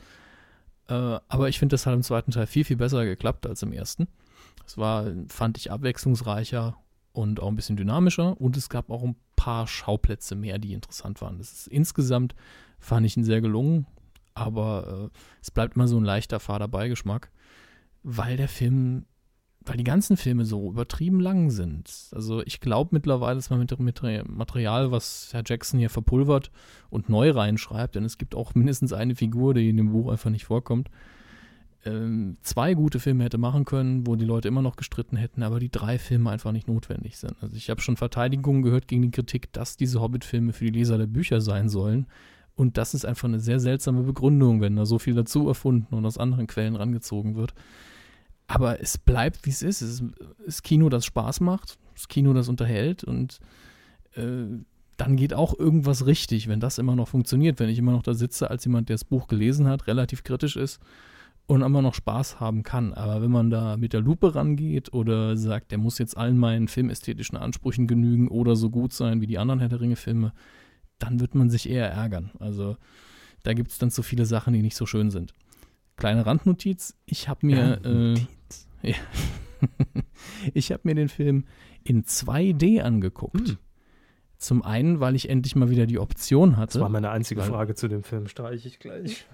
[0.89, 3.73] Äh, aber ich finde, das hat im zweiten Teil viel, viel besser geklappt als im
[3.73, 4.07] ersten.
[4.65, 6.77] Es war, fand ich, abwechslungsreicher
[7.13, 8.39] und auch ein bisschen dynamischer.
[8.39, 11.37] Und es gab auch ein paar Schauplätze mehr, die interessant waren.
[11.37, 12.35] Das ist insgesamt,
[12.79, 13.87] fand ich ihn sehr gelungen.
[14.33, 17.31] Aber äh, es bleibt immer so ein leichter Faderbeigeschmack,
[18.03, 19.05] weil der Film
[19.67, 21.91] weil die ganzen Filme so übertrieben lang sind.
[22.11, 26.51] Also ich glaube mittlerweile, dass man mit, mit Material, was Herr Jackson hier verpulvert
[26.89, 30.29] und neu reinschreibt, denn es gibt auch mindestens eine Figur, die in dem Buch einfach
[30.29, 30.89] nicht vorkommt,
[31.87, 35.59] ähm, zwei gute Filme hätte machen können, wo die Leute immer noch gestritten hätten, aber
[35.59, 37.35] die drei Filme einfach nicht notwendig sind.
[37.41, 40.97] Also ich habe schon Verteidigungen gehört gegen die Kritik, dass diese Hobbit-Filme für die Leser
[40.97, 42.07] der Bücher sein sollen.
[42.55, 46.05] Und das ist einfach eine sehr seltsame Begründung, wenn da so viel dazu erfunden und
[46.05, 47.53] aus anderen Quellen rangezogen wird.
[48.47, 49.81] Aber es bleibt, wie es ist.
[49.81, 50.03] Es
[50.45, 53.39] ist Kino, das Spaß macht, das Kino, das unterhält und
[54.15, 54.45] äh,
[54.97, 58.15] dann geht auch irgendwas richtig, wenn das immer noch funktioniert, wenn ich immer noch da
[58.15, 60.79] sitze als jemand, der das Buch gelesen hat, relativ kritisch ist
[61.47, 62.93] und immer noch Spaß haben kann.
[62.93, 66.67] Aber wenn man da mit der Lupe rangeht oder sagt, der muss jetzt allen meinen
[66.67, 70.33] filmästhetischen Ansprüchen genügen oder so gut sein wie die anderen Herr der Ringe-Filme,
[70.99, 72.31] dann wird man sich eher ärgern.
[72.39, 72.75] Also
[73.43, 75.33] da gibt es dann so viele Sachen, die nicht so schön sind.
[75.95, 78.15] Kleine Randnotiz, ich habe mir, äh,
[78.89, 78.95] ja,
[80.53, 81.45] ich habe mir den Film
[81.83, 83.49] in 2D angeguckt.
[83.49, 83.57] Hm.
[84.37, 86.73] Zum einen, weil ich endlich mal wieder die Option hatte.
[86.73, 88.27] Das war meine einzige Frage zu dem Film.
[88.27, 89.25] Streiche ich gleich.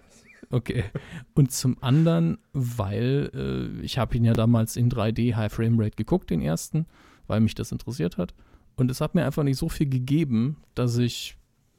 [0.49, 0.85] Okay.
[1.33, 5.95] Und zum anderen, weil äh, ich habe ihn ja damals in 3D High Frame Rate
[5.95, 6.85] geguckt, den ersten,
[7.27, 8.33] weil mich das interessiert hat.
[8.75, 11.37] Und es hat mir einfach nicht so viel gegeben, dass ich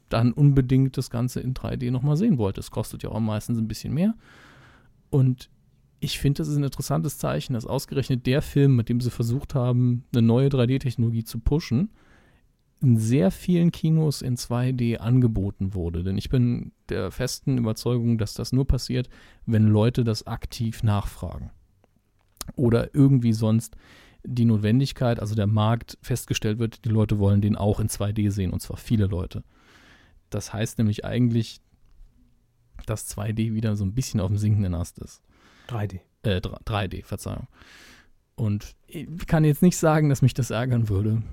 [0.09, 2.59] dann unbedingt das Ganze in 3D nochmal sehen wollte.
[2.59, 4.13] Es kostet ja auch meistens ein bisschen mehr.
[5.09, 5.49] Und
[5.99, 9.55] ich finde, das ist ein interessantes Zeichen, dass ausgerechnet der Film, mit dem sie versucht
[9.55, 11.89] haben, eine neue 3D-Technologie zu pushen,
[12.81, 16.03] in sehr vielen Kinos in 2D angeboten wurde.
[16.03, 19.09] Denn ich bin der festen Überzeugung, dass das nur passiert,
[19.45, 21.51] wenn Leute das aktiv nachfragen.
[22.55, 23.75] Oder irgendwie sonst
[24.23, 28.51] die Notwendigkeit, also der Markt festgestellt wird, die Leute wollen den auch in 2D sehen,
[28.51, 29.43] und zwar viele Leute.
[30.29, 31.61] Das heißt nämlich eigentlich,
[32.85, 35.21] dass 2D wieder so ein bisschen auf dem sinkenden Ast ist.
[35.69, 35.99] 3D.
[36.23, 37.47] Äh, 3D, Verzeihung.
[38.35, 41.23] Und ich kann jetzt nicht sagen, dass mich das ärgern würde,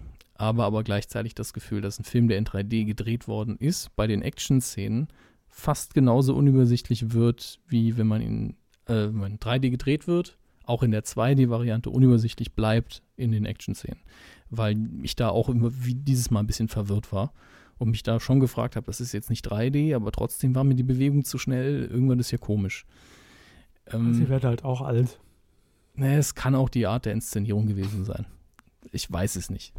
[0.43, 4.09] aber aber gleichzeitig das Gefühl, dass ein Film, der in 3D gedreht worden ist, bei
[4.09, 5.07] den Action-Szenen
[5.47, 8.51] fast genauso unübersichtlich wird, wie wenn man in,
[8.87, 13.45] äh, wenn man in 3D gedreht wird, auch in der 2D-Variante unübersichtlich bleibt in den
[13.45, 14.01] Action-Szenen.
[14.51, 17.33] Weil ich da auch immer wie dieses Mal ein bisschen verwirrt war
[17.79, 20.75] und mich da schon gefragt habe, das ist jetzt nicht 3D, aber trotzdem war mir
[20.75, 22.85] die Bewegung zu schnell, irgendwann ist ja komisch.
[23.93, 25.21] Ähm, Sie wird halt auch alt.
[25.95, 28.27] Ne, es kann auch die Art der Inszenierung gewesen sein.
[28.91, 29.73] Ich weiß es nicht.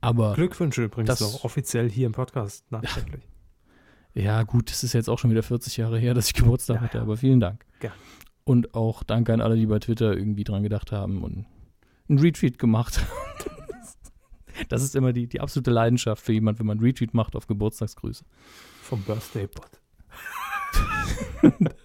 [0.00, 3.22] Aber Glückwünsche übrigens Das- noch offiziell hier im Podcast nachträglich.
[4.14, 6.82] ja, gut, das ist jetzt auch schon wieder 40 Jahre her, dass ich Geburtstag Ja,
[6.82, 7.64] hatte, aber vielen Dank.
[7.80, 7.92] Gern.
[8.44, 11.46] Und auch danke an alle, die bei Twitter irgendwie dran gedacht haben und
[12.08, 13.06] einen Retweet gemacht haben.
[14.68, 17.46] Das ist immer die, die absolute Leidenschaft für jemand, wenn man einen Retweet macht auf
[17.46, 18.24] Geburtstagsgrüße.
[18.82, 19.80] Vom Birthday Bot.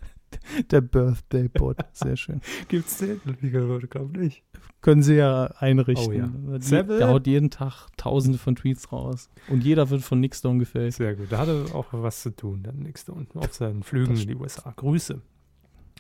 [0.72, 2.42] Der Birthday Bot, sehr schön.
[2.68, 3.20] Gibt's den?
[3.42, 4.44] Ich glaube nicht.
[4.82, 6.08] Können Sie ja einrichten.
[6.08, 6.62] Oh ja.
[6.62, 7.00] Seven?
[7.00, 9.30] der haut jeden Tag tausende von Tweets raus.
[9.50, 10.94] Und jeder wird von Nick Stone gefällt.
[10.94, 11.32] Sehr gut.
[11.32, 14.72] Da hatte auch was zu tun, dann nächste unten auf seinen Flügen in die USA.
[14.76, 15.22] Grüße.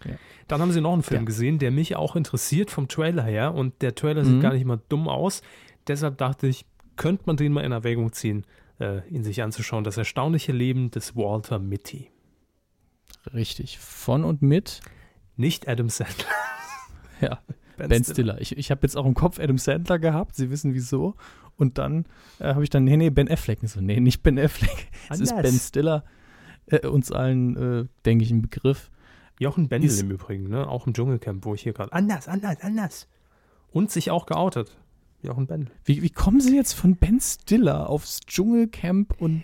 [0.04, 0.12] Ja.
[0.48, 1.26] Dann haben sie noch einen Film Ja.
[1.26, 4.42] gesehen, der mich auch interessiert vom Trailer her und der Trailer sieht Mhm.
[4.42, 5.42] gar nicht mal dumm aus.
[5.88, 6.66] Deshalb dachte ich,
[6.96, 8.46] könnte man den mal in Erwägung ziehen,
[8.80, 9.84] äh, ihn sich anzuschauen.
[9.84, 12.10] Das erstaunliche Leben des Walter Mitty.
[13.34, 13.80] Richtig.
[13.80, 14.82] Von und mit
[15.36, 16.26] Nicht Adam Sandler.
[17.22, 17.40] ja,
[17.78, 18.40] Ben Stiller.
[18.40, 21.16] Ich, ich habe jetzt auch im Kopf Adam Sandler gehabt, Sie wissen wieso.
[21.58, 22.06] Und dann
[22.40, 23.60] äh, habe ich dann, nee, nee, Ben Affleck.
[23.64, 24.90] Ich so, nee, nicht Ben Affleck.
[25.10, 25.52] Es ist Anders.
[25.52, 26.04] Ben Stiller.
[26.68, 28.90] Äh, uns allen, äh, denke ich, ein Begriff.
[29.40, 30.68] Jochen Bendel Ist- im Übrigen, ne?
[30.68, 31.92] auch im Dschungelcamp, wo ich hier gerade.
[31.92, 33.08] Anders, anders, anders.
[33.72, 34.78] Und sich auch geoutet.
[35.22, 35.72] Jochen Bendel.
[35.84, 39.44] Wie, wie kommen Sie jetzt von Ben Stiller aufs Dschungelcamp und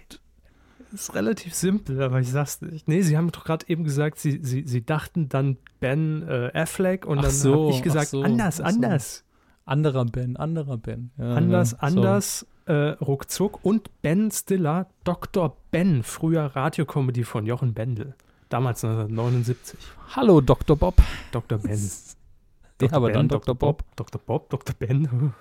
[0.94, 2.88] ist relativ simpel, aber ich sag's nicht.
[2.88, 7.06] Nee, sie haben doch gerade eben gesagt, sie, sie, sie dachten dann Ben äh, Affleck
[7.06, 8.64] und Ach dann so, habe ich gesagt, so, anders, so.
[8.64, 9.24] anders.
[9.66, 11.12] Anderer Ben, anderer Ben.
[11.18, 13.60] Ja, anders, ja, anders, äh, ruckzuck.
[13.64, 15.56] Und Ben Stiller, Dr.
[15.72, 18.16] Ben, früher Radiocomedy von Jochen Bendel.
[18.50, 19.80] Damals 1979.
[20.16, 20.76] Hallo, Dr.
[20.76, 20.96] Bob.
[21.32, 21.58] Dr.
[21.58, 21.80] Ben.
[22.82, 23.54] Ja, aber dann Dr.
[23.54, 23.84] Bob.
[23.96, 24.20] Dr.
[24.20, 24.74] Bob, Dr.
[24.74, 25.34] Ben.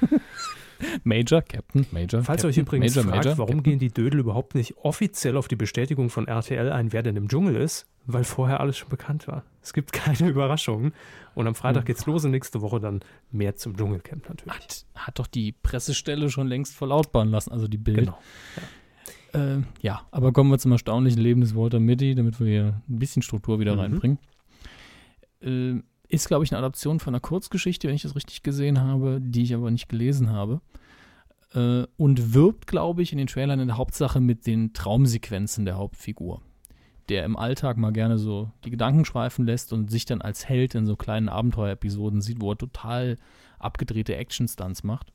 [1.04, 2.22] Major, Captain, Major.
[2.22, 3.62] Falls Captain, euch übrigens Major, fragt, Major, warum Captain.
[3.64, 7.28] gehen die Dödel überhaupt nicht offiziell auf die Bestätigung von RTL ein, wer denn im
[7.28, 9.44] Dschungel ist, weil vorher alles schon bekannt war.
[9.62, 10.92] Es gibt keine Überraschungen.
[11.34, 11.54] Und am Hm.
[11.56, 13.00] Freitag geht's los und nächste Woche dann
[13.30, 14.52] mehr zum Dschungelcamp natürlich.
[14.54, 17.98] Hat, hat doch die Pressestelle schon längst verlautbaren lassen, also die Bild.
[17.98, 18.18] Genau.
[19.34, 22.98] Äh, ja, aber kommen wir zum erstaunlichen Leben des Walter Mitty, damit wir hier ein
[22.98, 23.80] bisschen Struktur wieder Mhm.
[23.80, 24.18] reinbringen.
[25.42, 29.20] Äh, ist, glaube ich, eine Adaption von einer Kurzgeschichte, wenn ich das richtig gesehen habe,
[29.20, 30.60] die ich aber nicht gelesen habe.
[31.54, 35.76] Äh, und wirbt, glaube ich, in den Trailern in der Hauptsache mit den Traumsequenzen der
[35.76, 36.42] Hauptfigur.
[37.08, 40.74] Der im Alltag mal gerne so die Gedanken schweifen lässt und sich dann als Held
[40.74, 43.16] in so kleinen Abenteuerepisoden sieht, wo er total
[43.58, 45.12] abgedrehte Action-Stunts macht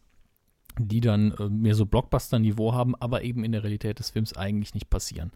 [0.77, 4.73] die dann äh, mehr so Blockbuster-Niveau haben, aber eben in der Realität des Films eigentlich
[4.73, 5.31] nicht passieren.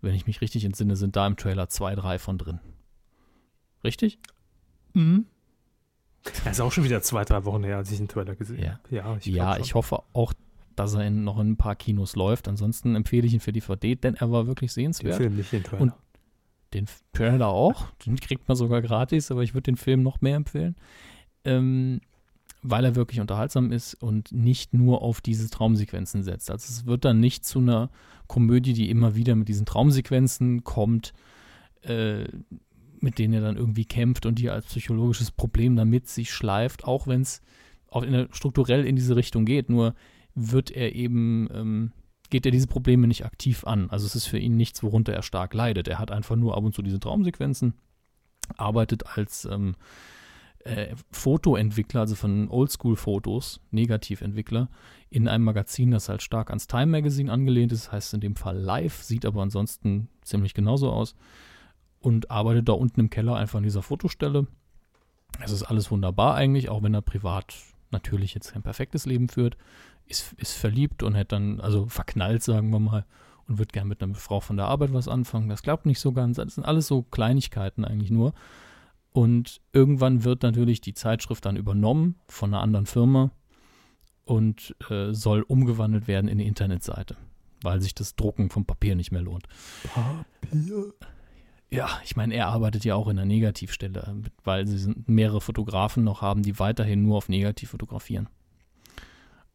[0.00, 2.60] Wenn ich mich richtig entsinne, sind da im Trailer zwei, drei von drin.
[3.82, 4.18] Richtig?
[4.94, 5.26] Mhm.
[6.44, 8.72] Das ist auch schon wieder zwei, drei Wochen her, als ich den Trailer gesehen Ja.
[8.72, 8.94] habe.
[8.96, 10.32] Ja, ich ja, ich hoffe auch,
[10.74, 12.48] dass er in, noch in ein paar Kinos läuft.
[12.48, 15.16] Ansonsten empfehle ich ihn für DVD, denn er war wirklich den sehenswert.
[15.16, 15.82] Film nicht den Trailer.
[15.82, 15.92] Und-
[16.72, 17.86] Den Trailer auch.
[18.04, 20.74] Den kriegt man sogar gratis, aber ich würde den Film noch mehr empfehlen.
[21.44, 22.00] Ähm,
[22.62, 26.50] weil er wirklich unterhaltsam ist und nicht nur auf diese Traumsequenzen setzt.
[26.50, 27.90] Also es wird dann nicht zu einer
[28.26, 31.12] Komödie, die immer wieder mit diesen Traumsequenzen kommt,
[31.82, 32.24] äh,
[33.04, 37.06] mit denen er dann irgendwie kämpft und die als psychologisches Problem damit sich schleift, auch
[37.06, 37.42] wenn es
[38.32, 39.68] strukturell in diese Richtung geht.
[39.70, 39.94] Nur
[40.34, 41.92] wird er eben, ähm,
[42.30, 43.90] geht er diese Probleme nicht aktiv an.
[43.90, 45.86] Also es ist für ihn nichts, worunter er stark leidet.
[45.86, 47.74] Er hat einfach nur ab und zu diese Traumsequenzen,
[48.56, 49.76] arbeitet als ähm,
[50.64, 54.70] äh, Fotoentwickler, also von Oldschool-Fotos, Negativentwickler,
[55.10, 58.58] in einem Magazin, das halt stark ans Time Magazine angelehnt ist, heißt in dem Fall
[58.58, 61.14] Live, sieht aber ansonsten ziemlich genauso aus
[62.04, 64.46] und arbeitet da unten im Keller einfach an dieser Fotostelle.
[65.42, 67.56] Es ist alles wunderbar eigentlich, auch wenn er privat
[67.90, 69.56] natürlich jetzt kein perfektes Leben führt,
[70.06, 73.06] ist, ist verliebt und hat dann, also verknallt, sagen wir mal,
[73.48, 75.48] und wird gern mit einer Frau von der Arbeit was anfangen.
[75.48, 76.36] Das klappt nicht so ganz.
[76.36, 78.34] Das sind alles so Kleinigkeiten eigentlich nur.
[79.12, 83.30] Und irgendwann wird natürlich die Zeitschrift dann übernommen von einer anderen Firma
[84.24, 87.16] und äh, soll umgewandelt werden in eine Internetseite,
[87.62, 89.46] weil sich das Drucken vom Papier nicht mehr lohnt.
[91.74, 94.14] Ja, ich meine, er arbeitet ja auch in der Negativstelle,
[94.44, 98.28] weil sie mehrere Fotografen noch haben, die weiterhin nur auf Negativ fotografieren.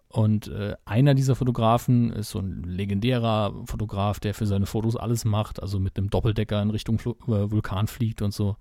[0.09, 5.23] Und äh, einer dieser Fotografen ist so ein legendärer Fotograf, der für seine Fotos alles
[5.23, 8.57] macht, also mit einem Doppeldecker in Richtung Flu äh, Vulkan fliegt und so.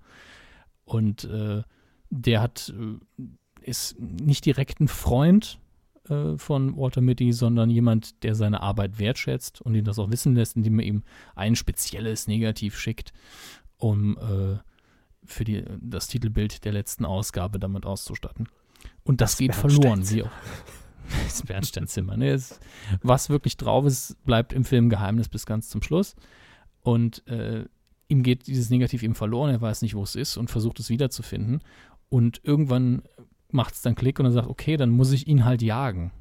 [0.85, 1.63] Und äh,
[2.11, 3.23] der hat, äh,
[3.61, 5.59] ist nicht direkt ein Freund
[6.09, 10.35] äh, von Walter Mitty, sondern jemand, der seine Arbeit wertschätzt und ihn das auch wissen
[10.35, 11.03] lässt, indem er ihm
[11.35, 13.13] ein spezielles Negativ schickt,
[13.77, 14.57] um äh,
[15.25, 18.47] für die, das Titelbild der letzten Ausgabe damit auszustatten.
[19.03, 20.31] Und das, Das geht verloren, wie auch.
[21.23, 22.17] Das Bernsteinzimmer.
[22.17, 22.29] Ne?
[22.29, 22.59] Es,
[23.01, 26.15] was wirklich drauf ist, bleibt im Film Geheimnis bis ganz zum Schluss.
[26.83, 27.65] Und äh,
[28.09, 30.89] ihm geht dieses Negativ eben verloren, er weiß nicht, wo es ist und versucht es
[30.89, 31.61] wiederzufinden.
[32.09, 33.01] Und irgendwann
[33.51, 36.11] macht es dann Klick und er sagt, okay, dann muss ich ihn halt jagen.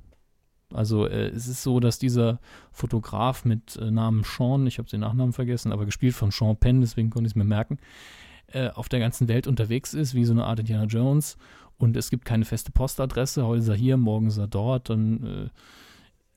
[0.72, 2.40] Also äh, es ist so, dass dieser
[2.72, 6.80] Fotograf mit äh, Namen Sean, ich habe den Nachnamen vergessen, aber gespielt von Sean Penn,
[6.80, 7.78] deswegen konnte ich es mir merken,
[8.48, 11.38] äh, auf der ganzen Welt unterwegs ist, wie so eine Art Indiana Jones.
[11.78, 15.24] Und es gibt keine feste Postadresse, heute ist er hier, morgen ist er dort, dann
[15.24, 15.48] äh,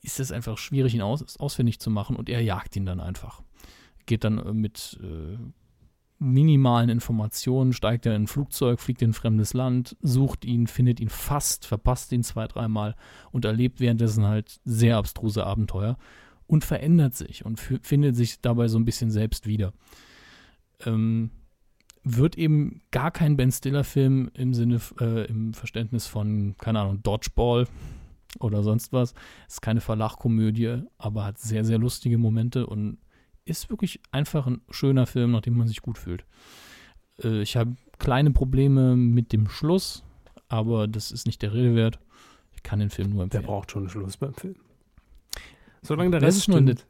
[0.02, 3.42] ist es einfach schwierig, ihn aus, ausfindig zu machen und er jagt ihn dann einfach.
[4.06, 5.36] Geht dann äh, mit äh,
[6.22, 11.00] minimalen Informationen, steigt er in ein Flugzeug, fliegt in ein fremdes Land, sucht ihn, findet
[11.00, 12.94] ihn fast, verpasst ihn zwei, dreimal
[13.32, 15.98] und erlebt währenddessen halt sehr abstruse Abenteuer
[16.46, 19.72] und verändert sich und findet sich dabei so ein bisschen selbst wieder.
[20.84, 21.30] Ähm,
[22.04, 27.68] wird eben gar kein Ben Stiller-Film im Sinne, äh, im Verständnis von, keine Ahnung, Dodgeball
[28.40, 29.14] oder sonst was.
[29.46, 32.98] Ist keine Verlachkomödie, aber hat sehr, sehr lustige Momente und
[33.44, 36.24] ist wirklich einfach ein schöner Film, nach dem man sich gut fühlt.
[37.22, 40.04] Äh, ich habe kleine Probleme mit dem Schluss,
[40.48, 41.98] aber das ist nicht der Rede wert.
[42.54, 43.44] Ich kann den Film nur Der empfehlen.
[43.46, 44.56] braucht schon einen Schluss beim Film.
[45.82, 46.86] Solange der Das Rest ist nur stimmt.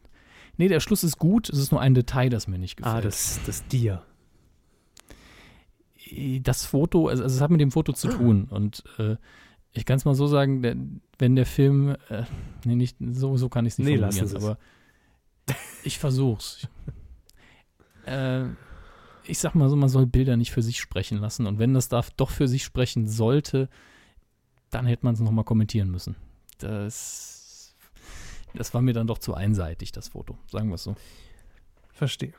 [0.59, 2.95] Nee, der Schluss ist gut, es ist nur ein Detail, das mir nicht gefällt.
[2.97, 4.03] Ah, das, das Dir.
[6.43, 9.17] das Foto, also, also es hat mit dem Foto zu tun und äh,
[9.73, 10.77] ich kann es mal so sagen, der,
[11.19, 12.25] wenn der Film, äh,
[12.67, 14.57] nee, nicht, so, so kann ich es nicht Nee, formulieren, Sie es.
[15.85, 16.69] Ich versuch's.
[18.07, 18.45] äh,
[19.25, 21.47] ich sag mal so, man soll Bilder nicht für sich sprechen lassen.
[21.47, 23.69] Und wenn das da doch für sich sprechen sollte,
[24.71, 26.17] dann hätte man es nochmal kommentieren müssen.
[26.59, 27.75] Das,
[28.55, 30.37] das war mir dann doch zu einseitig, das Foto.
[30.47, 30.95] Sagen wir es so.
[31.93, 32.33] Verstehe.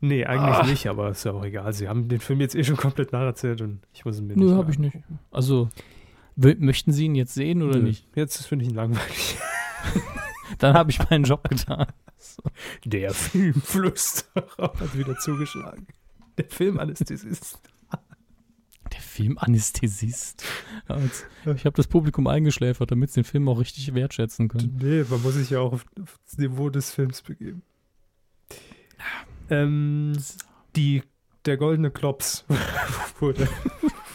[0.00, 0.66] Nee, eigentlich Ah.
[0.66, 1.72] nicht, aber ist ja auch egal.
[1.72, 4.46] Sie haben den Film jetzt eh schon komplett nacherzählt und ich muss ihn mir Nö,
[4.46, 4.96] nicht habe ich nicht.
[5.30, 5.68] Also,
[6.36, 7.84] möchten Sie ihn jetzt sehen oder Nö.
[7.84, 8.06] nicht?
[8.16, 9.36] Jetzt finde ich ihn langweilig.
[10.58, 11.86] Dann habe ich meinen Job getan.
[12.84, 15.86] Der Filmflüsterer hat wieder zugeschlagen.
[16.38, 17.60] Der Filmanästhesist.
[18.92, 20.44] Der Filmanästhesist.
[21.46, 24.78] Ich habe das Publikum eingeschläfert, damit sie den Film auch richtig wertschätzen können.
[24.80, 25.86] Nee, man muss sich ja auch auf
[26.24, 27.62] das Niveau des Films begeben.
[29.50, 30.12] Ähm,
[30.76, 31.02] die,
[31.44, 32.44] der goldene Klops
[33.18, 33.48] wurde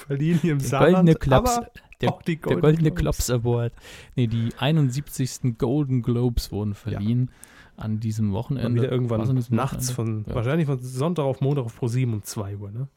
[0.08, 0.96] verliehen hier im Der Saarland.
[0.96, 1.60] goldene Klops,
[2.02, 3.74] der, die der goldene Klops Award.
[4.16, 5.58] Nee, die 71.
[5.58, 7.32] Golden Globes wurden verliehen
[7.76, 8.82] an diesem Wochenende.
[8.82, 9.22] wieder irgendwann
[9.52, 10.24] nachts Wochenende?
[10.24, 10.36] von, Ja.
[10.36, 12.88] wahrscheinlich von Sonntag auf Montag auf Pro 7 um 2 Uhr, ne?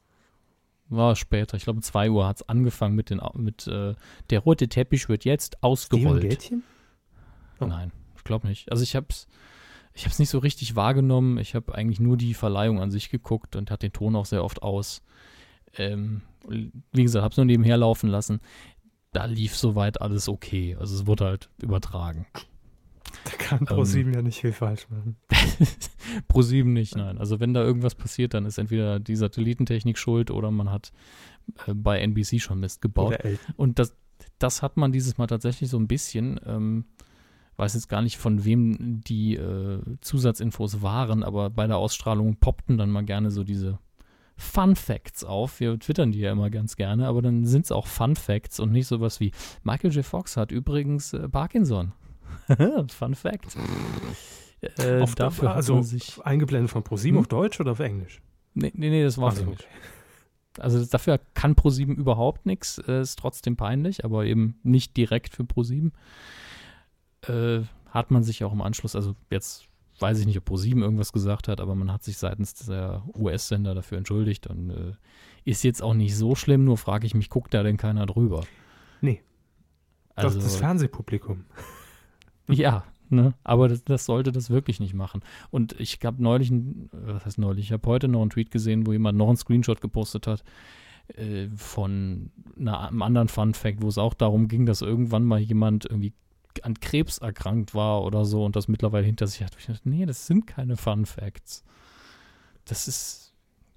[0.89, 1.57] War später.
[1.57, 3.95] Ich glaube, 2 Uhr hat es angefangen mit, den, mit äh,
[4.31, 6.51] der rote Teppich wird jetzt ausgerollt.
[7.61, 7.67] Oh.
[7.67, 8.73] Nein, ich glaube nicht.
[8.73, 9.29] Also ich habe es
[9.93, 11.39] ich hab's nicht so richtig wahrgenommen.
[11.39, 14.43] Ich habe eigentlich nur die Verleihung an sich geguckt und hat den Ton auch sehr
[14.45, 15.03] oft aus.
[15.77, 18.41] Ähm, wie gesagt, habe es nur nebenher laufen lassen.
[19.13, 20.77] Da lief soweit alles okay.
[20.79, 22.27] Also es wurde halt übertragen.
[23.25, 23.85] Da kann Pro Ähm.
[23.85, 25.17] 7 ja nicht viel falsch machen.
[26.29, 27.19] Pro 7 nicht, nein.
[27.19, 30.93] Also wenn da irgendwas passiert, dann ist entweder die Satellitentechnik schuld oder man hat
[31.67, 33.19] äh, bei NBC schon Mist gebaut.
[33.57, 33.97] Und das,
[34.39, 36.41] das hat man dieses Mal tatsächlich so ein bisschen.
[36.47, 36.85] Ähm,
[37.57, 42.79] weiß jetzt gar nicht, von wem die äh, Zusatzinfos waren, aber bei der Ausstrahlung poppten
[42.79, 43.79] dann mal gerne so diese
[44.41, 45.61] Fun Facts auf.
[45.61, 48.73] Wir twittern die ja immer ganz gerne, aber dann sind es auch Fun Facts und
[48.73, 50.05] nicht sowas wie Michael J.
[50.05, 51.93] Fox hat übrigens äh, Parkinson.
[52.89, 53.57] Fun Fact.
[54.79, 56.21] Äh, Auf der- dafür hat also sich.
[56.25, 57.21] eingeblendet von Pro 7 Hm?
[57.21, 58.21] auf Deutsch oder auf Englisch?
[58.55, 59.67] Nee, nee, nee das war Also, nicht.
[60.59, 65.45] Also dafür kann Pro7 überhaupt nichts, äh, ist trotzdem peinlich, aber eben nicht direkt für
[65.45, 65.93] Pro7.
[67.29, 67.61] Äh,
[67.91, 69.67] hat man sich auch im Anschluss, also jetzt
[70.01, 73.75] weiß ich nicht, ob Pro7 irgendwas gesagt hat, aber man hat sich seitens der US-Sender
[73.75, 74.93] dafür entschuldigt und äh,
[75.45, 78.43] ist jetzt auch nicht so schlimm, nur frage ich mich, guckt da denn keiner drüber?
[79.01, 79.23] Nee.
[80.15, 81.45] Also, Doch, das Fernsehpublikum.
[82.49, 83.35] ja, ne?
[83.45, 85.21] aber das, das sollte das wirklich nicht machen.
[85.51, 88.87] Und ich habe neulich, ein- was heißt neulich, ich habe heute noch einen Tweet gesehen,
[88.87, 90.45] wo jemand noch einen Screenshot gepostet hat
[91.17, 95.39] äh, von einer, einem anderen Fun Fact, wo es auch darum ging, dass irgendwann mal
[95.41, 96.13] jemand irgendwie
[96.63, 99.57] an Krebs erkrankt war oder so und das mittlerweile hinter sich hat.
[99.59, 101.65] Ich dachte, nee, das sind keine Fun Facts.
[102.65, 103.33] Das ist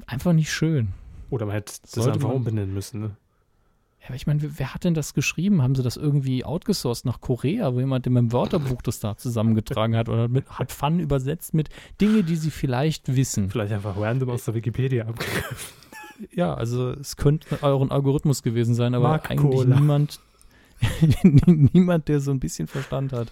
[0.07, 0.89] einfach nicht schön.
[1.29, 3.17] Oder man hätte das Sollte einfach man- umbenennen müssen, ne?
[4.01, 5.61] Ja, aber ich meine, wer, wer hat denn das geschrieben?
[5.61, 9.95] Haben sie das irgendwie outgesourced nach Korea, wo jemand in meinem Wörterbuch das da zusammengetragen
[9.95, 11.69] hat oder mit, hat Fun übersetzt mit
[12.01, 13.49] Dinge, die sie vielleicht wissen?
[13.49, 15.55] Vielleicht einfach random aus der Wikipedia abgegriffen.
[16.31, 19.79] Ja, also es könnte euren Algorithmus gewesen sein, aber Mark eigentlich Cola.
[19.79, 20.19] niemand,
[21.73, 23.31] niemand, der so ein bisschen Verstand hat,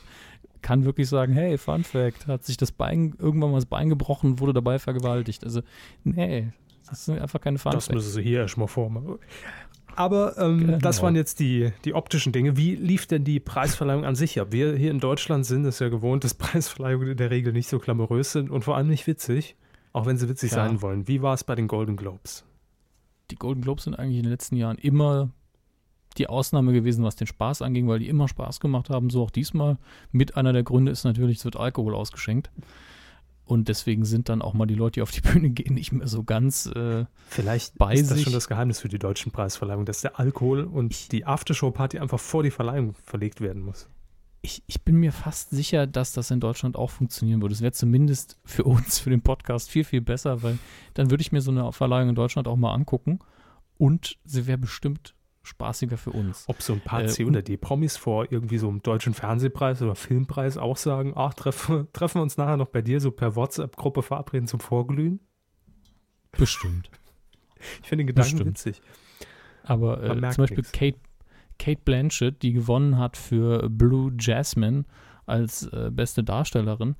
[0.61, 4.39] kann wirklich sagen, hey, Fun Fact, hat sich das Bein, irgendwann mal das Bein gebrochen,
[4.39, 5.43] wurde dabei vergewaltigt.
[5.43, 5.61] Also,
[6.03, 6.51] nee,
[6.89, 7.95] das sind einfach keine Fun Das Facts.
[7.95, 9.17] müssen sie hier erstmal vormachen.
[9.95, 10.77] Aber ähm, Genau.
[10.77, 12.55] das waren jetzt die, die optischen Dinge.
[12.55, 14.49] Wie lief denn die Preisverleihung an sich ab?
[14.51, 17.77] Wir hier in Deutschland sind es ja gewohnt, dass Preisverleihungen in der Regel nicht so
[17.79, 19.55] glamourös sind und vor allem nicht witzig,
[19.93, 20.55] auch wenn sie witzig Ja.
[20.65, 21.07] sein wollen.
[21.07, 22.45] Wie war es bei den Golden Globes?
[23.31, 25.29] die Golden Globes sind eigentlich in den letzten Jahren immer
[26.17, 29.31] die Ausnahme gewesen, was den Spaß anging, weil die immer Spaß gemacht haben, so auch
[29.31, 29.77] diesmal.
[30.11, 32.49] Mit einer der Gründe ist natürlich, es wird Alkohol ausgeschenkt.
[33.45, 36.07] Und deswegen sind dann auch mal die Leute, die auf die Bühne gehen, nicht mehr
[36.07, 36.67] so ganz.
[36.67, 40.19] Äh, Vielleicht Bei ist das sich- schon das Geheimnis für die deutschen Preisverleihungen, dass der
[40.19, 43.89] Alkohol und die Aftershow-Party einfach vor die Verleihung verlegt werden muss.
[44.43, 47.53] ich, ich bin mir fast sicher, dass das in Deutschland auch funktionieren würde.
[47.53, 50.57] Es wäre zumindest für uns, für den Podcast, viel, viel besser, weil
[50.93, 53.19] dann würde ich mir so eine Verleihung in Deutschland auch mal angucken.
[53.77, 55.13] Und sie wäre bestimmt
[55.43, 56.45] spaßiger für uns.
[56.47, 59.81] Ob so ein paar Äh, C oder D Promis vor irgendwie so einem deutschen Fernsehpreis
[59.81, 63.35] oder Filmpreis auch sagen, ach, treffen, treffen wir uns nachher noch bei dir so per
[63.35, 65.19] WhatsApp-Gruppe verabreden zum Vorglühen?
[66.31, 66.89] Bestimmt.
[67.81, 68.49] Ich finde den Gedanken Bestimmt.
[68.49, 68.81] witzig.
[69.63, 70.71] Aber äh, zum Beispiel nix.
[70.71, 70.97] Kate,
[71.59, 74.85] Kate Blanchett, die gewonnen hat für Blue Jasmine
[75.25, 76.95] als äh, beste Darstellerin,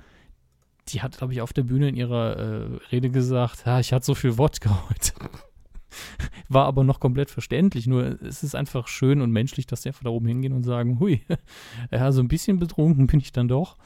[0.89, 4.05] die hat, glaube ich, auf der Bühne in ihrer äh, Rede gesagt, ja, ich hatte
[4.05, 5.13] so viel Wodka heute.
[6.49, 10.03] War aber noch komplett verständlich, nur es ist einfach schön und menschlich, dass die einfach
[10.03, 11.21] da oben hingehen und sagen, hui,
[11.91, 13.77] ja, so ein bisschen betrunken bin ich dann doch.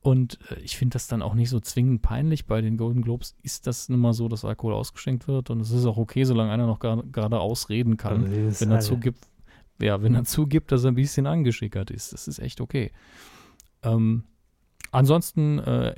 [0.00, 2.46] Und äh, ich finde das dann auch nicht so zwingend peinlich.
[2.46, 5.70] Bei den Golden Globes ist das nun mal so, dass Alkohol ausgeschenkt wird und es
[5.70, 9.26] ist auch okay, solange einer noch gerade ausreden kann wenn er zugibt,
[9.80, 12.12] ja, wenn er zugibt, dass er ein bisschen angeschickert ist.
[12.12, 12.92] Das ist echt okay.
[13.82, 14.24] Ähm,
[14.92, 15.94] ansonsten, äh,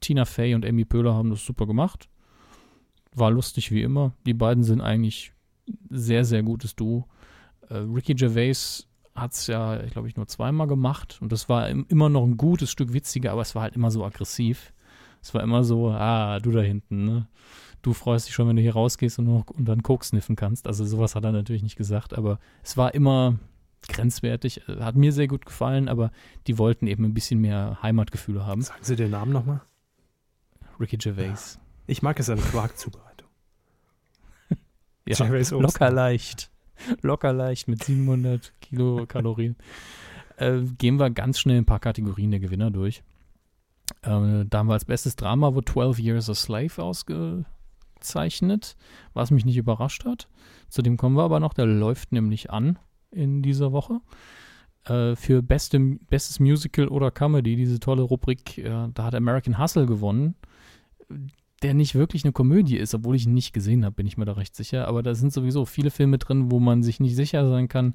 [0.00, 2.08] Tina Fey und Amy Pöhler haben das super gemacht.
[3.16, 4.12] War lustig wie immer.
[4.26, 5.32] Die beiden sind eigentlich
[5.90, 7.08] sehr, sehr gutes Duo.
[7.68, 11.86] Äh, Ricky Gervais hat es ja, glaube ich, nur zweimal gemacht und das war im,
[11.88, 14.72] immer noch ein gutes Stück witziger, aber es war halt immer so aggressiv.
[15.22, 17.26] Es war immer so, ah, du da hinten, ne?
[17.82, 20.66] Du freust dich schon, wenn du hier rausgehst und, noch, und dann Koks sniffen kannst.
[20.66, 23.38] Also sowas hat er natürlich nicht gesagt, aber es war immer
[23.88, 24.62] grenzwertig.
[24.66, 26.10] Hat mir sehr gut gefallen, aber
[26.46, 28.62] die wollten eben ein bisschen mehr Heimatgefühle haben.
[28.62, 29.60] Sagen Sie den Namen nochmal?
[30.78, 31.58] Ricky Gervais.
[31.86, 33.05] Ich mag es an Quarkzubereitung.
[35.06, 36.50] Ja, locker leicht.
[37.02, 39.56] Locker leicht mit 700 Kilokalorien.
[40.36, 43.02] äh, gehen wir ganz schnell ein paar Kategorien der Gewinner durch.
[44.02, 48.76] Äh, da haben wir als bestes Drama wo 12 Years a Slave ausgezeichnet,
[49.14, 50.28] was mich nicht überrascht hat.
[50.68, 52.78] Zu dem kommen wir aber noch, der läuft nämlich an
[53.10, 54.00] in dieser Woche.
[54.84, 59.86] Äh, für beste, bestes Musical oder Comedy, diese tolle Rubrik, äh, da hat American Hustle
[59.86, 60.34] gewonnen
[61.62, 64.24] der nicht wirklich eine Komödie ist, obwohl ich ihn nicht gesehen habe, bin ich mir
[64.24, 64.88] da recht sicher.
[64.88, 67.94] Aber da sind sowieso viele Filme drin, wo man sich nicht sicher sein kann,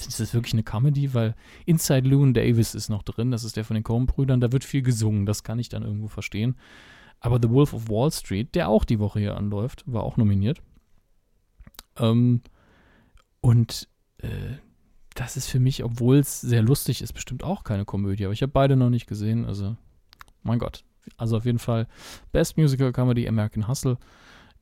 [0.00, 1.14] ist das wirklich eine Comedy?
[1.14, 1.34] Weil
[1.66, 4.82] Inside Llewyn Davis ist noch drin, das ist der von den Coen-Brüdern, da wird viel
[4.82, 6.56] gesungen, das kann ich dann irgendwo verstehen.
[7.20, 10.60] Aber The Wolf of Wall Street, der auch die Woche hier anläuft, war auch nominiert.
[11.96, 12.42] Ähm,
[13.40, 13.88] und
[14.18, 14.56] äh,
[15.14, 18.24] das ist für mich, obwohl es sehr lustig ist, bestimmt auch keine Komödie.
[18.24, 19.76] Aber ich habe beide noch nicht gesehen, also
[20.42, 20.84] mein Gott,
[21.16, 21.86] also auf jeden Fall
[22.32, 23.98] Best Musical Comedy American Hustle.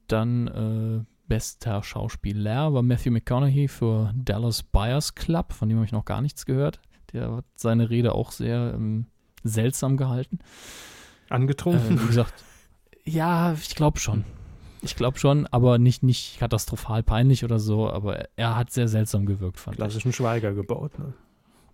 [0.08, 5.92] Dann äh, bester Schauspieler war Matthew McConaughey für Dallas Buyers Club, von dem habe ich
[5.92, 6.80] noch gar nichts gehört.
[7.12, 9.06] Der hat seine Rede auch sehr ähm,
[9.42, 10.38] seltsam gehalten.
[11.28, 11.96] Angetrunken?
[11.96, 12.34] Äh, wie gesagt,
[13.04, 14.24] ja, ich glaube schon.
[14.82, 19.26] Ich glaube schon, aber nicht, nicht katastrophal peinlich oder so, aber er hat sehr seltsam
[19.26, 19.78] gewirkt, fand ich.
[19.78, 21.14] Klassischen Schweiger gebaut, ne?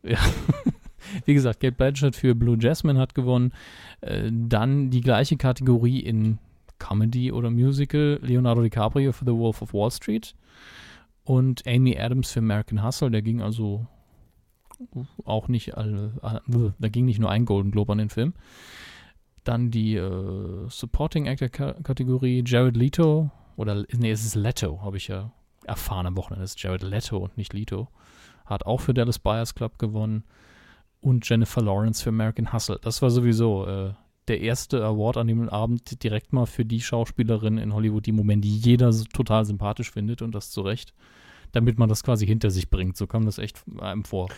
[0.02, 0.18] Ja.
[1.24, 3.52] Wie gesagt, Kate Blanchett für Blue Jasmine hat gewonnen.
[4.00, 6.38] Äh, dann die gleiche Kategorie in
[6.78, 8.18] Comedy oder Musical.
[8.22, 10.34] Leonardo DiCaprio für The Wolf of Wall Street.
[11.24, 13.10] Und Amy Adams für American Hustle.
[13.10, 13.86] Der ging also
[15.24, 16.10] auch nicht äh,
[16.78, 18.34] da ging nicht nur ein Golden Globe an den Film.
[19.44, 25.08] Dann die äh, Supporting Actor Kategorie Jared Leto oder nee, es ist Leto, habe ich
[25.08, 25.32] ja
[25.66, 26.44] erfahren am Wochenende.
[26.44, 27.88] Es ist Jared Leto und nicht Leto.
[28.46, 30.24] Hat auch für Dallas Buyers Club gewonnen
[31.00, 32.78] und Jennifer Lawrence für American Hustle.
[32.82, 33.92] Das war sowieso äh,
[34.28, 38.16] der erste Award an dem Abend direkt mal für die Schauspielerin in Hollywood, die im
[38.16, 40.92] Moment die jeder so total sympathisch findet und das zu Recht,
[41.52, 42.96] damit man das quasi hinter sich bringt.
[42.96, 44.28] So kam das echt einem vor.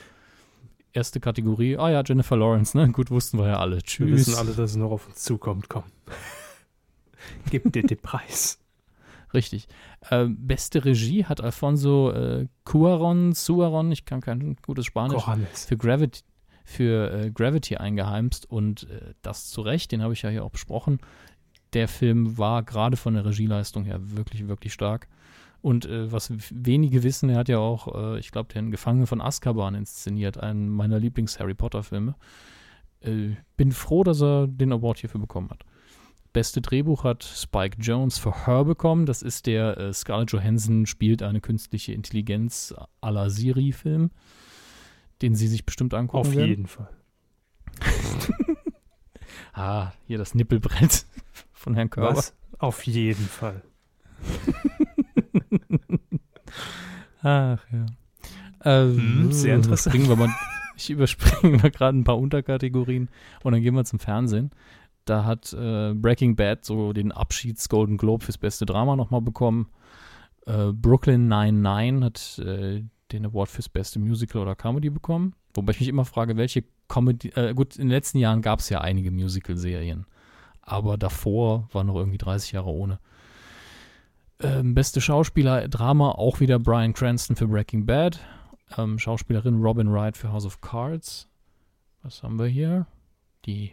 [0.92, 2.90] Erste Kategorie, ah ja, Jennifer Lawrence, ne?
[2.90, 3.80] Gut, wussten wir ja alle.
[3.80, 4.08] Tschüss.
[4.08, 5.68] Wir wissen alle, dass es noch auf uns zukommt.
[5.68, 5.84] Komm.
[7.50, 8.58] Gib dir den Preis.
[9.32, 9.68] Richtig.
[10.08, 15.66] Äh, beste Regie hat Alfonso äh, Cuaron, Suaron, ich kann kein gutes Spanisch, Johannes.
[15.66, 16.22] für Gravity,
[16.70, 20.50] für äh, Gravity eingeheimst und äh, das zu Recht, den habe ich ja hier auch
[20.50, 20.98] besprochen.
[21.72, 25.08] Der Film war gerade von der Regieleistung her wirklich, wirklich stark.
[25.62, 29.20] Und äh, was wenige wissen, er hat ja auch, äh, ich glaube, den Gefangenen von
[29.20, 32.14] Azkaban inszeniert, einen meiner Lieblings-Harry Potter-Filme.
[33.00, 35.64] Äh, bin froh, dass er den Award hierfür bekommen hat.
[36.32, 39.04] Beste Drehbuch hat Spike Jones für Her bekommen.
[39.04, 44.10] Das ist der äh, Scarlett Johansson spielt eine künstliche Intelligenz à la Siri-Film
[45.22, 46.48] den Sie sich bestimmt angucken Auf werden.
[46.48, 46.88] jeden Fall.
[49.52, 51.06] ah, hier das Nippelbrett
[51.52, 52.16] von Herrn Körber.
[52.16, 52.34] Was?
[52.58, 53.62] Auf jeden Fall.
[57.22, 57.86] Ach ja.
[58.64, 59.94] Ähm, Hm, sehr interessant.
[59.94, 60.34] überspringen Wir mal,
[60.76, 63.08] ich überspringe mal gerade ein paar Unterkategorien
[63.42, 64.50] und dann gehen wir zum Fernsehen.
[65.06, 69.68] Da hat äh, Breaking Bad so den Abschieds Golden Globe fürs beste Drama nochmal bekommen.
[70.46, 75.34] Äh, Brooklyn 99 hat äh, den Award fürs beste Musical oder Comedy bekommen.
[75.54, 78.68] Wobei ich mich immer frage, welche Comedy, äh, gut, in den letzten Jahren gab es
[78.68, 80.06] ja einige Musical-Serien,
[80.62, 82.98] aber davor war noch irgendwie 30 Jahre ohne.
[84.42, 88.20] Ähm, beste Schauspieler, Drama, auch wieder Brian Cranston für Breaking Bad.
[88.76, 91.28] Ähm, Schauspielerin Robin Wright für House of Cards.
[92.02, 92.86] Was haben wir hier?
[93.44, 93.72] Die.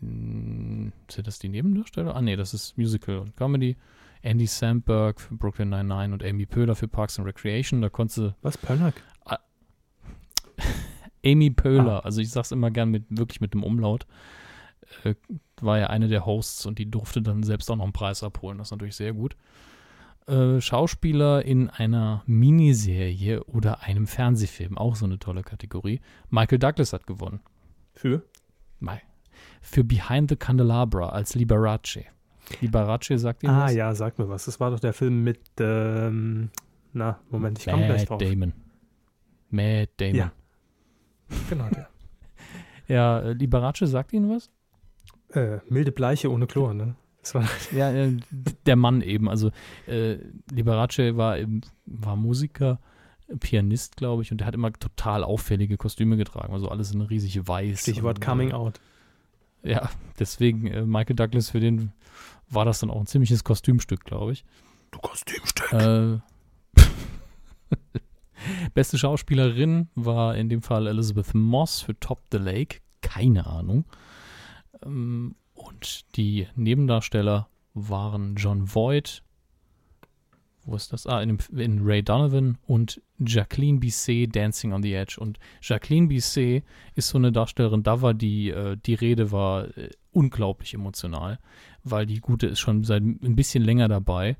[0.00, 2.14] Mh, sind das die Nebendarsteller?
[2.14, 3.76] Ah, nee, das ist Musical und Comedy.
[4.24, 7.82] Andy Samberg für Brooklyn 99 und Amy Poehler für Parks and Recreation.
[7.82, 8.94] Da konnte sie Was, Pölnack?
[11.24, 14.06] Amy Poehler, also ich sag's immer gern mit wirklich mit dem Umlaut,
[15.04, 15.14] äh,
[15.60, 18.58] war ja eine der Hosts und die durfte dann selbst auch noch einen Preis abholen.
[18.58, 19.36] Das ist natürlich sehr gut.
[20.26, 26.00] Äh, Schauspieler in einer Miniserie oder einem Fernsehfilm, auch so eine tolle Kategorie.
[26.30, 27.40] Michael Douglas hat gewonnen.
[27.92, 28.22] Für?
[28.80, 29.02] Mei.
[29.60, 32.04] Für Behind the Candelabra als Liberace.
[32.60, 33.74] Liberace sagt ihr Ah was?
[33.74, 34.44] ja, sag mir was.
[34.44, 36.50] Das war doch der Film mit, ähm,
[36.92, 38.18] na, Moment, ich komme gleich drauf.
[38.18, 38.52] Damon.
[39.50, 40.14] Matt Damon.
[40.14, 40.32] Ja.
[41.48, 41.88] Genau der.
[42.86, 44.50] Ja, äh, Liberace sagt Ihnen was?
[45.30, 46.96] Äh, milde Bleiche ohne Chlor, ne?
[47.72, 48.18] Ja, äh,
[48.66, 49.28] der Mann eben.
[49.28, 49.50] Also
[49.86, 50.18] äh,
[50.52, 52.78] Liberace war, eben, war Musiker,
[53.40, 56.52] Pianist, glaube ich, und der hat immer total auffällige Kostüme getragen.
[56.52, 57.80] Also alles in riesig weiß.
[57.80, 58.80] Stichwort und, Coming äh, Out.
[59.62, 59.88] Ja,
[60.18, 61.92] deswegen äh, Michael Douglas, für den
[62.50, 64.44] war das dann auch ein ziemliches Kostümstück, glaube ich.
[64.90, 65.72] Du Kostümstück.
[65.72, 66.18] Äh,
[68.74, 72.80] Beste Schauspielerin war in dem Fall Elizabeth Moss für Top the Lake.
[73.00, 73.84] Keine Ahnung.
[74.84, 79.22] Ähm, und die Nebendarsteller waren John Voight.
[80.66, 81.06] Wo ist das?
[81.06, 85.16] Ah, in, dem- in Ray Donovan und Jacqueline Bisset Dancing on the Edge.
[85.20, 86.64] Und Jacqueline Bisset
[86.94, 91.38] ist so eine Darstellerin, da war die, äh, die Rede war äh, unglaublich emotional,
[91.82, 94.36] weil die Gute ist schon seit ein bisschen länger dabei.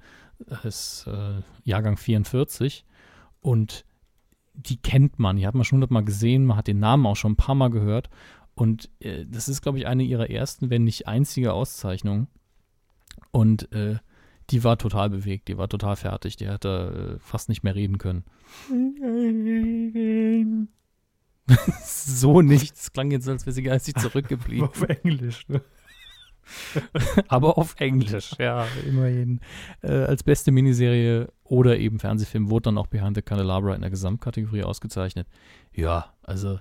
[0.62, 2.84] Ist äh, Jahrgang 44
[3.40, 3.84] und
[4.54, 7.32] die kennt man, die hat man schon hundertmal gesehen, man hat den Namen auch schon
[7.32, 8.10] ein paar Mal gehört
[8.54, 12.28] und äh, das ist, glaube ich, eine ihrer ersten, wenn nicht einzige Auszeichnungen
[13.30, 13.98] und äh,
[14.50, 17.98] die war total bewegt, die war total fertig, die hatte äh, fast nicht mehr reden
[17.98, 18.24] können.
[21.84, 24.68] so nicht, es klang jetzt, als wäre sie geistig zurückgeblieben.
[24.68, 25.62] Auf Englisch, ne?
[27.28, 29.40] aber auf Englisch, ja, immerhin.
[29.80, 33.88] Äh, als beste Miniserie oder eben Fernsehfilm wurde dann auch Behind the Candelabra in der
[33.88, 35.26] Gesamtkategorie ausgezeichnet.
[35.72, 36.58] Ja, also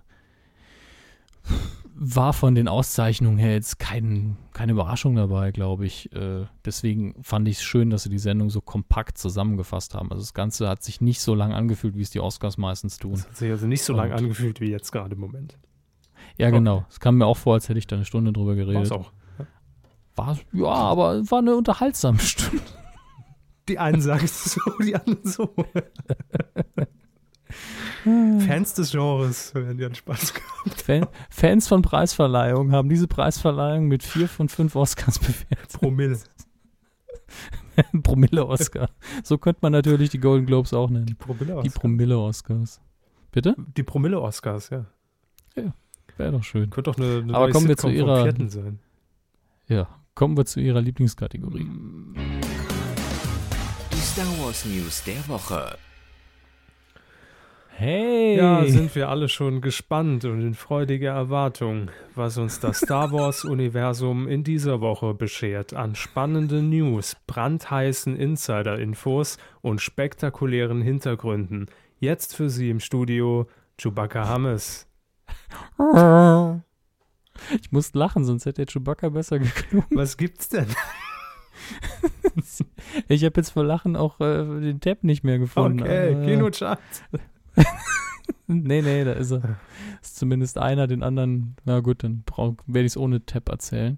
[1.95, 6.11] war von den Auszeichnungen her jetzt kein, keine Überraschung dabei, glaube ich.
[6.13, 10.11] Äh, deswegen fand ich es schön, dass sie die Sendung so kompakt zusammengefasst haben.
[10.11, 13.13] Also das Ganze hat sich nicht so lang angefühlt, wie es die Oscars meistens tun.
[13.13, 15.57] Das hat sich also nicht so lang angefühlt wie jetzt gerade im Moment.
[16.37, 16.85] Ja, genau.
[16.89, 18.83] Es kam mir auch vor, als hätte ich da eine Stunde drüber War geredet.
[18.85, 19.11] es auch.
[20.15, 22.63] War, ja, aber es war eine unterhaltsame Stunde.
[23.67, 25.53] Die einen sagen es so, die anderen so.
[28.03, 30.81] Fans des Genres werden ja einen Spaß gehabt.
[30.81, 35.73] Fan, Fans von Preisverleihungen haben diese Preisverleihung mit vier von fünf Oscars bewertet.
[35.73, 36.19] Promille.
[38.03, 38.89] Promille-Oscar.
[39.23, 41.15] So könnte man natürlich die Golden Globes auch nennen.
[41.17, 42.81] Promille Die Promille-Oscars.
[43.31, 43.55] Bitte?
[43.77, 44.85] Die Promille-Oscars, ja.
[46.17, 46.69] Wäre doch schön.
[46.69, 48.79] Könnte doch eine, eine Aber kommen wir zu ihrer- sein.
[49.67, 49.87] Ja.
[50.13, 51.67] Kommen wir zu ihrer Lieblingskategorie.
[53.91, 55.75] Die Star Wars News der Woche.
[57.75, 58.37] Hey!
[58.37, 64.27] Ja, sind wir alle schon gespannt und in freudiger Erwartung, was uns das Star Wars-Universum
[64.27, 71.65] in dieser Woche beschert an spannenden News, brandheißen Insider-Infos und spektakulären Hintergründen.
[71.99, 73.47] Jetzt für Sie im Studio
[73.79, 74.87] Chewbacca Hammes.
[77.59, 79.87] ich muss lachen, sonst hätte der Chewbacca besser geklungen.
[79.91, 80.67] Was gibt's denn?
[83.07, 85.81] Ich habe jetzt vor Lachen auch äh, den Tab nicht mehr gefunden.
[85.83, 86.79] Okay, aber- Kinochat.
[88.47, 89.57] Nee, nee, da ist er.
[90.01, 92.23] Ist zumindest einer, den anderen, na gut, dann
[92.67, 93.97] werde ich es ohne Tab erzählen.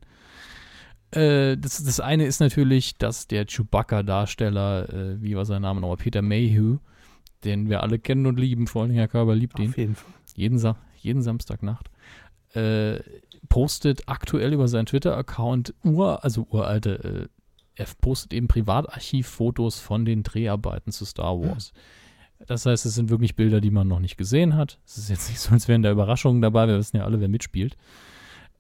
[1.11, 5.98] Äh, das, das eine ist natürlich, dass der Chewbacca-Darsteller, äh, wie war sein Name nochmal,
[5.98, 6.77] Peter Mayhew,
[7.44, 10.14] den wir alle kennen und lieben, vor allem Herr Körber liebt ihn, Auf jeden Fall.
[10.36, 11.90] jeden, Sa jeden Samstagnacht,
[12.53, 12.99] äh,
[13.49, 17.27] postet aktuell über seinen Twitter-Account ur, also uralte, äh,
[17.76, 21.73] er postet eben Privatarchivfotos von den Dreharbeiten zu Star Wars.
[22.40, 24.80] Das heißt, es sind wirklich Bilder, die man noch nicht gesehen hat.
[24.86, 26.68] Es ist jetzt nicht so, als wären da Überraschungen dabei.
[26.68, 27.78] Wir wissen ja alle, wer mitspielt.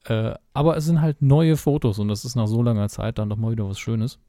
[0.05, 3.29] Äh, aber es sind halt neue Fotos und das ist nach so langer Zeit dann
[3.29, 4.19] doch mal wieder was Schönes.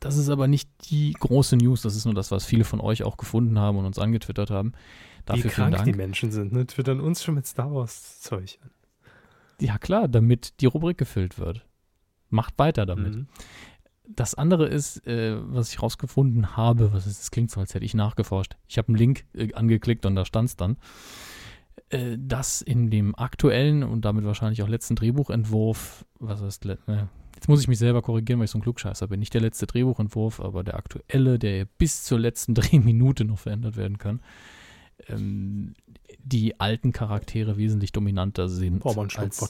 [0.00, 1.82] Das ist aber nicht die große News.
[1.82, 4.72] Das ist nur das, was viele von euch auch gefunden haben und uns angetwittert haben.
[5.24, 5.92] Dafür Wie krank die.
[5.92, 6.66] Menschen sind, ne?
[6.66, 8.70] Twittern uns schon mit Star Wars-Zeug an.
[9.60, 11.66] Ja, klar, damit die Rubrik gefüllt wird.
[12.30, 13.16] Macht weiter damit.
[13.16, 13.28] Mhm.
[14.10, 17.84] Das andere ist, äh, was ich rausgefunden habe, was ist, das klingt so, als hätte
[17.84, 18.56] ich nachgeforscht.
[18.66, 20.78] Ich habe einen Link äh, angeklickt und da stand es dann,
[21.90, 26.76] äh, dass in dem aktuellen und damit wahrscheinlich auch letzten Drehbuchentwurf, was heißt, äh,
[27.34, 29.66] jetzt muss ich mich selber korrigieren, weil ich so ein Klugscheißer bin, nicht der letzte
[29.66, 34.20] Drehbuchentwurf, aber der aktuelle, der bis zur letzten Drehminute noch verändert werden kann,
[35.06, 35.74] ähm,
[36.18, 39.40] die alten Charaktere wesentlich dominanter sind schluckt als,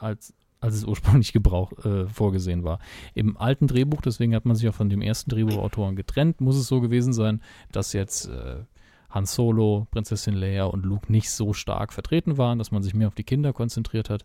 [0.00, 2.78] als, als es ursprünglich Gebrauch äh, vorgesehen war.
[3.14, 6.66] Im alten Drehbuch, deswegen hat man sich auch von dem ersten Drehbuchautoren getrennt, muss es
[6.66, 8.64] so gewesen sein, dass jetzt äh,
[9.10, 13.08] Han Solo, Prinzessin Leia und Luke nicht so stark vertreten waren, dass man sich mehr
[13.08, 14.24] auf die Kinder konzentriert hat.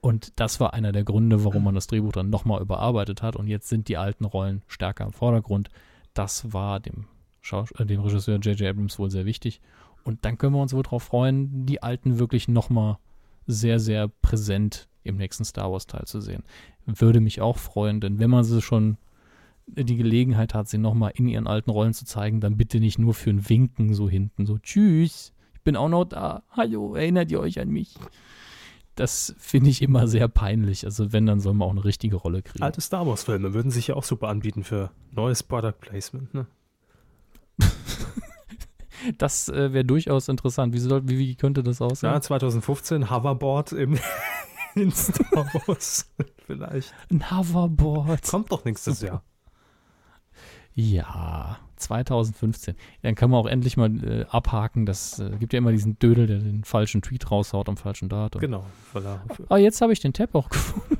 [0.00, 3.36] Und das war einer der Gründe, warum man das Drehbuch dann nochmal überarbeitet hat.
[3.36, 5.68] Und jetzt sind die alten Rollen stärker im Vordergrund.
[6.14, 7.06] Das war dem,
[7.40, 8.68] Schaus äh, dem Regisseur J.J.
[8.70, 9.60] Abrams wohl sehr wichtig.
[10.04, 12.98] Und dann können wir uns wohl darauf freuen, die alten wirklich nochmal
[13.46, 16.42] sehr, sehr präsent im nächsten Star Wars-Teil zu sehen.
[16.84, 18.96] Würde mich auch freuen, denn wenn man sie schon
[19.66, 23.14] die Gelegenheit hat, sie nochmal in ihren alten Rollen zu zeigen, dann bitte nicht nur
[23.14, 26.44] für ein Winken so hinten, so tschüss, ich bin auch noch da.
[26.50, 27.94] Hallo, erinnert ihr euch an mich?
[28.94, 30.84] Das finde ich immer sehr peinlich.
[30.84, 32.62] Also wenn, dann soll man auch eine richtige Rolle kriegen.
[32.62, 36.32] Alte Star Wars-Filme würden sich ja auch super anbieten für neues Product Placement.
[36.32, 36.46] Ne?
[39.18, 40.72] Das äh, wäre durchaus interessant.
[40.72, 42.10] Wie, soll, wie, wie könnte das aussehen?
[42.10, 43.98] Ja, 2015 Hoverboard im,
[44.76, 46.08] in Star Wars.
[46.46, 46.94] Vielleicht.
[47.10, 48.22] Ein Hoverboard.
[48.28, 49.22] Kommt doch nächstes Jahr.
[50.74, 52.76] Ja, 2015.
[53.02, 54.84] Dann kann man auch endlich mal äh, abhaken.
[54.86, 58.40] Das äh, gibt ja immer diesen Dödel, der den falschen Tweet raushaut am falschen Datum.
[58.40, 58.64] Genau.
[58.94, 59.20] Voilà.
[59.48, 60.98] Ah, jetzt habe ich den Tab auch gefunden.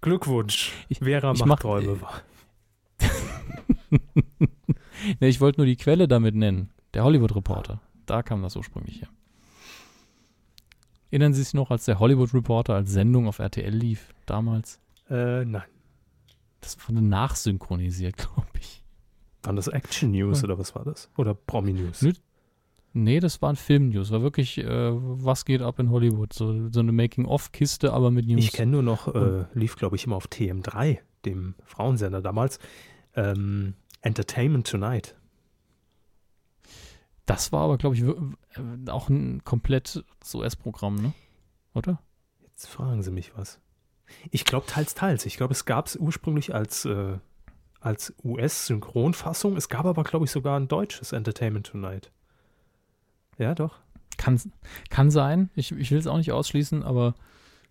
[0.00, 0.72] Glückwunsch.
[0.88, 2.22] Ich- Vera ich macht mach- Träume wahr.
[5.20, 6.70] nee, ich wollte nur die Quelle damit nennen.
[6.94, 7.80] Der Hollywood Reporter.
[8.06, 9.08] Da kam das ursprünglich her.
[11.14, 14.80] Erinnern Sie sich noch, als der Hollywood Reporter als Sendung auf RTL lief, damals?
[15.08, 15.62] Äh, nein.
[16.60, 18.82] Das wurde nachsynchronisiert, glaube ich.
[19.44, 21.08] Waren das Action News oder was war das?
[21.16, 22.02] Oder Promi News?
[22.02, 22.14] Nö.
[22.94, 24.10] Nee, das waren Film-News.
[24.10, 26.32] War wirklich, äh, was geht ab in Hollywood?
[26.32, 28.42] So, so eine Making-of-Kiste, aber mit News.
[28.42, 32.58] Ich kenne nur noch, äh, lief glaube ich immer auf TM3, dem Frauensender damals,
[33.14, 35.14] ähm, Entertainment Tonight.
[37.26, 41.12] Das war aber, glaube ich, äh, auch ein komplett US-Programm, ne?
[41.74, 42.00] Oder?
[42.42, 43.60] Jetzt fragen Sie mich was.
[44.30, 45.26] Ich glaube teils, teils.
[45.26, 47.18] Ich glaube, es gab es ursprünglich als, äh,
[47.80, 49.56] als US-Synchronfassung.
[49.56, 52.12] Es gab aber, glaube ich, sogar ein deutsches Entertainment Tonight.
[53.38, 53.80] Ja, doch.
[54.16, 54.40] Kann,
[54.90, 55.50] kann sein.
[55.54, 57.14] Ich, ich will es auch nicht ausschließen, aber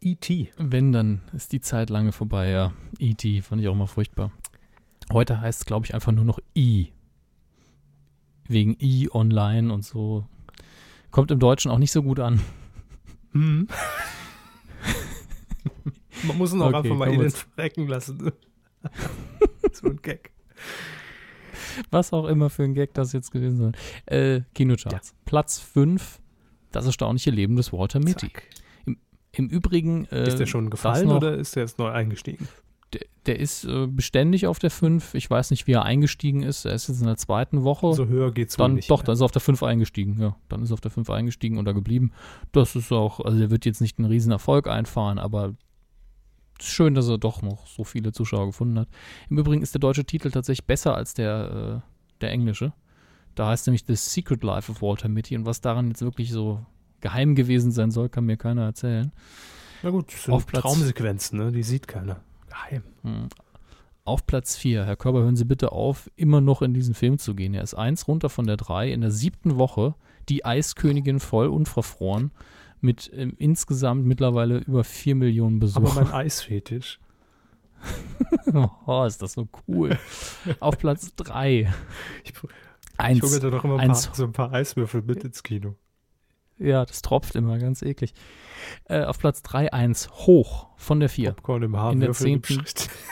[0.02, 0.52] E.T.
[0.58, 2.74] wenn, dann ist die Zeit lange vorbei, ja.
[3.00, 3.42] E.T.
[3.42, 4.32] fand ich auch mal furchtbar.
[5.12, 6.88] Heute heißt es, glaube ich, einfach nur noch E.
[8.48, 10.26] Wegen E online und so.
[11.11, 12.40] Kommt im Deutschen auch nicht so gut an.
[13.32, 13.68] Hm.
[16.24, 18.32] Man muss ihn auch Okay, einfach mal in den frecken lassen.
[19.72, 20.32] so ein Gag.
[21.91, 23.72] Was auch immer für ein Gag das jetzt gewesen soll.
[24.06, 25.15] Äh, Kinocharts.
[25.26, 26.20] Platz 5,
[26.72, 28.32] das erstaunliche Leben des Walter Mitty.
[28.32, 28.44] Zack.
[29.36, 30.06] Im Übrigen.
[30.06, 32.48] Äh, Ist der schon gefallen noch, oder ist der jetzt neu eingestiegen?
[32.94, 35.14] Der, der ist äh, beständig auf der 5.
[35.15, 36.65] Ich weiß nicht, wie er eingestiegen ist.
[36.65, 37.94] Er ist jetzt in der zweiten Woche.
[37.94, 38.90] So höher geht's wohl dann, nicht.
[38.91, 40.20] doch, dann ist er auf der 5 eingestiegen.
[40.20, 42.11] Ja, dann ist er auf der 5 eingestiegen und da geblieben.
[42.52, 45.56] Das ist auch, also er wird jetzt nicht einen riesen Erfolg einfahren, aber
[46.60, 48.88] es ist schön, dass er doch noch so viele Zuschauer gefunden hat.
[49.30, 52.74] Im Übrigen ist der deutsche Titel tatsächlich besser als der, äh, der englische.
[53.36, 56.64] Da heißt nämlich The Secret Life of Walter Mitty und was daran jetzt wirklich so
[57.02, 59.11] geheim gewesen sein soll, kann mir keiner erzählen.
[59.82, 61.52] Na gut, das sind auf Platz- Traumsequenzen, ne?
[61.52, 62.22] Die sieht keiner.
[62.54, 62.84] Geheim.
[63.02, 63.28] Hm.
[64.06, 67.36] Auf Platz 4, Herr Körber, hören Sie bitte auf, immer noch in diesen Film zu
[67.36, 67.54] gehen.
[67.54, 68.92] Er ist eins runter von der 3.
[68.92, 69.96] In der siebten Woche
[70.30, 72.32] die Eiskönigin voll unverfroren
[72.82, 76.04] mit ähm, insgesamt mittlerweile über 4 Millionen Aber Besuchern.
[76.06, 77.00] mein Eisfetisch.
[78.86, 79.98] oh, ist das so cool.
[80.60, 81.72] Auf Platz 3.
[82.24, 82.34] Ich, ich
[82.98, 83.22] Eins.
[83.22, 85.76] hole mir da doch immer ein paar, so ein paar Eiswürfel mit ins Kino.
[86.64, 88.14] Ja, das tropft immer, ganz eklig.
[88.85, 90.10] Äh, auf Platz 3, 1.
[90.11, 91.31] Hoch von der 4.
[91.34, 92.64] Popcorn im Haar, In der zehnten-.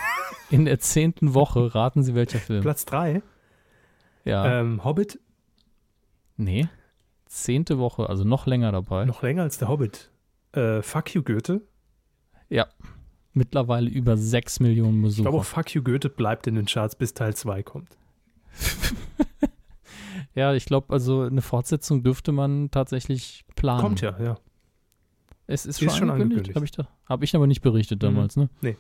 [0.49, 2.61] In der zehnten Woche raten Sie, welcher Film.
[2.61, 3.21] Platz 3.
[4.25, 4.59] ja.
[4.61, 5.19] Ähm, Hobbit,
[6.37, 6.67] nee.
[7.25, 9.05] Zehnte Woche, also noch länger dabei.
[9.05, 10.11] noch länger als der Hobbit.
[10.53, 11.61] Äh, Fuck You Goethe.
[12.49, 12.67] Ja.
[13.33, 15.23] Mittlerweile über 6 Millionen Ich Besucher.
[15.29, 17.97] glaube, auch Fuck You Goethe bleibt in den Charts, bis Teil 2 kommt.
[20.35, 23.81] ja, ich glaube, also eine Fortsetzung dürfte man tatsächlich planen.
[23.81, 24.37] Kommt ja, ja.
[25.47, 26.55] Es ist, Ist schon angekündigt.
[26.55, 26.55] angekündigt.
[26.55, 28.05] Habe ich, da, hab ich aber nicht berichtet Mhm.
[28.05, 28.49] damals, ne?
[28.61, 28.77] Nee.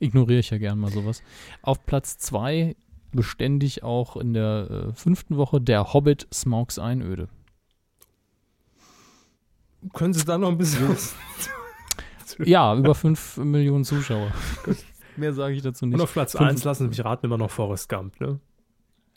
[0.00, 1.22] Ignoriere ich ja gern mal sowas.
[1.62, 2.74] Auf Platz 2
[3.12, 7.28] beständig auch in der äh, fünften Woche der Hobbit Smaugs Einöde.
[9.92, 10.96] Können Sie da noch ein bisschen?
[12.44, 14.32] Ja, über 5 Millionen Zuschauer.
[15.16, 16.00] Mehr sage ich dazu Und nicht.
[16.00, 18.38] auf Platz Fünf- 1 lassen Sie mich raten, immer noch Forrest Gump, ne?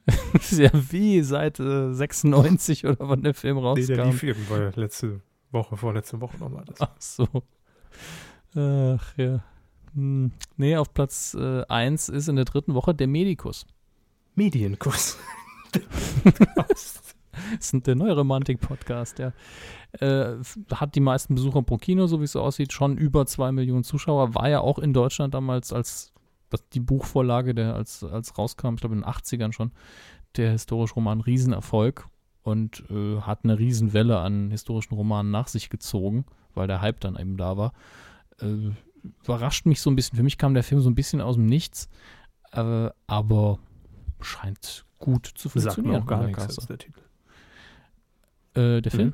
[0.51, 4.11] ja, wie seit äh, 96 oder wann der Film Nee, der rauskam.
[4.11, 5.21] lief irgendwann letzte
[5.51, 6.65] Woche, vorletzte Woche nochmal.
[6.65, 6.81] Das.
[6.81, 7.27] Ach so.
[8.55, 9.43] Ach ja.
[9.93, 10.31] Hm.
[10.57, 13.65] Nee, auf Platz 1 ist in der dritten Woche der Medikus.
[14.35, 15.17] Medienkuss.
[17.57, 19.33] Das ist der Neuromantik-Podcast, der
[19.99, 20.35] äh,
[20.73, 23.83] hat die meisten Besucher pro Kino, so wie es so aussieht, schon über zwei Millionen
[23.83, 24.35] Zuschauer.
[24.35, 26.10] War ja auch in Deutschland damals als
[26.51, 29.71] das, die Buchvorlage, der als, als rauskam, ich glaube in den 80ern schon,
[30.37, 32.07] der historische Roman Riesenerfolg
[32.43, 37.17] und äh, hat eine Riesenwelle an historischen Romanen nach sich gezogen, weil der Hype dann
[37.17, 37.73] eben da war.
[38.39, 38.71] Äh,
[39.23, 40.15] überrascht mich so ein bisschen.
[40.17, 41.89] Für mich kam der Film so ein bisschen aus dem Nichts,
[42.51, 43.59] äh, aber
[44.21, 46.03] scheint gut zu Sagt mir funktionieren.
[46.03, 47.01] auch gar nichts, ist der Titel.
[48.53, 49.07] Äh, der Film?
[49.09, 49.13] Mhm.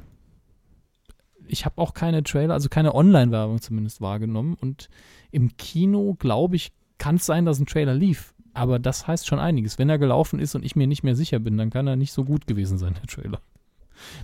[1.49, 4.55] Ich habe auch keine Trailer, also keine Online-Werbung zumindest wahrgenommen.
[4.59, 4.89] Und
[5.31, 8.33] im Kino, glaube ich, kann es sein, dass ein Trailer lief.
[8.53, 9.77] Aber das heißt schon einiges.
[9.77, 12.11] Wenn er gelaufen ist und ich mir nicht mehr sicher bin, dann kann er nicht
[12.11, 13.41] so gut gewesen sein, der Trailer.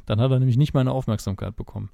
[0.05, 1.89] Dann hat er nämlich nicht meine Aufmerksamkeit bekommen.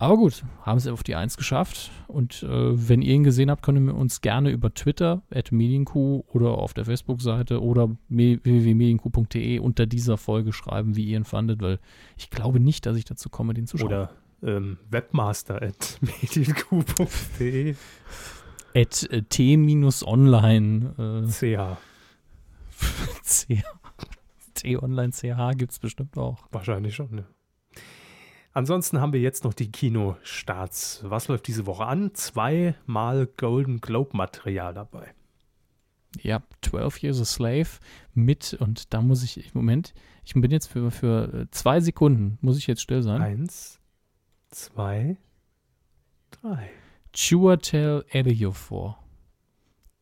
[0.00, 1.90] Aber gut, haben sie auf die Eins geschafft.
[2.08, 2.48] Und äh,
[2.88, 6.72] wenn ihr ihn gesehen habt, könnt ihr uns gerne über Twitter, at Medienkuh oder auf
[6.72, 11.80] der Facebook-Seite oder www.medienkuh.de unter dieser Folge schreiben, wie ihr ihn fandet, weil
[12.16, 13.88] ich glaube nicht, dass ich dazu komme, den zu schauen.
[13.88, 14.10] Oder
[14.42, 17.74] ähm, webmaster at medienkuh.de.
[18.74, 20.94] At äh, t-online.
[20.98, 21.78] Äh, CH.
[23.24, 23.64] CH.
[24.54, 26.38] T-Online CH gibt es bestimmt auch.
[26.50, 27.26] Wahrscheinlich schon, ne?
[28.52, 31.02] Ansonsten haben wir jetzt noch die Kinostarts.
[31.04, 32.14] Was läuft diese Woche an?
[32.14, 35.14] Zweimal Golden Globe Material dabei.
[36.20, 37.68] Ja, 12 Years a Slave
[38.14, 39.94] mit, und da muss ich, Moment,
[40.24, 43.22] ich bin jetzt für, für zwei Sekunden, muss ich jetzt still sein.
[43.22, 43.78] Eins,
[44.50, 45.16] zwei,
[46.32, 46.70] drei.
[47.12, 48.98] Chuatel Ejiofor.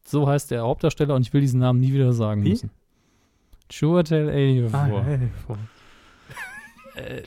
[0.05, 2.51] So heißt der Hauptdarsteller und ich will diesen Namen nie wieder sagen Wie?
[2.51, 2.71] müssen.
[3.69, 4.79] Chuatel Ejiofor.
[4.79, 5.59] Ah, vor-
[6.95, 7.23] Äh,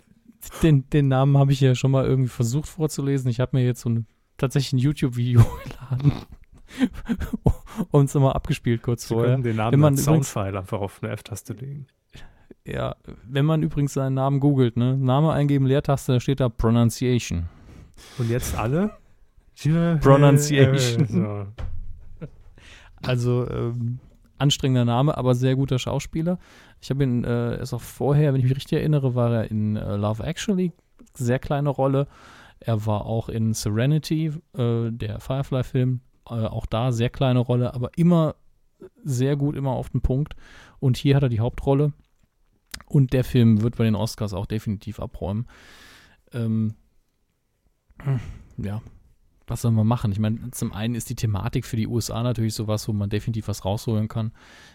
[0.63, 3.29] den, den Namen habe ich ja schon mal irgendwie versucht vorzulesen.
[3.29, 4.05] Ich habe mir jetzt so ein,
[4.37, 6.11] tatsächlich ein YouTube-Video geladen
[7.91, 9.37] und es immer abgespielt kurz Sie vorher.
[9.37, 11.85] den Namen Wenn man Soundfile einfach auf eine F-Taste legen.
[12.65, 14.97] Ja, wenn man übrigens seinen Namen googelt, ne?
[14.97, 17.45] Name eingeben, Leertaste, da steht da Pronunciation.
[18.17, 18.91] Und jetzt alle?
[20.01, 21.07] Pronunciation.
[21.07, 21.47] So.
[23.01, 23.99] Also ähm,
[24.37, 26.39] anstrengender Name, aber sehr guter Schauspieler.
[26.81, 29.75] Ich habe ihn äh, erst auch vorher, wenn ich mich richtig erinnere, war er in
[29.75, 30.71] äh, Love Actually,
[31.13, 32.07] sehr kleine Rolle.
[32.59, 37.91] Er war auch in Serenity, äh, der Firefly-Film, äh, auch da sehr kleine Rolle, aber
[37.95, 38.35] immer
[39.03, 40.35] sehr gut, immer auf den Punkt.
[40.79, 41.93] Und hier hat er die Hauptrolle.
[42.87, 45.47] Und der Film wird bei den Oscars auch definitiv abräumen.
[46.33, 46.73] Ähm,
[48.57, 48.81] ja,
[49.51, 50.13] was soll man machen?
[50.13, 53.49] Ich meine, zum einen ist die Thematik für die USA natürlich sowas, wo man definitiv
[53.49, 54.31] was rausholen kann.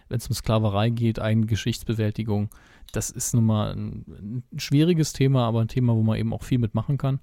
[0.08, 2.50] Wenn es um Sklaverei geht, eigene Geschichtsbewältigung,
[2.92, 6.42] das ist nun mal ein, ein schwieriges Thema, aber ein Thema, wo man eben auch
[6.42, 7.20] viel mitmachen kann.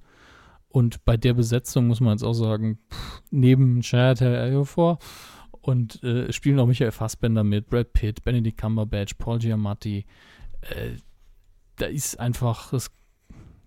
[0.67, 4.17] Und bei der Besetzung muss man jetzt auch sagen, pff, neben Chad
[4.65, 4.97] vor
[5.61, 10.07] und äh, spielen auch Michael Fassbender mit, Brad Pitt, Benedict Cumberbatch, Paul Giamatti.
[10.61, 10.97] Äh,
[11.75, 12.73] da ist einfach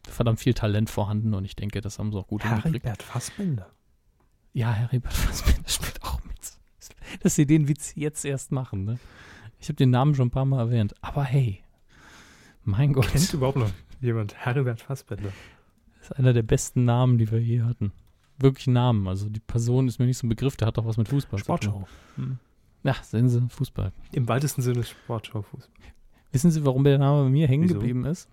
[0.03, 2.85] verdammt viel Talent vorhanden und ich denke, das haben sie auch gut hingekriegt.
[2.85, 3.76] Heribert Fassbender.
[4.57, 6.35] Ja, Heribert Fassbender spielt auch mit.
[7.23, 8.99] Dass sie den Witz jetzt erst machen, ne?
[9.61, 10.95] Ich habe den Namen schon ein paar Mal erwähnt.
[11.03, 11.63] Aber hey,
[12.65, 13.71] mein Gott, Kennt überhaupt noch
[14.01, 15.31] jemand Heribert Fassbender?
[15.99, 17.93] das ist einer der besten Namen, die wir je hatten.
[18.39, 19.07] Wirklich Namen.
[19.09, 21.39] Also die Person ist mir nicht so ein Begriff, der hat doch was mit Fußball
[21.39, 21.59] zu tun.
[21.59, 21.89] Sportschau.
[22.83, 23.93] Ja, sehen Sie, Fußball.
[24.13, 25.43] Im weitesten Sinne Sportschau.
[25.43, 25.77] Fußball.
[26.33, 27.75] Wissen Sie, warum der Name bei mir hängen Wieso?
[27.75, 28.31] geblieben ist?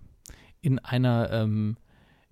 [0.62, 1.76] In einer ähm,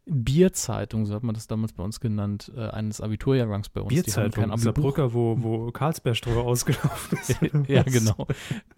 [0.06, 3.90] Bierzeitung, so hat man das damals bei uns genannt, äh, eines Abiturjahrgangs bei uns.
[3.90, 4.82] Die Bierzeitung, kein dieser Abibuch.
[4.90, 7.36] Brücker, wo, wo Karlsbergstreuer ausgelaufen ist.
[7.68, 8.26] ja, genau.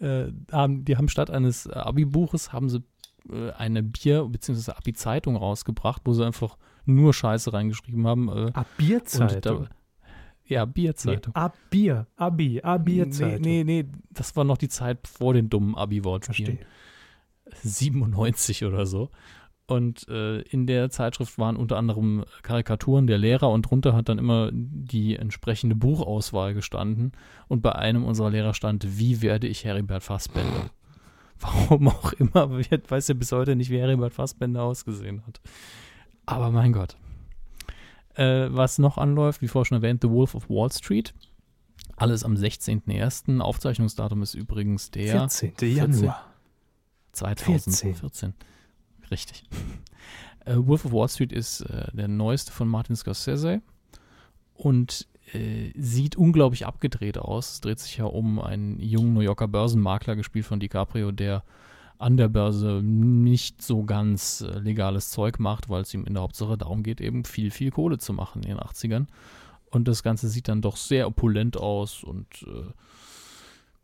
[0.00, 2.82] Äh, haben, die haben statt eines äh, Abi-Buches haben sie
[3.30, 4.72] äh, eine Bier- bzw.
[4.72, 8.28] Abi-Zeitung rausgebracht, wo sie einfach nur Scheiße reingeschrieben haben.
[8.28, 9.68] Äh, Ah, Bierzeitung.
[10.44, 11.32] ja, Nee, Bierzeitung.
[11.34, 12.06] ah, Bier.
[12.16, 12.60] Abi.
[12.62, 13.40] Ah, Bierzeitung.
[13.40, 16.58] Nee, nee, nee, das war noch die Zeit vor den dummen Abi-Wortspielen.
[16.58, 16.66] Verstehe.
[17.62, 19.10] 97 oder so.
[19.66, 24.18] Und äh, in der Zeitschrift waren unter anderem Karikaturen der Lehrer und drunter hat dann
[24.18, 27.12] immer die entsprechende Buchauswahl gestanden.
[27.48, 30.70] Und bei einem unserer Lehrer stand, wie werde ich Heribert Fassbender?
[31.40, 35.40] Warum auch immer, weiß ja bis heute nicht, wie Heribert Fassbender ausgesehen hat.
[36.26, 36.96] Aber mein Gott.
[38.16, 41.14] Äh, was noch anläuft, wie vorhin schon erwähnt, The Wolf of Wall Street.
[41.96, 43.40] Alles am 16.01.
[43.40, 45.54] Aufzeichnungsdatum ist übrigens der 14.
[45.60, 46.32] Januar.
[47.12, 48.34] 2014.
[49.10, 49.44] Richtig.
[50.44, 53.62] Äh, Wolf of Wall Street ist äh, der neueste von Martin Scorsese
[54.54, 57.52] und äh, sieht unglaublich abgedreht aus.
[57.52, 61.44] Es dreht sich ja um einen jungen New Yorker Börsenmakler, gespielt von DiCaprio, der
[61.98, 66.22] an der Börse nicht so ganz äh, legales Zeug macht, weil es ihm in der
[66.22, 69.06] Hauptsache darum geht, eben viel, viel Kohle zu machen in den 80ern.
[69.70, 72.74] Und das Ganze sieht dann doch sehr opulent aus und äh, mir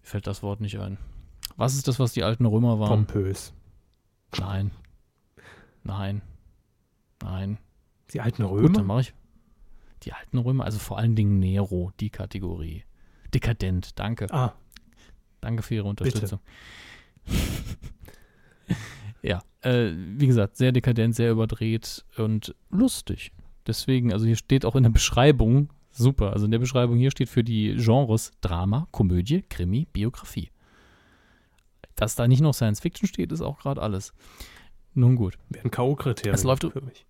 [0.02, 0.98] fällt das Wort nicht ein.
[1.56, 3.06] Was ist das, was die alten Römer waren?
[3.06, 3.52] Pompös.
[4.38, 4.70] Nein.
[5.82, 6.22] Nein.
[7.22, 7.58] Nein.
[8.12, 8.82] Die alten Gut, dann Römer?
[8.82, 9.14] mache ich.
[10.02, 12.84] Die alten Römer, also vor allen Dingen Nero, die Kategorie.
[13.32, 14.26] Dekadent, danke.
[14.30, 14.54] Ah,
[15.40, 16.40] Danke für Ihre Unterstützung.
[19.22, 23.32] ja, äh, wie gesagt, sehr dekadent, sehr überdreht und lustig.
[23.66, 27.28] Deswegen, also hier steht auch in der Beschreibung, super, also in der Beschreibung hier steht
[27.28, 30.50] für die Genres Drama, Komödie, Krimi, Biografie.
[31.96, 34.12] Dass da nicht noch Science Fiction steht, ist auch gerade alles.
[34.94, 37.06] Nun gut, wäre ein K.O.-Kriterium Es läuft- für mich.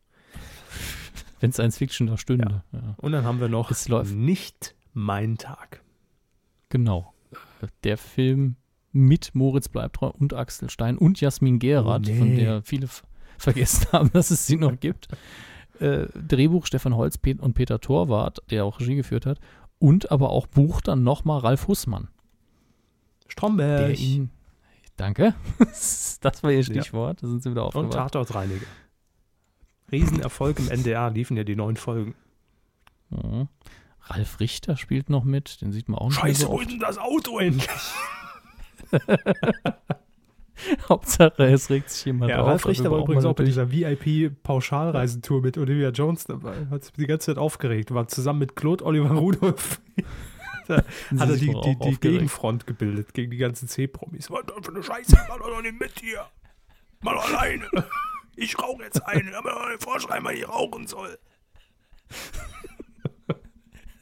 [1.41, 2.63] wenn Science Fiction da stünde.
[2.73, 2.95] Ja.
[2.99, 4.15] Und dann haben wir noch Es läuft.
[4.15, 5.83] Nicht mein Tag.
[6.69, 7.15] Genau.
[7.85, 8.57] Der Film
[8.93, 12.19] mit Moritz Bleibtreu und Axel Stein und Jasmin Gerard, Oh, nee.
[12.19, 12.89] von der viele,
[13.39, 15.09] vergessen haben, dass es sie noch gibt.
[15.79, 19.39] Äh, Drehbuch Stefan Holz und Peter Torwart, der auch Regie geführt hat.
[19.79, 22.09] Und aber auch Buch dann nochmal Ralf Hussmann.
[23.25, 24.31] Der Stromberg ihn,
[25.01, 25.35] danke.
[25.59, 27.23] das war ihr Stichwort.
[27.23, 27.93] Da sind sie wieder und aufgewacht.
[27.93, 28.67] Tatortreiniger.
[29.91, 32.15] Riesenerfolg im NDR, liefen ja die neuen Folgen.
[33.11, 33.49] Mhm.
[34.03, 35.61] Ralf Richter spielt noch mit.
[35.61, 37.69] Den sieht man auch nicht Scheiße, so wo ist denn das Auto endlich?
[40.89, 42.47] Hauptsache, es regt sich jemand Ja, auf.
[42.47, 46.67] Ralf aber Richter war übrigens auch bei dieser VIP-Pauschalreisetour mit Olivia Jones dabei.
[46.71, 47.93] Hat sich die ganze Zeit aufgeregt.
[47.95, 49.81] War zusammen mit Claude Oliver Rudolph.
[51.19, 52.01] hat er die, die, die.
[52.01, 54.31] Gegenfront gebildet gegen die ganzen C-Promis.
[54.31, 55.19] Was das für eine Scheiße?
[55.29, 56.27] Mach doch noch nicht mit hier.
[57.01, 57.69] Mal alleine.
[58.37, 59.37] Ich rauche jetzt eine.
[59.37, 61.19] Aber nicht vorschreiben, wann ich rauchen soll.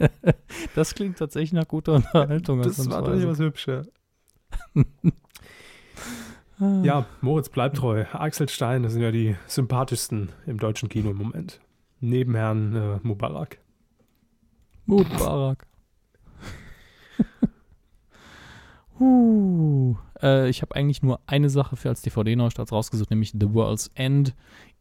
[0.77, 2.62] Das klingt tatsächlich nach guter Unterhaltung.
[2.62, 3.20] Das war ausnahmsweise.
[3.20, 3.82] durchaus hübsch, ja.
[6.82, 8.05] Ja, Moritz bleibt treu.
[8.12, 11.61] Axel Stein, das sind ja die sympathischsten im deutschen Kino im Moment.
[12.01, 13.59] Neben Herrn äh, Mubarak.
[14.86, 15.68] Mubarak.
[19.01, 23.91] Uh, äh, ich habe eigentlich nur eine Sache für als DVD-Neustart rausgesucht, nämlich The World's
[23.95, 24.35] End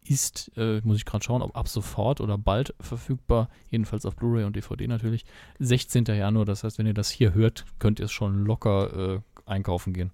[0.04, 4.46] ist, äh, muss ich gerade schauen, ob ab sofort oder bald verfügbar, jedenfalls auf Blu-ray
[4.46, 5.26] und DVD natürlich,
[5.60, 6.06] 16.
[6.06, 9.94] Januar, das heißt, wenn ihr das hier hört, könnt ihr es schon locker äh, einkaufen
[9.94, 10.12] gehen.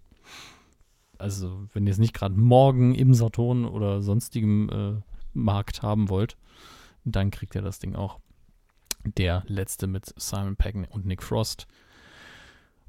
[1.17, 5.01] Also, wenn ihr es nicht gerade morgen im Saturn oder sonstigem äh,
[5.33, 6.37] Markt haben wollt,
[7.05, 8.19] dann kriegt ihr das Ding auch
[9.05, 11.67] der letzte mit Simon Pegg und Nick Frost.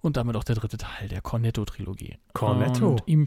[0.04, 2.18] Und damit auch der dritte Teil der Cornetto-Trilogie.
[2.34, 2.90] Cornetto?
[2.90, 3.24] Und ihm,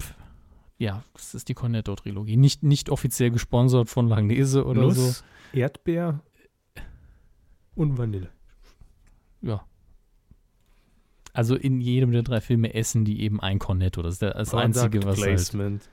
[0.78, 2.38] ja, das ist die Cornetto-Trilogie.
[2.38, 5.58] Nicht, nicht offiziell gesponsert von Langnese oder Nuss, so.
[5.58, 6.22] Erdbeer
[7.74, 8.30] und Vanille.
[9.42, 9.66] Ja.
[11.34, 14.04] Also in jedem der drei Filme essen die eben ein Cornetto.
[14.04, 15.90] Das ist das Einzige, Product was halt Placement.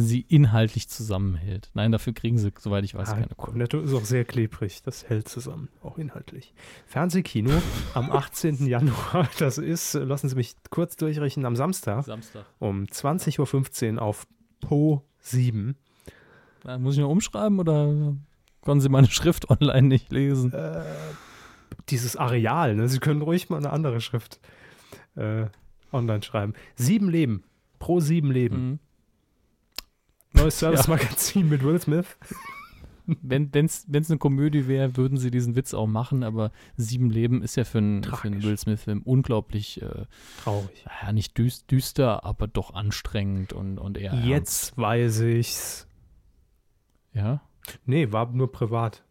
[0.00, 1.70] Sie inhaltlich zusammenhält.
[1.74, 3.52] Nein, dafür kriegen sie, soweit ich weiß, Ah, keine Kohle.
[3.52, 4.82] Cornetto ist auch sehr klebrig.
[4.82, 6.54] Das hält zusammen, auch inhaltlich.
[6.86, 7.50] Fernsehkino
[7.94, 8.66] am 18.
[8.66, 9.28] Januar.
[9.38, 12.44] Das ist, äh, lassen Sie mich kurz durchrechnen, am Samstag Samstag.
[12.58, 14.26] um 20.15 Uhr auf
[14.60, 15.76] Po 7.
[16.66, 18.14] Äh, Muss ich noch umschreiben oder
[18.60, 20.52] konnten Sie meine Schrift online nicht lesen?
[20.52, 20.82] Äh,
[21.88, 22.88] dieses Areal, ne?
[22.88, 24.40] Sie können ruhig mal eine andere Schrift
[25.16, 25.46] äh,
[25.92, 26.54] online schreiben.
[26.76, 27.42] Sieben Leben.
[27.78, 28.56] Pro sieben Leben.
[28.72, 28.78] Mhm.
[30.40, 32.16] Neues Service-Magazin mit Will Smith.
[33.22, 37.56] Wenn es eine Komödie wäre, würden sie diesen Witz auch machen, aber Sieben Leben ist
[37.56, 38.44] ja für einen, für einen Tragisch.
[38.44, 40.04] Will Smith-Film unglaublich, äh,
[40.44, 40.84] Traurig.
[41.02, 44.14] ja, nicht düs- düster, aber doch anstrengend und, und eher.
[44.14, 45.86] Jetzt weiß ich's.
[47.12, 47.26] Ernst.
[47.26, 47.40] Ja.
[47.84, 49.02] Nee, war nur privat.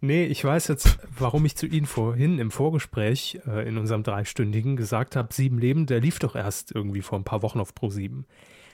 [0.00, 4.76] Nee, ich weiß jetzt, warum ich zu Ihnen vorhin im Vorgespräch äh, in unserem dreistündigen
[4.76, 7.88] gesagt habe, Sieben Leben, der lief doch erst irgendwie vor ein paar Wochen auf Pro
[7.90, 8.24] 7.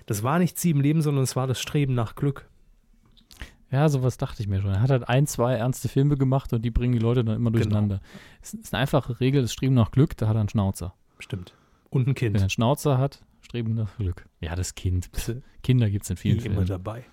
[0.09, 2.49] Das war nicht Sieben Leben, sondern es war das Streben nach Glück.
[3.71, 4.71] Ja, sowas dachte ich mir schon.
[4.71, 7.51] Er hat halt ein, zwei ernste Filme gemacht und die bringen die Leute dann immer
[7.51, 7.63] Genau.
[7.63, 8.01] durcheinander.
[8.41, 10.95] Es ist eine einfache Regel, das Streben nach Glück, da hat er einen Schnauzer.
[11.19, 11.53] Stimmt.
[11.91, 12.39] Und ein Wenn er Kind.
[12.41, 14.27] einen Schnauzer hat, Streben nach Glück.
[14.41, 15.11] Ja, das Kind.
[15.63, 16.69] Kinder gibt es in vielen Die immer Filmen.
[16.69, 17.05] dabei.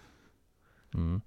[0.93, 1.21] Mhm.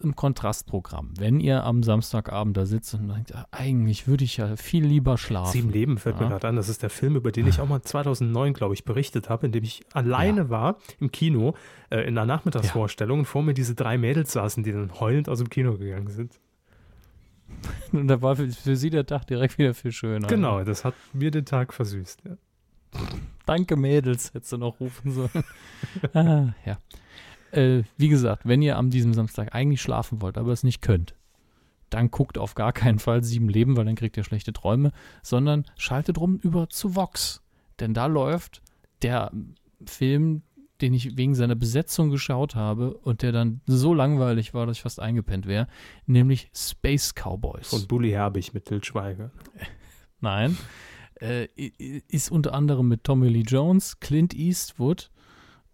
[0.00, 1.10] Im Kontrastprogramm.
[1.18, 5.18] Wenn ihr am Samstagabend da sitzt und denkt, ah, eigentlich würde ich ja viel lieber
[5.18, 5.52] schlafen.
[5.52, 6.28] Sieben Leben fällt mir Ja.
[6.30, 6.56] gerade an.
[6.56, 9.52] Das ist der Film, über den ich auch mal 2009, glaube ich, berichtet habe, in
[9.52, 11.54] dem ich alleine war im Kino
[11.90, 15.38] äh, in einer Nachmittagsvorstellung und vor mir diese drei Mädels saßen, die dann heulend aus
[15.38, 16.38] dem Kino gegangen sind.
[17.92, 20.28] Und da war für, für sie der Tag direkt wieder viel schöner.
[20.28, 22.20] Genau, das hat mir den Tag versüßt.
[22.26, 22.36] Ja.
[23.46, 25.44] Danke, Mädels, hättest du noch rufen sollen.
[26.12, 26.78] ah, ja.
[27.50, 31.14] Äh, wie gesagt, wenn ihr am diesem Samstag eigentlich schlafen wollt, aber es nicht könnt,
[31.90, 34.92] dann guckt auf gar keinen Fall Sieben Leben, weil dann kriegt ihr schlechte Träume,
[35.22, 37.42] sondern schaltet rum über zu Vox.
[37.80, 38.62] Denn da läuft
[39.02, 39.32] der
[39.86, 40.42] Film,
[40.80, 44.82] den ich wegen seiner Besetzung geschaut habe und der dann so langweilig war, dass ich
[44.82, 45.66] fast eingepennt wäre,
[46.06, 47.68] nämlich Space Cowboys.
[47.68, 49.30] Von Bully Herbig mit Til Schweiger.
[50.20, 50.56] Nein.
[51.20, 51.48] Äh,
[52.08, 55.10] ist unter anderem mit Tommy Lee Jones, Clint Eastwood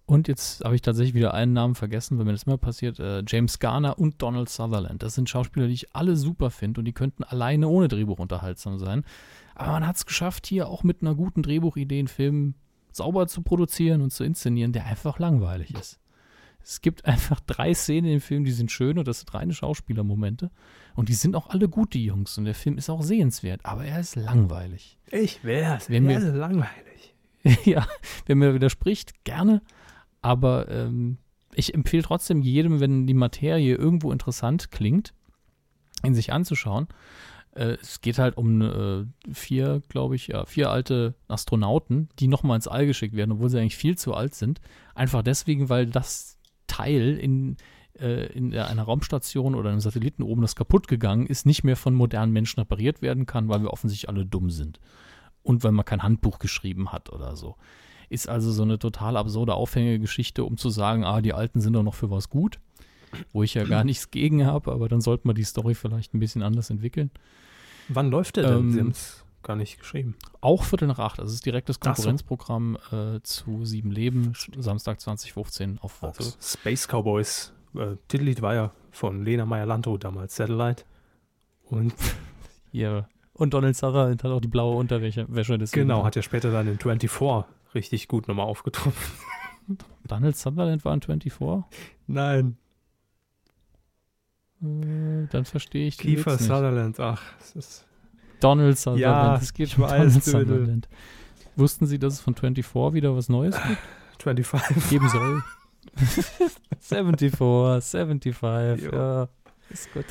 [0.06, 3.22] und jetzt habe ich tatsächlich wieder einen Namen vergessen, weil mir das immer passiert, äh,
[3.26, 5.02] James Garner und Donald Sutherland.
[5.02, 8.78] Das sind Schauspieler, die ich alle super finde und die könnten alleine ohne Drehbuch unterhaltsam
[8.78, 9.04] sein.
[9.54, 12.54] Aber man hat es geschafft, hier auch mit einer guten Drehbuchidee einen Film
[12.92, 15.98] sauber zu produzieren und zu inszenieren, der einfach langweilig ist.
[16.62, 20.50] Es gibt einfach drei Szenen im Film, die sind schön und das sind reine Schauspielermomente.
[20.94, 22.38] Und die sind auch alle gut, die Jungs.
[22.38, 24.96] Und der Film ist auch sehenswert, aber er ist langweilig.
[25.10, 25.90] Ich wär's.
[25.90, 27.14] Wenn Wenn wir- mir langweilig.
[27.64, 27.86] ja,
[28.26, 29.60] wer mir widerspricht, gerne.
[30.24, 31.18] Aber ähm,
[31.54, 35.12] ich empfehle trotzdem jedem, wenn die Materie irgendwo interessant klingt,
[36.02, 36.88] ihn sich anzuschauen.
[37.52, 42.56] Äh, es geht halt um äh, vier, glaube ich, ja, vier alte Astronauten, die nochmal
[42.56, 44.62] ins All geschickt werden, obwohl sie eigentlich viel zu alt sind.
[44.94, 47.58] Einfach deswegen, weil das Teil in
[48.00, 51.92] äh, in einer Raumstation oder einem Satelliten oben das kaputt gegangen ist, nicht mehr von
[51.92, 54.80] modernen Menschen repariert werden kann, weil wir offensichtlich alle dumm sind.
[55.42, 57.56] Und weil man kein Handbuch geschrieben hat oder so.
[58.14, 61.82] Ist also so eine total absurde Aufhängegeschichte, um zu sagen, ah, die Alten sind doch
[61.82, 62.60] noch für was gut,
[63.32, 66.20] wo ich ja gar nichts gegen habe, aber dann sollte man die Story vielleicht ein
[66.20, 67.10] bisschen anders entwickeln.
[67.88, 68.58] Wann läuft der denn?
[68.58, 70.16] Ähm, Sie haben es gar nicht geschrieben.
[70.40, 71.20] Auch Viertel nach acht.
[71.20, 71.80] Also es ist direkt das.
[71.80, 76.18] Konkurrenzprogramm äh, zu Sieben Leben, Samstag 2015 auf Vox.
[76.18, 77.52] Also Space Cowboys.
[77.74, 80.84] Äh, Titellied war ja von Lena Meyer-Landrut damals, Satellite.
[81.64, 81.92] Und
[82.74, 83.08] Hier.
[83.34, 85.26] Und Donald Sutherland hat auch die blaue Unterwäsche.
[85.28, 87.08] Wäsche genau, hat ja später dann in 24
[87.74, 89.14] richtig gut nochmal aufgetroffen.
[90.06, 91.64] Donald Sutherland war in 24?
[92.06, 92.56] Nein,
[94.62, 96.42] Äh, dann verstehe ich den Kiefer Witz.
[96.44, 97.86] Sutherland, ach, es ist
[98.40, 99.00] Donald Sutherland.
[99.00, 100.12] Ja, es geht ich um Donald.
[100.22, 100.88] Sutherland.
[101.56, 103.78] Wussten Sie, dass es von 24 wieder was Neues gibt?
[104.22, 104.88] 25.
[104.90, 105.42] geben soll?
[106.80, 108.92] 74, 75, Jo.
[108.92, 109.28] ja.
[109.70, 110.04] Ist gut.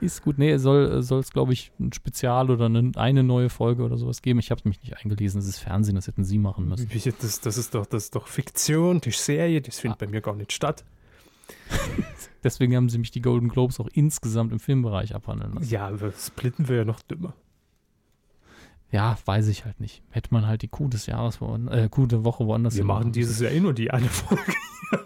[0.00, 0.38] Ist gut.
[0.38, 4.38] Nee, soll es, glaube ich, ein Spezial oder eine, eine neue Folge oder sowas geben.
[4.38, 5.40] Ich habe mich nicht eingelesen.
[5.40, 6.88] Das ist Fernsehen, das hätten Sie machen müssen.
[6.88, 10.36] Das, das, ist doch, das ist doch Fiktion, die Serie, das findet bei mir gar
[10.36, 10.84] nicht statt.
[12.44, 15.70] Deswegen haben sie mich die Golden Globes auch insgesamt im Filmbereich abhandeln lassen.
[15.70, 17.34] Ja, aber splitten wir ja noch dümmer.
[18.90, 20.02] Ja, weiß ich halt nicht.
[20.10, 21.40] Hätte man halt die Kuh des Jahres,
[21.70, 24.52] äh, Kuh der Woche woanders Wir machen dieses Jahr eh nur die eine Folge.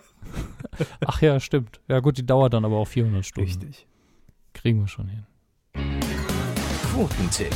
[1.06, 1.80] Ach ja, stimmt.
[1.88, 3.48] Ja gut, die dauert dann aber auch 400 Stunden.
[3.48, 3.86] Richtig.
[4.60, 5.24] Kriegen wir schon hin.
[6.92, 7.54] Quotentipp.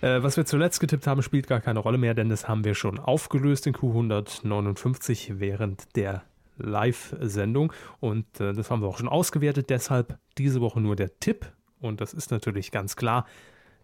[0.00, 2.74] Äh, was wir zuletzt getippt haben, spielt gar keine Rolle mehr, denn das haben wir
[2.74, 6.24] schon aufgelöst in Q159 während der
[6.56, 7.72] Live-Sendung.
[8.00, 9.70] Und äh, das haben wir auch schon ausgewertet.
[9.70, 11.52] Deshalb diese Woche nur der Tipp.
[11.78, 13.26] Und das ist natürlich ganz klar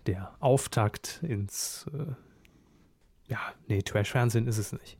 [0.07, 1.87] der Auftakt ins.
[1.93, 2.15] Äh,
[3.29, 3.39] ja,
[3.69, 4.99] nee, Trash-Fernsehen ist es nicht.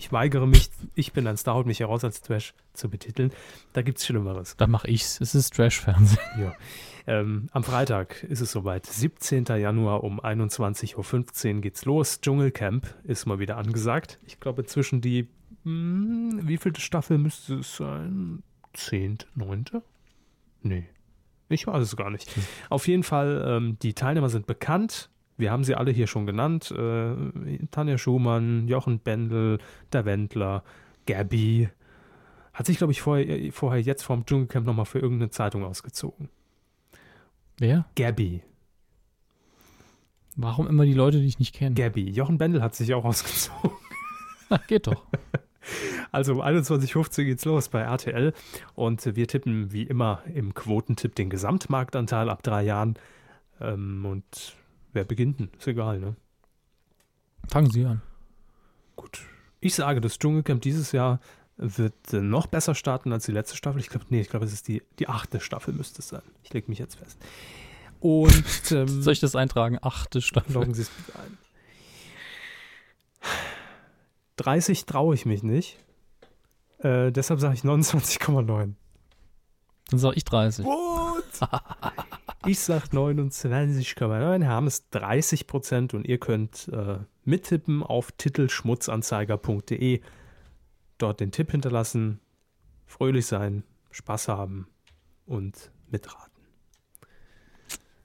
[0.00, 3.32] Ich weigere mich, ich bin ein Star, holt mich heraus als Trash zu betiteln.
[3.74, 4.56] Da gibt es Schlimmeres.
[4.56, 5.20] Dann mache ich's.
[5.20, 6.18] Es ist Trash-Fernsehen.
[6.38, 6.54] Ja.
[7.06, 8.86] Ähm, am Freitag ist es soweit.
[8.86, 9.44] 17.
[9.44, 12.22] Januar um 21.15 Uhr geht's los.
[12.22, 14.18] Dschungelcamp ist mal wieder angesagt.
[14.26, 15.28] Ich glaube, zwischen die.
[15.64, 18.42] Hm, wie vielte Staffel müsste es sein?
[18.72, 19.82] Zehnte, neunte?
[20.62, 20.88] Nee.
[21.50, 22.34] Ich weiß es gar nicht.
[22.70, 25.10] Auf jeden Fall, ähm, die Teilnehmer sind bekannt.
[25.40, 26.70] Wir haben sie alle hier schon genannt.
[26.70, 27.14] Äh,
[27.70, 29.58] Tanja Schumann, Jochen Bendel,
[29.92, 30.62] der Wendler,
[31.06, 31.68] Gabby.
[32.52, 36.28] Hat sich, glaube ich, vorher, vorher jetzt vom Dschungelcamp nochmal für irgendeine Zeitung ausgezogen.
[37.58, 37.86] Wer?
[37.96, 38.42] Gabby.
[40.36, 41.74] Warum immer die Leute, die ich nicht kenne?
[41.74, 42.10] Gabby.
[42.10, 43.72] Jochen Bendel hat sich auch ausgezogen.
[44.48, 45.04] Ach, geht doch.
[46.12, 48.32] Also um 21.15 Uhr geht's los bei RTL
[48.74, 52.94] und wir tippen wie immer im Quotentipp den Gesamtmarktanteil ab drei Jahren.
[53.60, 54.56] Ähm, und
[54.92, 55.50] wer beginnt denn?
[55.58, 56.16] Ist egal, ne?
[57.48, 58.02] Fangen Sie an.
[58.96, 59.22] Gut.
[59.60, 61.20] Ich sage, das Dschungelcamp dieses Jahr
[61.56, 63.80] wird äh, noch besser starten als die letzte Staffel.
[63.80, 66.22] Ich glaube, nee, ich glaube, es ist die, die achte Staffel müsste es sein.
[66.42, 67.18] Ich lege mich jetzt fest.
[68.00, 69.78] Und ähm, Soll ich das eintragen?
[69.82, 70.54] Achte Staffel.
[70.54, 71.38] loggen Sie es bitte ein.
[74.36, 75.78] 30 traue ich mich nicht.
[76.78, 78.74] Äh, deshalb sage ich 29,9.
[79.90, 80.64] Dann sage ich 30.
[80.64, 81.24] What?
[82.46, 90.00] ich sage 29,9, haben es 30 Prozent und ihr könnt äh, mittippen auf titelschmutzanzeiger.de.
[90.98, 92.20] Dort den Tipp hinterlassen,
[92.86, 94.68] fröhlich sein, Spaß haben
[95.26, 96.30] und mitraten.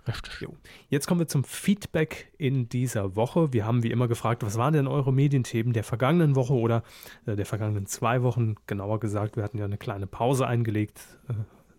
[0.08, 0.42] Richtig.
[0.42, 0.56] Jo.
[0.90, 3.54] Jetzt kommen wir zum Feedback in dieser Woche.
[3.54, 6.84] Wir haben wie immer gefragt, was waren denn eure Medienthemen der vergangenen Woche oder
[7.26, 8.56] äh, der vergangenen zwei Wochen?
[8.68, 11.34] Genauer gesagt, wir hatten ja eine kleine Pause eingelegt äh,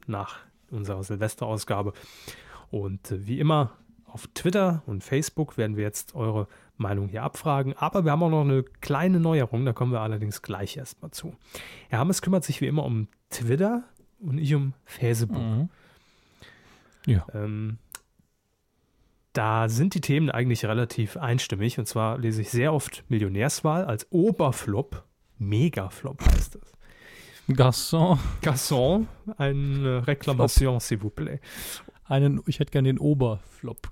[0.07, 0.39] nach
[0.71, 1.93] unserer Silvesterausgabe.
[2.71, 3.73] Und äh, wie immer
[4.07, 7.75] auf Twitter und Facebook werden wir jetzt eure Meinung hier abfragen.
[7.77, 11.35] Aber wir haben auch noch eine kleine Neuerung, da kommen wir allerdings gleich erstmal zu.
[11.89, 13.85] Herr Hammes kümmert sich wie immer um Twitter
[14.19, 15.39] und ich um Facebook.
[15.39, 15.69] Mhm.
[17.07, 17.27] Ja.
[17.35, 17.79] Ähm,
[19.33, 21.79] da sind die Themen eigentlich relativ einstimmig.
[21.79, 25.05] Und zwar lese ich sehr oft Millionärswahl als Oberflop.
[25.39, 26.73] Megaflop heißt es.
[27.55, 29.07] Garçon, Garçon,
[29.37, 31.41] eine Reklamation, s'il vous plaît.
[32.09, 33.91] Einen, ich hätte gerne den Oberflop.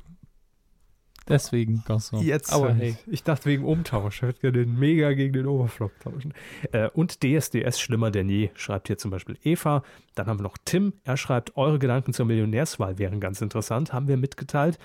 [1.29, 2.23] Deswegen Garçon.
[2.23, 2.97] Jetzt, Aber hey.
[3.07, 4.17] ich dachte wegen Umtausch.
[4.17, 6.35] Ich würde gerne den Mega gegen den Oberflop tauschen.
[6.73, 9.83] Äh, und DSDS schlimmer denn je, schreibt hier zum Beispiel Eva.
[10.15, 10.93] Dann haben wir noch Tim.
[11.05, 13.93] Er schreibt, eure Gedanken zur Millionärswahl wären ganz interessant.
[13.93, 14.79] Haben wir mitgeteilt,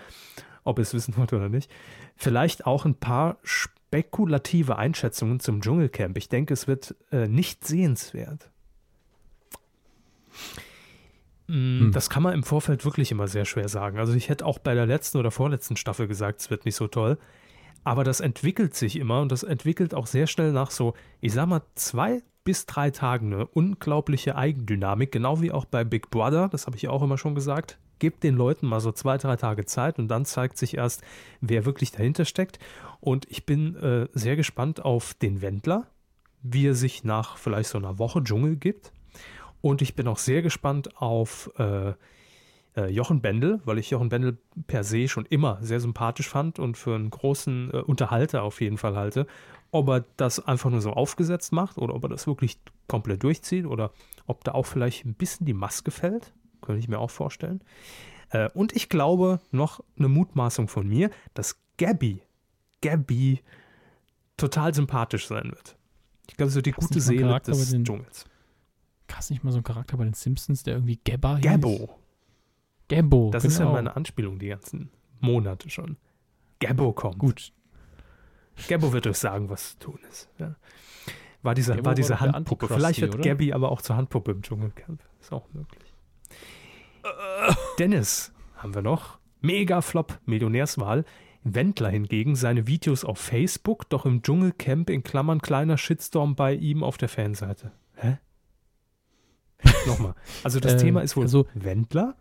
[0.63, 1.69] ob ihr es wissen wollt oder nicht.
[2.15, 6.17] Vielleicht auch ein paar spekulative Einschätzungen zum Dschungelcamp.
[6.17, 8.49] Ich denke, es wird äh, nicht sehenswert.
[11.49, 11.91] Hm.
[11.91, 13.97] Das kann man im Vorfeld wirklich immer sehr schwer sagen.
[13.97, 16.87] Also ich hätte auch bei der letzten oder vorletzten Staffel gesagt, es wird nicht so
[16.87, 17.17] toll.
[17.83, 21.47] Aber das entwickelt sich immer und das entwickelt auch sehr schnell nach so, ich sag
[21.47, 26.67] mal, zwei bis drei Tagen eine unglaubliche Eigendynamik, genau wie auch bei Big Brother, das
[26.67, 27.79] habe ich auch immer schon gesagt.
[27.97, 31.01] Gebt den Leuten mal so zwei, drei Tage Zeit und dann zeigt sich erst,
[31.41, 32.59] wer wirklich dahinter steckt.
[32.99, 35.87] Und ich bin äh, sehr gespannt auf den Wendler,
[36.41, 38.93] wie er sich nach vielleicht so einer Woche Dschungel gibt.
[39.61, 41.93] Und ich bin auch sehr gespannt auf äh,
[42.75, 44.37] äh, Jochen Bendel, weil ich Jochen Bendel
[44.67, 48.77] per se schon immer sehr sympathisch fand und für einen großen äh, Unterhalter auf jeden
[48.77, 49.27] Fall halte.
[49.71, 53.65] Ob er das einfach nur so aufgesetzt macht oder ob er das wirklich komplett durchzieht
[53.65, 53.91] oder
[54.27, 57.61] ob da auch vielleicht ein bisschen die Maske fällt, könnte ich mir auch vorstellen.
[58.31, 62.21] Äh, und ich glaube, noch eine Mutmaßung von mir, dass Gabby,
[62.81, 63.41] Gabby
[64.37, 65.75] total sympathisch sein wird.
[66.29, 68.25] Ich glaube, so die gute Seele Charakter des den- Dschungels.
[69.09, 71.45] Gab nicht mal so einen Charakter bei den Simpsons, der irgendwie Gabba hieß?
[71.45, 71.99] Gabbo.
[72.87, 73.75] Gabbo, Das ist ja genau.
[73.75, 75.97] meine Anspielung die ganzen Monate schon.
[76.59, 77.17] Gabbo kommt.
[77.17, 77.51] Gut.
[78.67, 80.29] Gabbo wird euch sagen, was zu tun ist.
[80.37, 80.55] Ja.
[81.41, 82.67] War diese, Gabbo war diese Handpuppe.
[82.67, 83.23] Vielleicht wird oder?
[83.23, 85.01] Gabby aber auch zur Handpuppe im Dschungelcamp.
[85.19, 85.93] Ist auch möglich.
[87.79, 89.17] Dennis haben wir noch.
[89.41, 91.05] Mega Flop, Millionärswahl.
[91.43, 96.83] Wendler hingegen seine Videos auf Facebook, doch im Dschungelcamp in Klammern kleiner Shitstorm bei ihm
[96.83, 97.71] auf der Fanseite.
[97.95, 98.17] Hä?
[99.87, 100.15] Nochmal.
[100.43, 102.15] Also das Äh, Thema ist wohl also- Wendler,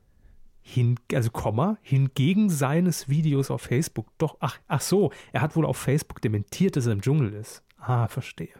[0.60, 4.06] hin, also Komma, hingegen seines Videos auf Facebook.
[4.18, 7.62] Doch, ach, ach so, er hat wohl auf Facebook dementiert, dass er im Dschungel ist.
[7.78, 8.52] Ah, verstehe.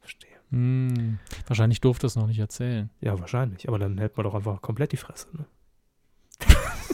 [0.00, 0.30] Verstehe.
[0.50, 1.18] Hm,
[1.48, 2.90] wahrscheinlich durfte es noch nicht erzählen.
[3.00, 3.66] Ja, wahrscheinlich.
[3.68, 5.26] Aber dann hält man doch einfach komplett die Fresse.
[5.36, 5.46] Ne?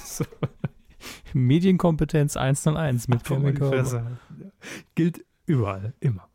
[0.03, 0.25] so,
[1.35, 3.53] Medienkompetenz 101 mit Körber.
[3.55, 4.07] Fresse.
[4.95, 6.29] Gilt überall, immer.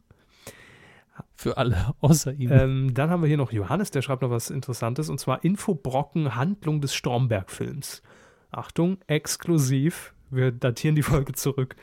[1.38, 2.52] Für alle, außer ihm.
[2.52, 6.36] Ähm, dann haben wir hier noch Johannes, der schreibt noch was Interessantes, und zwar Infobrocken
[6.36, 8.02] Handlung des Stromberg-Films.
[8.50, 11.76] Achtung, exklusiv, wir datieren die Folge zurück.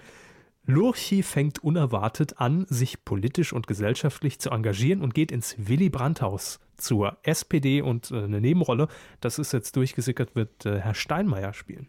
[0.67, 6.59] Lurchi fängt unerwartet an, sich politisch und gesellschaftlich zu engagieren und geht ins Willy Brandt-Haus
[6.77, 8.89] zur SPD und äh, eine Nebenrolle,
[9.21, 11.87] das ist jetzt durchgesickert, wird äh, Herr Steinmeier spielen.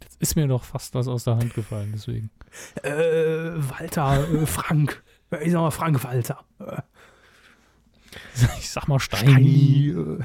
[0.00, 2.30] Jetzt ist mir doch fast was aus der Hand gefallen, deswegen.
[2.82, 5.04] Äh, Walter, äh, Frank.
[5.30, 6.44] Äh, Ich sag mal Frank Walter.
[8.58, 9.92] Ich sag mal Steini.
[9.92, 10.18] Steini,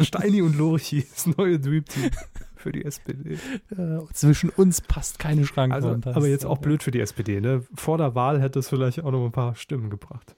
[0.00, 2.10] äh, Steini und Lurchi, das neue Dream-Team
[2.54, 3.38] für die SPD.
[4.12, 6.06] Zwischen uns passt keine Schrankwand.
[6.06, 7.64] Also, aber jetzt auch blöd für die SPD, ne?
[7.74, 10.36] Vor der Wahl hätte es vielleicht auch noch ein paar Stimmen gebracht.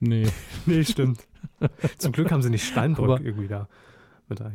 [0.00, 0.26] Nee.
[0.66, 1.26] Nee, stimmt.
[1.98, 3.68] Zum Glück haben sie nicht Steinbrück Aber- irgendwie da.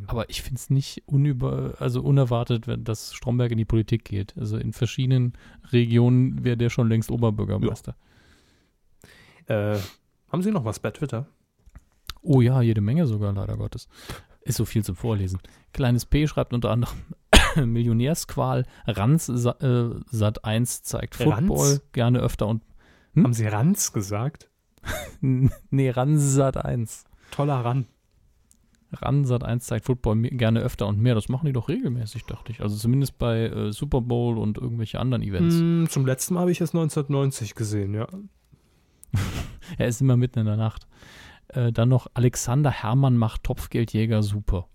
[0.07, 4.35] Aber ich finde es nicht unüber, also unerwartet, dass Stromberg in die Politik geht.
[4.35, 5.33] Also in verschiedenen
[5.71, 7.95] Regionen wäre der schon längst Oberbürgermeister.
[9.47, 9.77] Äh,
[10.29, 11.27] haben Sie noch was bei Twitter?
[12.21, 13.87] Oh ja, jede Menge sogar, leider Gottes.
[14.41, 15.39] Ist so viel zum Vorlesen.
[15.73, 16.95] Kleines P schreibt unter anderem
[17.55, 21.47] Millionärsqual, Ranz äh, Sat 1 zeigt Ranz?
[21.47, 22.63] Football, gerne öfter und
[23.17, 23.23] Hm?
[23.23, 24.49] Haben Sie Ranz gesagt?
[25.21, 27.05] nee, Ranz Sat 1.
[27.31, 27.87] Toller Ran.
[28.91, 31.15] Ran Sat 1 zeigt Football gerne öfter und mehr.
[31.15, 32.61] Das machen die doch regelmäßig, dachte ich.
[32.61, 35.55] Also zumindest bei äh, Super Bowl und irgendwelche anderen Events.
[35.55, 38.07] Hm, zum letzten Mal habe ich es 1990 gesehen, ja.
[39.77, 40.87] Er ist immer mitten in der Nacht.
[41.49, 44.69] Äh, dann noch Alexander Hermann macht Topfgeldjäger super.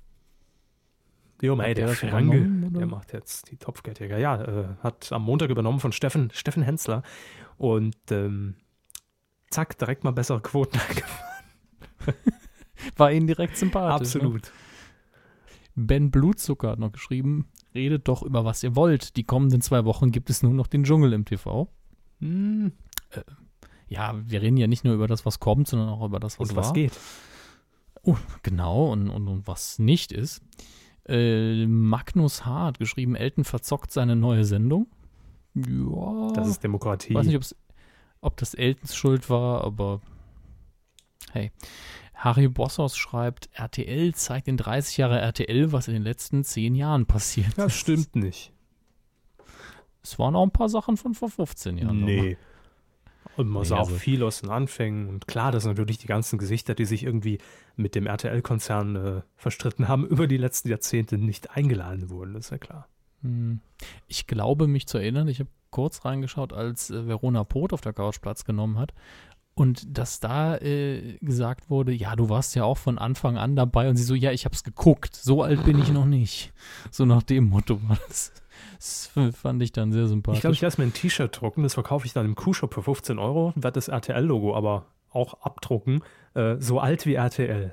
[1.40, 4.16] Jo, Hat der der Franke, der macht jetzt die Topfgeldjäger.
[4.16, 7.02] Ja, äh, hat am Montag übernommen von Steffen, Steffen Hensler.
[7.56, 8.54] Und ähm,
[9.50, 10.78] zack, direkt mal bessere Quoten.
[12.96, 14.14] War ihnen direkt sympathisch.
[14.14, 14.20] Ne?
[14.20, 14.52] Absolut.
[15.74, 19.16] Ben Blutzucker hat noch geschrieben, redet doch über was ihr wollt.
[19.16, 21.72] Die kommenden zwei Wochen gibt es nur noch den Dschungel im TV.
[22.20, 22.72] Hm,
[23.92, 26.48] Ja, wir reden ja nicht nur über das, was kommt, sondern auch über das, was
[26.48, 26.64] und war.
[26.64, 26.98] was geht?
[28.02, 30.40] Oh, genau, und, und, und was nicht ist.
[31.06, 32.66] Äh, Magnus H.
[32.66, 34.86] hat geschrieben, Elton verzockt seine neue Sendung.
[35.54, 36.32] Ja.
[36.32, 37.10] Das ist Demokratie.
[37.10, 37.54] Ich weiß nicht,
[38.22, 40.00] ob das Eltons Schuld war, aber
[41.32, 41.52] hey.
[42.14, 47.04] Harry Bossos schreibt, RTL zeigt in 30 Jahre RTL, was in den letzten 10 Jahren
[47.04, 47.80] passiert das ist.
[47.80, 48.52] stimmt nicht.
[50.02, 52.04] Es waren auch ein paar Sachen von vor 15 Jahren.
[52.04, 52.38] Nee.
[53.36, 55.08] Und man Nee, sah auch also- viel aus den Anfängen.
[55.08, 57.38] Und klar, das sind natürlich die ganzen Gesichter, die sich irgendwie
[57.76, 62.34] mit dem RTL-Konzern äh, verstritten haben, über die letzten Jahrzehnte nicht eingeladen wurden.
[62.34, 62.88] Ist ja klar.
[63.22, 63.60] Hm.
[64.08, 67.92] Ich glaube, mich zu erinnern, ich habe kurz reingeschaut, als äh, Verona Poth auf der
[67.94, 68.92] Couch Platz genommen hat.
[69.54, 73.88] Und dass da äh, gesagt wurde, ja, du warst ja auch von Anfang an dabei.
[73.90, 75.14] Und sie so, ja, ich habe es geguckt.
[75.14, 76.52] So alt bin ich noch nicht.
[76.90, 78.32] So nach dem Motto war das.
[78.82, 80.38] Das fand ich dann sehr sympathisch.
[80.38, 82.82] Ich glaube, ich lasse mir ein T-Shirt drucken, das verkaufe ich dann im Q-Shop für
[82.82, 86.02] 15 Euro, werde das RTL-Logo aber auch abdrucken.
[86.34, 87.72] Äh, so alt wie RTL.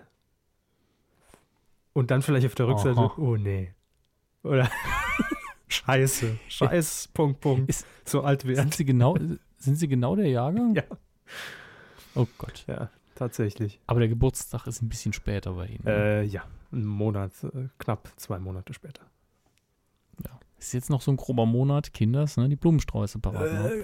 [1.94, 3.14] Und dann vielleicht auf der Rückseite, Aha.
[3.18, 3.74] oh nee.
[4.44, 4.70] Oder
[5.68, 6.38] Scheiße.
[6.48, 7.70] Scheiß, Punkt, Punkt.
[7.70, 8.78] Ist- so alt wie sind RTL.
[8.78, 9.18] sie genau,
[9.58, 10.76] sind sie genau der Jahrgang?
[10.76, 10.84] Ja.
[12.14, 12.66] Oh Gott.
[12.68, 13.80] Ja, tatsächlich.
[13.88, 15.84] Aber der Geburtstag ist ein bisschen später bei Ihnen.
[15.86, 16.22] ne?
[16.22, 19.02] Äh, ja, einen Monat, äh, knapp zwei Monate später.
[20.60, 22.50] Ist jetzt noch so ein grober Monat, Kinders, ne?
[22.50, 23.52] Die Blumensträuße parat.
[23.54, 23.72] ne?
[23.72, 23.84] Äh,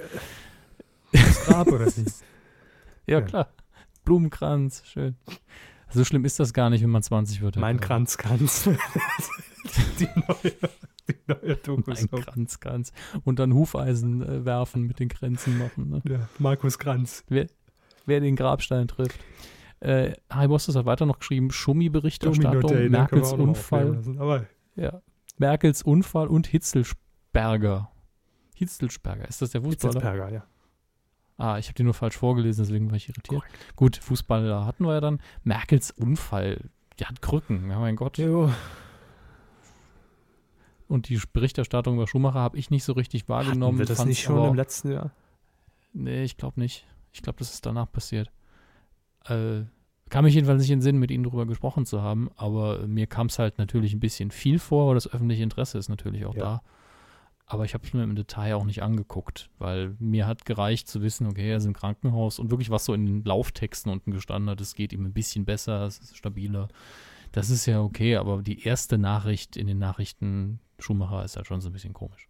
[1.13, 1.97] das Grab oder nicht?
[3.07, 3.21] ja, ja.
[3.21, 3.47] klar.
[4.03, 5.15] Blumenkranz, schön.
[5.89, 7.55] So schlimm ist das gar nicht, wenn man 20 wird.
[7.55, 7.87] Mein Körber.
[7.87, 8.69] Kranz, Kranz.
[9.99, 10.53] die neue,
[11.07, 11.83] die neue Doku.
[11.85, 12.91] Mein Kranz, Kranz.
[13.23, 15.89] Und dann Hufeisen äh, werfen, mit den Grenzen machen.
[15.89, 16.01] Ne?
[16.07, 17.23] Ja, Markus Kranz.
[17.29, 17.47] Wer,
[18.05, 19.19] wer den Grabstein trifft.
[19.79, 23.93] Äh, Harry Bosses hat weiter noch geschrieben, Schummi-Berichterstattung, Merkels Unfall.
[23.93, 24.45] lassen, Aber
[24.75, 25.01] Ja.
[25.37, 27.91] Merkels Unfall und Hitzelsperger.
[28.55, 29.93] Hitzelsperger, ist das der Fußballer?
[29.93, 30.45] Hitzelsperger, ja.
[31.37, 33.43] Ah, ich habe den nur falsch vorgelesen, deswegen war ich irritiert.
[33.75, 35.19] Gut, Fußballer hatten wir ja dann.
[35.43, 36.69] Merkels Unfall.
[36.97, 38.17] Die hat Krücken, ja mein Gott.
[38.17, 38.49] Jo.
[40.87, 43.63] Und die Berichterstattung über Schumacher habe ich nicht so richtig wahrgenommen.
[43.73, 45.11] Hatten wir das fand's nicht schon aber- im letzten Jahr?
[45.93, 46.87] Nee, ich glaube nicht.
[47.11, 48.31] Ich glaube, das ist danach passiert.
[49.25, 49.63] Äh,
[50.15, 53.05] kam mich jedenfalls nicht in den Sinn, mit Ihnen darüber gesprochen zu haben, aber mir
[53.05, 56.41] kam es halt natürlich ein bisschen viel vor, das öffentliche Interesse ist natürlich auch Ja.
[56.41, 56.61] da.
[57.47, 61.01] Aber ich habe es mir im Detail auch nicht angeguckt, weil mir hat gereicht zu
[61.03, 64.49] wissen, okay, er ist im Krankenhaus und wirklich was so in den Lauftexten unten gestanden
[64.49, 66.69] hat, es geht ihm ein bisschen besser, es ist stabiler.
[67.33, 71.61] Das ist ja okay, aber die erste Nachricht in den Nachrichten Schumacher ist halt schon
[71.61, 72.27] so ein bisschen komisch.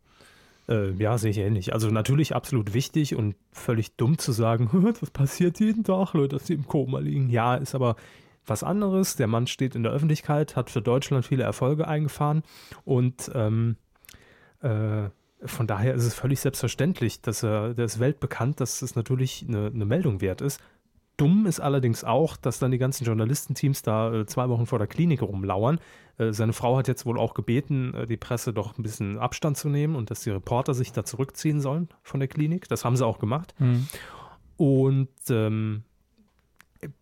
[0.67, 1.73] Äh, ja, sehe ich ähnlich.
[1.73, 6.47] Also natürlich absolut wichtig und völlig dumm zu sagen, das passiert jeden Tag, Leute, dass
[6.47, 7.29] sie im Koma liegen.
[7.29, 7.95] Ja, ist aber
[8.45, 9.15] was anderes.
[9.15, 12.43] Der Mann steht in der Öffentlichkeit, hat für Deutschland viele Erfolge eingefahren
[12.83, 13.77] und ähm,
[14.61, 15.09] äh,
[15.43, 19.67] von daher ist es völlig selbstverständlich, dass er, der ist weltbekannt, dass es natürlich eine,
[19.67, 20.59] eine Meldung wert ist.
[21.17, 24.87] Dumm ist allerdings auch, dass dann die ganzen Journalistenteams da äh, zwei Wochen vor der
[24.87, 25.79] Klinik rumlauern.
[26.17, 29.57] Äh, seine Frau hat jetzt wohl auch gebeten, äh, die Presse doch ein bisschen Abstand
[29.57, 32.67] zu nehmen und dass die Reporter sich da zurückziehen sollen von der Klinik.
[32.67, 33.53] Das haben sie auch gemacht.
[34.57, 35.83] Und ähm,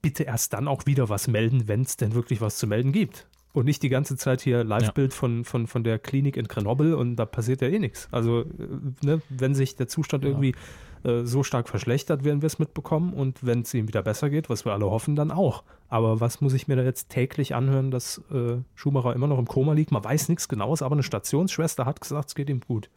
[0.02, 3.28] bitte erst dann auch wieder was melden, wenn es denn wirklich was zu melden gibt.
[3.52, 7.18] Und nicht die ganze Zeit hier Live-Bild von, von, von der Klinik in Grenoble und
[7.18, 8.08] da passiert ja eh nichts.
[8.12, 8.46] Also,
[9.04, 10.32] ne, wenn sich der Zustand Ja.
[10.32, 10.56] irgendwie
[11.04, 13.14] äh, so stark verschlechtert, werden wir es mitbekommen.
[13.14, 15.64] Und wenn es ihm wieder besser geht, was wir alle hoffen, dann auch.
[15.90, 19.48] Aber was muss ich mir da jetzt täglich anhören, dass äh, Schumacher immer noch im
[19.48, 19.92] Koma liegt?
[19.92, 22.90] Man weiß nichts Genaues, aber eine Stationsschwester hat gesagt, es geht ihm gut.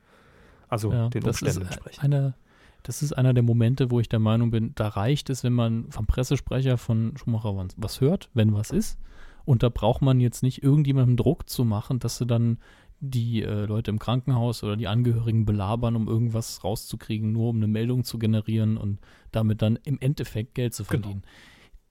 [0.69, 2.05] Also Ja, den das ist Umständen entsprechend.
[2.05, 2.35] einer,
[2.83, 5.91] das ist einer der Momente, wo ich der Meinung bin, da reicht es, wenn man
[5.91, 8.99] vom Pressesprecher von Schumacher was, was hört, wenn was ist.
[9.45, 12.59] Und da braucht man jetzt nicht irgendjemandem Druck zu machen, dass sie dann
[13.01, 17.67] die äh, Leute im Krankenhaus oder die Angehörigen belabern, um irgendwas rauszukriegen, nur um eine
[17.69, 18.99] Meldung zu generieren und
[19.33, 21.03] damit dann im Endeffekt Geld zu Genau.
[21.03, 21.23] verdienen.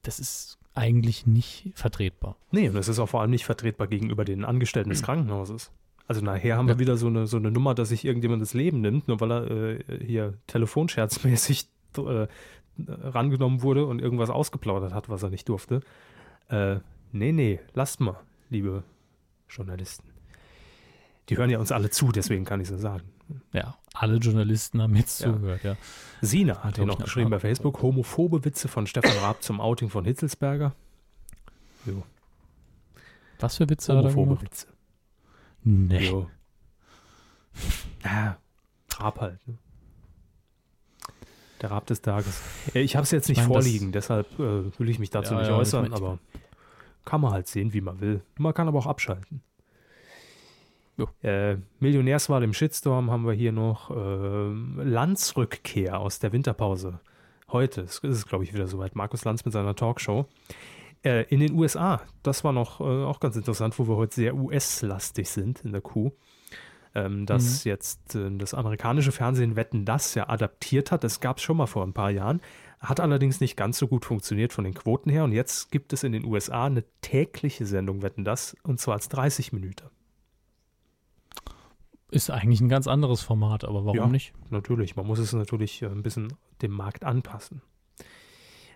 [0.01, 2.35] Das ist eigentlich nicht vertretbar.
[2.51, 5.71] Nee, und es ist auch vor allem nicht vertretbar gegenüber den Angestellten des Krankenhauses.
[6.07, 6.75] Also nachher haben Ja.
[6.75, 9.31] wir wieder so eine, so eine Nummer, dass sich irgendjemand das Leben nimmt, nur weil
[9.31, 9.49] er
[9.89, 11.67] äh, hier telefonscherzmäßig
[11.97, 12.27] äh,
[12.87, 15.81] rangenommen wurde und irgendwas ausgeplaudert hat, was er nicht durfte.
[16.49, 16.77] Äh,
[17.11, 18.17] nee, nee, lasst mal,
[18.49, 18.83] liebe
[19.49, 20.09] Journalisten.
[21.29, 23.03] Die hören ja uns alle zu, deswegen kann ich so sagen.
[23.53, 25.33] Ja, alle Journalisten haben jetzt Ja.
[25.33, 25.75] zugehört, ja.
[26.21, 27.39] Sina hat hier noch geschrieben bei.
[27.39, 30.73] Facebook, homophobe Witze von Stefan Raab zum Outing von Hitzelsberger.
[31.85, 32.03] Jo,
[33.39, 34.43] Was für Witze hat er homophobe gemacht?
[34.45, 34.67] Witze.
[35.63, 36.09] Nee.
[36.09, 36.29] Jo.
[38.03, 38.37] Ja,
[38.97, 39.47] Raab halt.
[39.47, 39.57] Ne?
[41.61, 42.41] Der Raab des Tages.
[42.73, 45.39] Ich habe es jetzt nicht Ich mein, vorliegen, deshalb äh, will ich mich dazu Ja,
[45.39, 46.19] nicht ja, ich äußern, mein, ich- aber
[47.05, 48.21] kann man halt sehen, wie man will.
[48.37, 49.41] Man kann aber auch abschalten.
[50.97, 51.09] Jo.
[51.21, 53.91] Äh, Millionärswahl im Shitstorm haben wir hier noch.
[53.91, 56.99] Äh, Landsrückkehr aus der Winterpause.
[57.51, 58.95] Heute ist es, glaube ich, wieder soweit.
[58.95, 60.25] Markus Lanz mit seiner Talkshow.
[61.03, 64.35] Äh, in den USA, das war noch äh, auch ganz interessant, wo wir heute sehr
[64.35, 66.11] US-lastig sind in der Kuh.
[66.95, 71.03] Ähm, dass jetzt äh, das amerikanische Fernsehen Wetten das ja adaptiert hat.
[71.03, 72.41] Das gab es schon mal vor ein paar Jahren.
[72.79, 75.25] Hat allerdings nicht ganz so gut funktioniert von den Quoten her.
[75.25, 79.09] Und jetzt gibt es in den USA eine tägliche Sendung Wetten das und zwar als
[79.09, 79.89] 30 Minuten.
[82.15, 84.07] Ist eigentlich ein ganz anderes Format, aber warum Ja.
[84.07, 84.33] nicht?
[84.49, 87.61] Natürlich, man muss es natürlich äh, ein bisschen dem Markt anpassen.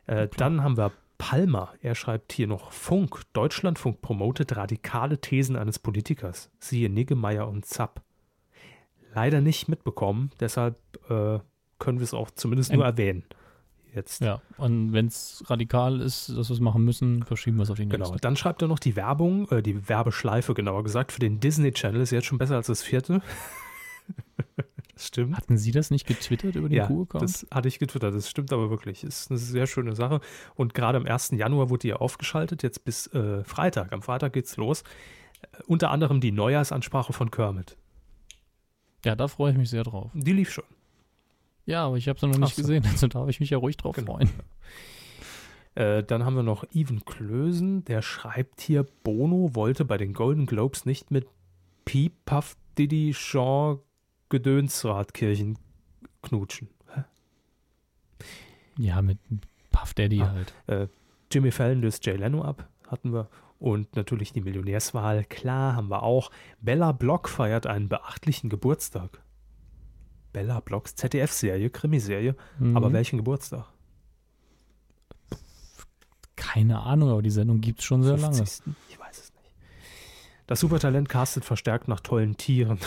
[0.07, 1.73] Äh, dann haben wir Palmer.
[1.81, 3.21] Er schreibt hier noch Funk.
[3.33, 6.49] Deutschlandfunk promotet radikale Thesen eines Politikers.
[6.59, 8.01] Siehe Niggemeier und Zapp.
[9.15, 10.75] Leider nicht mitbekommen, deshalb
[11.09, 11.39] äh,
[11.79, 13.23] können wir es auch zumindest nur Ein- erwähnen.
[13.93, 14.21] Jetzt.
[14.21, 17.77] Ja, und wenn es radikal ist, dass wir es machen müssen, verschieben wir es auf
[17.77, 18.03] die nächste.
[18.03, 18.17] Genau.
[18.17, 22.01] Dann schreibt er noch die Werbung, äh, die Werbeschleife genauer gesagt, für den Disney Channel
[22.01, 23.21] ist jetzt schon besser als das vierte.
[24.93, 25.35] das stimmt.
[25.35, 27.23] Hatten Sie das nicht getwittert über den ja, Q-Account?
[27.23, 29.03] das hatte ich getwittert, das stimmt aber wirklich.
[29.03, 30.21] Ist eine sehr schöne Sache.
[30.55, 31.31] Und gerade am 1.
[31.31, 33.91] Januar wurde die ja aufgeschaltet, jetzt bis äh, Freitag.
[33.91, 34.83] Am Freitag geht's los.
[35.41, 37.75] Äh, unter anderem die Neujahrsansprache von Kermit.
[39.03, 40.11] Ja, da freue ich mich sehr drauf.
[40.13, 40.65] Die lief schon.
[41.69, 42.61] Ja, aber ich habe sie noch nicht so.
[42.63, 44.13] gesehen, also darf ich mich ja ruhig drauf Genau.
[44.15, 44.29] freuen.
[45.75, 50.45] Äh, dann haben wir noch Even Klösen, der schreibt hier, Bono wollte bei den Golden
[50.47, 51.27] Globes nicht mit
[51.85, 53.79] Piep, Puff, Diddy, Shaw,
[54.29, 55.57] Gedönsradkirchen
[56.23, 56.69] knutschen.
[56.93, 57.03] Hä?
[58.77, 59.19] Ja, mit
[59.71, 60.31] Puff Daddy Ah.
[60.31, 60.53] halt.
[60.67, 60.87] Äh,
[61.31, 63.29] Jimmy Fallon löst Jay Leno ab, hatten wir.
[63.59, 66.31] Und natürlich die Millionärswahl, klar, haben wir auch.
[66.61, 69.21] Bella Block feiert einen beachtlichen Geburtstag.
[70.33, 72.35] Bella Blocks ZDF-Serie, Krimiserie.
[72.59, 72.77] Mhm.
[72.77, 73.65] Aber welchen Geburtstag?
[76.35, 78.35] Keine Ahnung, aber die Sendung gibt es schon sehr lange.
[78.35, 78.73] 50.
[78.89, 79.53] Ich weiß es nicht.
[80.47, 82.79] Das Supertalent castet verstärkt nach tollen Tieren.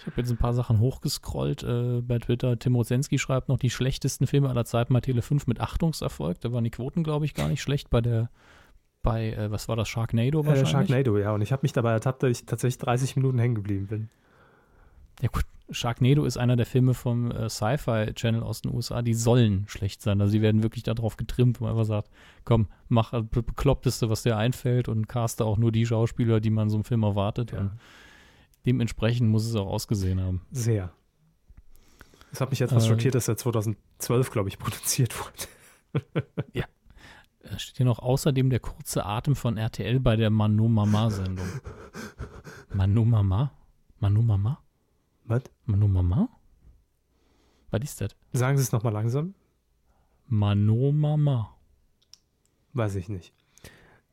[0.00, 2.58] Ich habe jetzt ein paar Sachen hochgescrollt äh, bei Twitter.
[2.58, 6.40] Tim Rosenski schreibt noch die schlechtesten Filme aller Zeiten bei Tele 5 mit Achtungserfolg.
[6.40, 8.30] Da waren die Quoten, glaube ich, gar nicht schlecht bei der,
[9.02, 10.70] bei, äh, was war das, Sharknado Äh, wahrscheinlich?
[10.70, 11.32] Sharknado, ja.
[11.32, 14.08] Und ich habe mich dabei ertappt, dass ich tatsächlich 30 Minuten hängen geblieben bin.
[15.22, 19.64] Ja gut, Sharknado ist einer der Filme vom äh, Sci-Fi-Channel aus den USA, die sollen
[19.68, 20.20] schlecht sein.
[20.20, 22.10] Also die werden wirklich darauf getrimmt, wo man einfach sagt,
[22.44, 26.68] komm, mach das Bekloppteste, was dir einfällt und caste auch nur die Schauspieler, die man
[26.70, 27.52] so einem Film erwartet.
[27.52, 27.60] Ja.
[27.60, 27.72] Und
[28.66, 30.42] dementsprechend muss es auch ausgesehen haben.
[30.50, 30.92] Sehr.
[32.30, 36.04] Das hat mich etwas Äh, schockiert, dass er 2012, glaube ich, produziert wurde.
[36.54, 36.64] Da
[37.56, 41.46] steht hier noch außerdem der kurze Atem von RTL bei der Manu Mama Sendung.
[42.74, 43.52] Manu Mama?
[43.98, 44.62] Manu Mama?
[45.24, 45.42] Was?
[45.66, 46.28] Manu Mama?
[47.70, 48.16] Was ist das?
[48.32, 49.34] Sagen Sie es nochmal langsam?
[50.26, 51.56] Manu Mama.
[52.72, 53.32] Weiß ich nicht.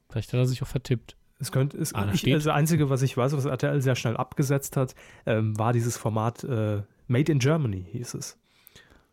[0.10, 1.16] Vielleicht hat er sich auch vertippt.
[1.40, 4.18] Es könnte, es, Ah, ich, steht- das Einzige, was ich weiß, was RTL sehr schnell
[4.18, 4.95] abgesetzt hat,
[5.28, 8.38] ähm, war dieses Format äh, Made in Germany, hieß es.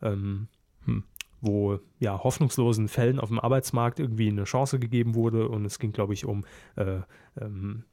[0.00, 0.48] Ähm,
[0.86, 1.04] Hm.
[1.44, 5.92] Wo ja hoffnungslosen Fällen auf dem Arbeitsmarkt irgendwie eine Chance gegeben wurde und es ging,
[5.92, 6.44] glaube ich, um
[6.76, 7.00] äh,
[7.40, 7.84] ähm,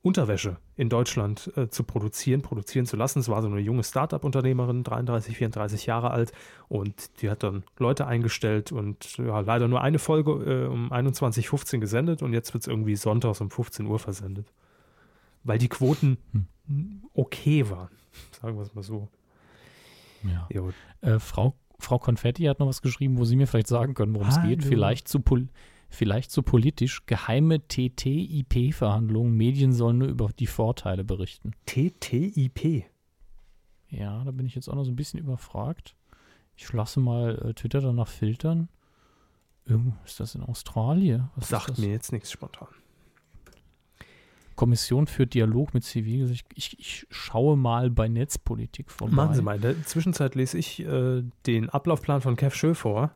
[0.00, 3.18] Unterwäsche in Deutschland äh, zu produzieren, produzieren zu lassen.
[3.18, 6.32] Es war so eine junge Start-up-Unternehmerin, 33, 34 Jahre alt
[6.68, 11.78] und die hat dann Leute eingestellt und ja, leider nur eine Folge äh, um 21.15
[11.78, 14.52] gesendet und jetzt wird es irgendwie sonntags um 15 Uhr versendet.
[15.42, 16.16] Weil die Quoten
[17.14, 17.90] okay waren,
[18.40, 19.08] sagen wir es mal so.
[20.22, 20.48] Ja.
[21.00, 24.28] Äh, Frau, Frau Konfetti hat noch was geschrieben, wo Sie mir vielleicht sagen können, worum
[24.28, 24.60] es geht.
[24.60, 24.68] Hallo.
[24.68, 25.22] Vielleicht zu,
[25.88, 27.06] vielleicht zu politisch.
[27.06, 29.36] Geheime TTIP-Verhandlungen.
[29.36, 31.52] Medien sollen nur über die Vorteile berichten.
[31.66, 32.84] TTIP.
[33.90, 35.94] Ja, da bin ich jetzt auch noch so ein bisschen überfragt.
[36.56, 38.68] Ich lasse mal äh, Twitter danach filtern.
[39.64, 41.30] Irgendwo ist das in Australien?
[41.36, 42.68] Was Sagt mir jetzt nichts spontan.
[44.58, 46.32] Kommission für Dialog mit Zivil.
[46.32, 49.14] Ich, ich, schaue mal bei Netzpolitik vorbei.
[49.14, 49.54] Machen Sie mal.
[49.54, 53.12] In der Zwischenzeit lese ich äh, den Ablaufplan von Kev Schö vor.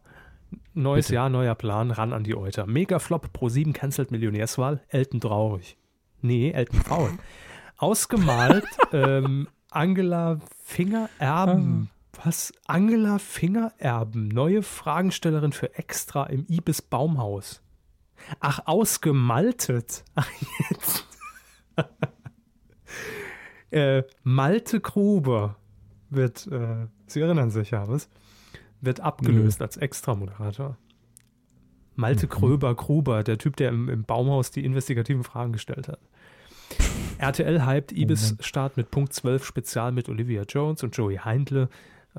[0.73, 1.17] Neues Bitte.
[1.17, 2.67] Jahr, neuer Plan, ran an die Euter.
[2.67, 4.83] Megaflop Pro 7 cancelt Millionärswahl.
[4.87, 5.77] Elton traurig.
[6.21, 7.11] Nee, Elton faul.
[7.77, 11.91] Ausgemalt ähm, Angela Fingererben.
[12.23, 12.53] Was?
[12.69, 17.63] Angela Fingererben, neue Fragenstellerin für Extra im Ibis Baumhaus.
[18.39, 20.05] Ach, ausgemaltet.
[20.15, 20.29] Ach,
[20.71, 21.05] jetzt.
[23.71, 25.57] äh, Malte Gruber
[26.11, 28.09] wird, äh, Sie erinnern sich ja, was?
[28.81, 30.77] Wird abgelöst als Extra-Moderator.
[31.95, 36.01] Malte Kröber Gruber, der Typ, der im, im Baumhaus die investigativen Fragen gestellt hat.
[37.19, 41.69] RTL hypt Ibis-Start mit Punkt 12 Spezial mit Olivia Jones und Joey Heindle.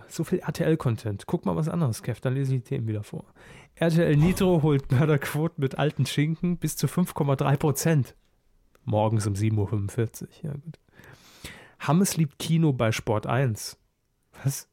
[0.07, 1.25] So viel RTL-Content.
[1.25, 3.25] Guck mal was anderes, Kev, dann lese ich die Themen wieder vor.
[3.75, 8.15] RTL Nitro holt Mörderquoten mit alten Schinken bis zu 5,3 Prozent.
[8.85, 10.27] Morgens um 7.45 Uhr.
[10.41, 10.79] Ja, gut.
[11.79, 13.77] Hammes liebt Kino bei Sport 1.
[14.43, 14.67] Was?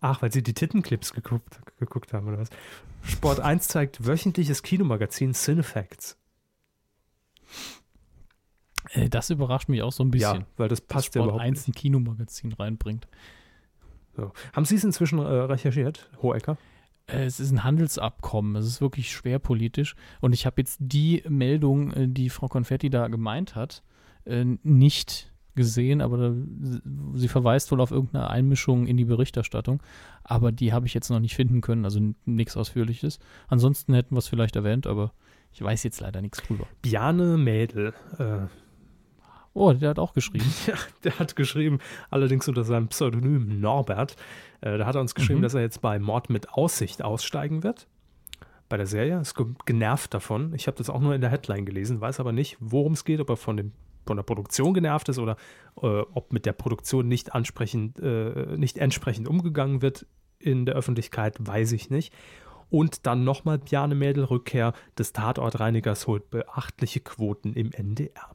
[0.00, 2.50] Ach, weil sie die Tittenclips geguckt, geguckt haben, oder was?
[3.02, 6.18] Sport 1 zeigt wöchentliches Kinomagazin Cinefacts.
[9.10, 10.40] Das überrascht mich auch so ein bisschen.
[10.40, 13.08] Ja, weil das passt ja Sport überhaupt 1 ein Kinomagazin reinbringt.
[14.16, 14.32] So.
[14.52, 16.56] Haben Sie es inzwischen äh, recherchiert, Hohecker?
[17.06, 18.56] Äh, Es ist ein Handelsabkommen.
[18.56, 19.94] Es ist wirklich schwer politisch.
[20.20, 23.82] Und ich habe jetzt die Meldung, äh, die Frau Konfetti da gemeint hat,
[24.24, 26.34] äh, nicht gesehen, aber
[27.14, 29.82] sie verweist wohl auf irgendeine Einmischung in die Berichterstattung.
[30.22, 33.18] Aber die habe ich jetzt noch nicht finden können, also nichts Ausführliches.
[33.48, 35.12] Ansonsten hätten wir es vielleicht erwähnt, aber
[35.52, 36.66] ich weiß jetzt leider nichts drüber.
[36.82, 37.94] Bjarne Mädel.
[38.18, 38.48] Äh,
[39.56, 40.44] Oh, der hat auch geschrieben.
[40.66, 40.74] ja,
[41.04, 41.78] der hat geschrieben,
[42.10, 44.16] allerdings unter seinem Pseudonym Norbert.
[44.60, 45.44] Äh, da hat er uns geschrieben, Mhm.
[45.44, 47.86] dass er jetzt bei Mord mit Aussicht aussteigen wird.
[48.68, 49.18] Bei der Serie.
[49.20, 50.52] Ist ge- genervt davon.
[50.54, 53.20] Ich habe das auch nur in der Headline gelesen, weiß aber nicht, worum es geht,
[53.20, 53.72] ob er von, dem,
[54.06, 55.36] von der Produktion genervt ist oder
[55.80, 60.04] äh, ob mit der Produktion nicht ansprechend, äh, nicht entsprechend umgegangen wird
[60.38, 62.12] in der Öffentlichkeit, weiß ich nicht.
[62.68, 68.34] Und dann nochmal Bjarne Mädel Rückkehr des Tatortreinigers holt beachtliche Quoten im NDR.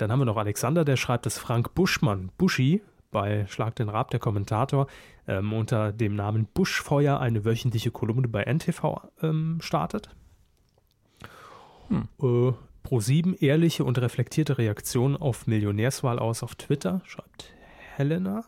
[0.00, 4.10] Dann haben wir noch Alexander, der schreibt, dass Frank Buschmann, Buschi, bei Schlag den Rab,
[4.10, 4.86] der Kommentator,
[5.28, 10.08] ähm, unter dem Namen Buschfeuer eine wöchentliche Kolumne bei NTV ähm, startet.
[11.88, 12.08] Hm.
[12.22, 12.52] Äh,
[12.88, 17.52] Pro7 ehrliche und reflektierte Reaktion auf Millionärswahl aus auf Twitter, schreibt
[17.96, 18.44] Helena.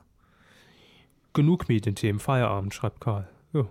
[1.35, 3.29] Genug Medienthemen, Feierabend, schreibt Karl.
[3.53, 3.67] Ja.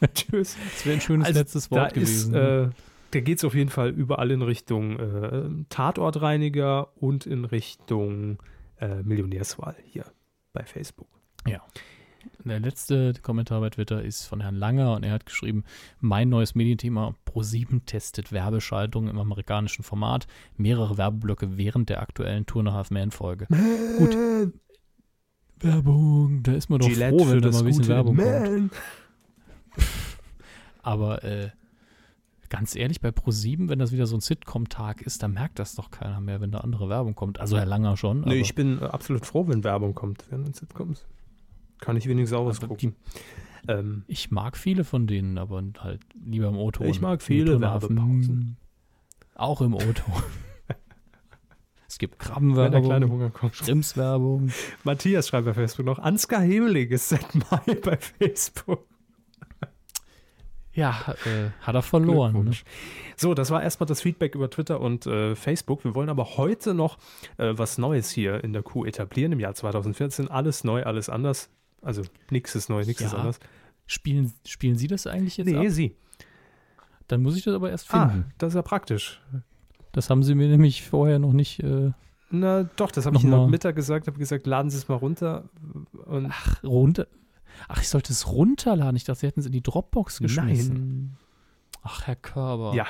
[0.14, 0.56] Tschüss.
[0.74, 2.34] Das wäre ein schönes Also, letztes Wort gewesen.
[2.34, 2.68] Ist, äh,
[3.10, 8.38] da geht es auf jeden Fall überall in Richtung äh, Tatortreiniger und in Richtung
[8.80, 10.04] äh, Millionärswahl hier
[10.52, 11.08] bei Facebook.
[12.44, 15.64] Der letzte Kommentar bei Twitter ist von Herrn Langer und er hat geschrieben,
[16.00, 20.26] mein neues Medienthema Pro7 testet Werbeschaltung im amerikanischen Format,
[20.56, 23.46] mehrere Werbeblöcke während der aktuellen Tour nach Half-Man-Folge.
[23.98, 24.16] Gut.
[25.58, 28.28] Werbung, da ist man doch Gillette froh, wenn da mal ein bisschen Werbung kommt.
[28.28, 28.70] Man.
[30.82, 31.50] Aber äh,
[32.48, 35.90] ganz ehrlich, bei Pro7, wenn das wieder so ein Sitcom-Tag ist, dann merkt das doch
[35.90, 37.40] keiner mehr, wenn da andere Werbung kommt.
[37.40, 38.20] Also Herr Langer schon.
[38.22, 41.06] Nee, ich bin äh, absolut froh, wenn Werbung kommt während den Sitcoms.
[41.80, 42.94] Kann ich wenigstens auch was Aber gucken.
[43.68, 46.86] Ähm, Ich mag viele von denen, aber halt lieber im O-Ton.
[46.86, 47.60] Ich mag viele.
[47.60, 48.56] Werbepausen.
[49.34, 50.22] Auch im O-Ton.
[51.88, 53.56] es gibt wenn der kleine Krabbenwerbung, Hunger kommt.
[53.56, 54.50] Schrimpswerbung.
[54.84, 58.86] Matthias schreibt bei Facebook noch, Ansgar Hemeling ist seit Mai bei Facebook.
[60.76, 62.44] Ja, äh, hat er verloren.
[62.44, 62.50] Ne?
[63.16, 65.82] So, das war erstmal das Feedback über Twitter und äh, Facebook.
[65.84, 66.98] Wir wollen aber heute noch
[67.38, 70.28] äh, was Neues hier in der Kuh etablieren im Jahr 2014.
[70.30, 71.48] Alles neu, alles anders.
[71.82, 73.08] Also nichts ist neu, nichts Ja.
[73.08, 73.40] ist anders.
[73.86, 75.64] Spielen, spielen Sie das eigentlich jetzt Nee, ab?
[75.68, 75.96] sie.
[77.08, 78.32] Dann muss ich das aber erst Ah, finden.
[78.38, 79.20] das ist ja praktisch.
[79.92, 81.62] Das haben Sie mir nämlich vorher noch nicht.
[81.62, 81.92] Äh,
[82.30, 84.08] Na doch, das habe ich Ihnen heute Mittag gesagt.
[84.08, 85.44] habe gesagt, laden Sie es mal runter.
[86.04, 87.06] Und ach, runter.
[87.68, 88.96] Ach, ich sollte es runterladen.
[88.96, 90.74] Ich dachte, Sie hätten es in die Dropbox geschmissen.
[90.74, 91.16] nein.
[91.82, 92.74] Ach, Herr Körber.
[92.74, 92.86] Ja,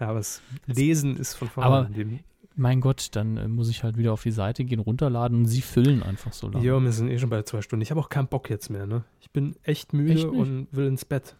[0.00, 1.92] ja, aber das Lesen ist von vornherein.
[1.92, 2.20] dem-
[2.56, 5.62] Mein Gott, dann äh, muss ich halt wieder auf die Seite gehen, runterladen und Sie
[5.62, 6.64] füllen einfach so lange.
[6.64, 7.82] Ja, wir sind eh schon bei zwei Stunden.
[7.82, 8.86] Ich habe auch keinen Bock jetzt mehr.
[8.86, 9.04] Ne?
[9.20, 11.36] Ich bin echt müde Echt und will ins Bett.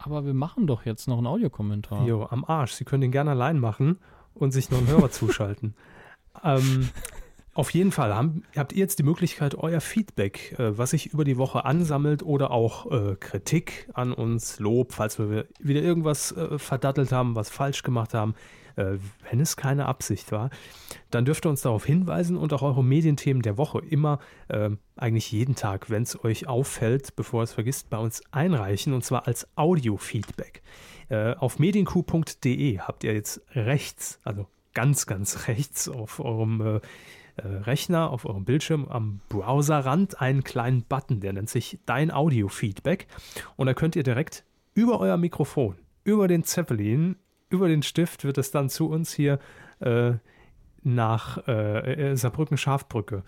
[0.00, 2.06] Aber wir machen doch jetzt noch einen Audiokommentar.
[2.06, 2.72] Jo, am Arsch.
[2.72, 3.98] Sie können den gerne allein machen
[4.34, 5.74] und sich noch einen Hörer zuschalten.
[6.44, 6.88] Ähm,
[7.58, 11.24] auf jeden Fall haben, habt ihr jetzt die Möglichkeit, euer Feedback, äh, was sich über
[11.24, 16.56] die Woche ansammelt oder auch äh, Kritik an uns, Lob, falls wir wieder irgendwas äh,
[16.56, 18.36] verdattelt haben, was falsch gemacht haben,
[18.76, 18.98] äh,
[19.28, 20.50] wenn es keine Absicht war,
[21.10, 25.32] dann dürft ihr uns darauf hinweisen und auch eure Medienthemen der Woche immer, äh, eigentlich
[25.32, 29.48] jeden Tag, wenn es euch auffällt, bevor es vergisst, bei uns einreichen und zwar als
[29.56, 30.62] Audio-Feedback.
[31.08, 36.80] Äh, auf medienku.de habt ihr jetzt rechts, also ganz, ganz rechts auf eurem äh,
[37.42, 43.06] Rechner, auf eurem Bildschirm am Browserrand einen kleinen Button, der nennt sich Dein Audio-Feedback.
[43.56, 44.44] Und da könnt ihr direkt
[44.74, 47.16] über euer Mikrofon, über den Zeppelin,
[47.50, 49.38] über den Stift wird es dann zu uns hier
[49.80, 50.12] äh,
[50.82, 53.22] nach äh, äh, Saarbrücken-Schafbrücke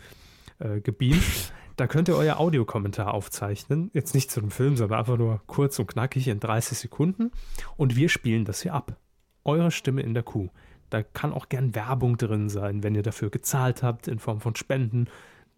[0.59, 1.53] äh, gebeamt.
[1.77, 3.91] Da könnt ihr euer Audiokommentar aufzeichnen.
[3.95, 7.31] Jetzt nicht zu einem Film, sondern einfach nur kurz und knackig in 30 Sekunden.
[7.77, 8.97] Und wir spielen das hier ab.
[9.45, 10.51] Eure Stimme in der Kuh.
[10.91, 14.57] Da kann auch gern Werbung drin sein, wenn ihr dafür gezahlt habt in Form von
[14.57, 15.07] Spenden.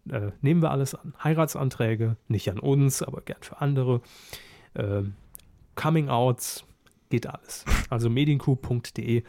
[0.09, 1.13] Äh, nehmen wir alles an.
[1.23, 4.01] Heiratsanträge, nicht an uns, aber gern für andere.
[4.75, 5.15] Ähm,
[5.75, 6.65] Coming-outs,
[7.09, 7.65] geht alles.
[7.89, 9.23] Also medienku.de,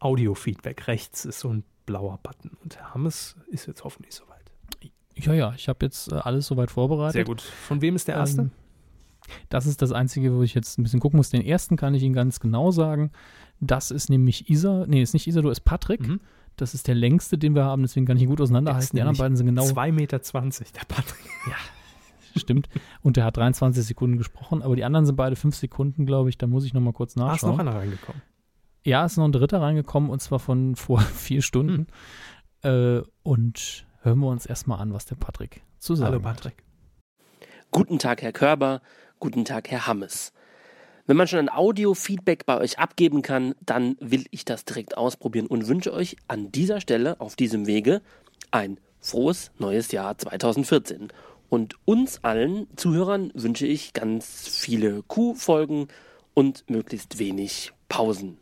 [0.00, 0.86] Audio-Feedback.
[0.86, 2.56] Rechts ist so ein blauer Button.
[2.62, 4.28] Und Herr Hammes ist jetzt hoffentlich soweit.
[5.16, 7.14] Ja, ja, ich habe jetzt äh, alles soweit vorbereitet.
[7.14, 7.40] Sehr gut.
[7.40, 8.42] Von wem ist der erste?
[8.42, 8.50] Ähm,
[9.48, 11.30] das ist das Einzige, wo ich jetzt ein bisschen gucken muss.
[11.30, 13.10] Den ersten kann ich Ihnen ganz genau sagen.
[13.60, 16.06] Das ist nämlich Isa, nee, ist nicht Isador, ist Patrick.
[16.06, 16.20] Mhm.
[16.56, 18.96] Das ist der längste, den wir haben, deswegen kann ich ihn gut auseinanderhalten.
[18.96, 21.20] Die anderen beiden sind genau, 2,20 Meter, der Patrick.
[22.36, 22.68] stimmt.
[23.02, 26.38] Und der hat 23 Sekunden gesprochen, aber die anderen sind beide 5 Sekunden, glaube ich.
[26.38, 27.60] Da muss ich nochmal kurz Ah, ist noch nachschauen.
[27.60, 28.22] einer reingekommen.
[28.84, 31.86] Ja, ist noch ein dritter reingekommen und zwar von vor vier Stunden.
[32.62, 32.98] Hm.
[32.98, 36.36] Äh, und hören wir uns erstmal an, was der Patrick zu sagen Hallo hat.
[36.36, 36.64] Patrick.
[37.70, 38.80] Guten Tag, Herr Körber.
[39.20, 40.32] Guten Tag, Herr Hammes.
[41.08, 45.46] Wenn man schon ein Audio-Feedback bei euch abgeben kann, dann will ich das direkt ausprobieren
[45.46, 48.02] und wünsche euch an dieser Stelle, auf diesem Wege,
[48.50, 51.08] ein frohes neues Jahr 2014.
[51.48, 55.88] Und uns allen Zuhörern wünsche ich ganz viele Q-Folgen
[56.34, 58.36] und möglichst wenig Pausen.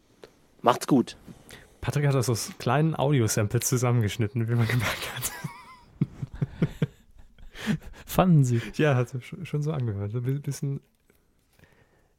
[0.60, 1.16] Macht's gut.
[1.80, 5.32] Patrick hat das aus kleinen Audio-Samples zusammengeschnitten, wie man gemerkt hat.
[8.06, 8.60] Fanden Sie?
[8.74, 10.16] Ja, hat sich schon so angehört.
[10.16, 10.80] Ein bisschen,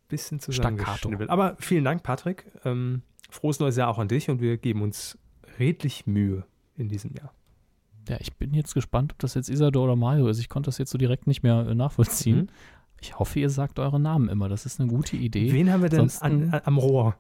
[0.08, 0.76] bisschen Staccato.
[0.78, 1.30] zusammengeschnibbelt.
[1.30, 2.46] Aber vielen Dank, Patrick.
[2.66, 5.18] Ähm, frohes neues Jahr auch an dich und wir geben uns
[5.60, 7.34] redlich Mühe in diesem Jahr.
[8.08, 10.40] Ja, ich bin jetzt gespannt, ob das jetzt Isador oder Mario ist.
[10.40, 12.38] Ich konnte das jetzt so direkt nicht mehr äh, nachvollziehen.
[12.38, 12.48] Mhm.
[13.02, 14.48] Ich hoffe, ihr sagt eure Namen immer.
[14.50, 15.52] Das ist eine gute Idee.
[15.52, 17.16] Wen haben wir denn an, an, am Rohr?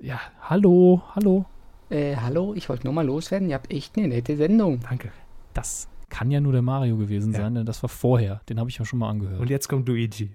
[0.00, 1.46] Ja, hallo, hallo.
[1.90, 3.48] Äh, hallo, ich wollte nur mal loswerden.
[3.48, 4.80] Ihr habt echt eine nette Sendung.
[4.80, 5.10] Danke.
[5.54, 7.40] Das kann ja nur der Mario gewesen Ja.
[7.40, 8.40] sein, denn das war vorher.
[8.48, 9.40] Den habe ich ja schon mal angehört.
[9.40, 10.30] Und jetzt kommt Luigi.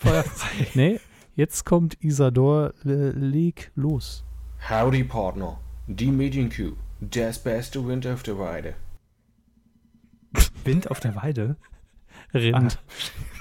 [0.00, 0.66] Feuerfrei.
[0.74, 1.00] nee,
[1.36, 4.24] jetzt kommt Isador, äh, leg los.
[4.68, 5.60] Howdy, Partner.
[5.86, 6.72] Die Medienkuh.
[7.00, 8.74] Das beste Wind auf der Weide.
[10.64, 11.56] Wind auf der Weide.
[12.32, 12.78] Rind.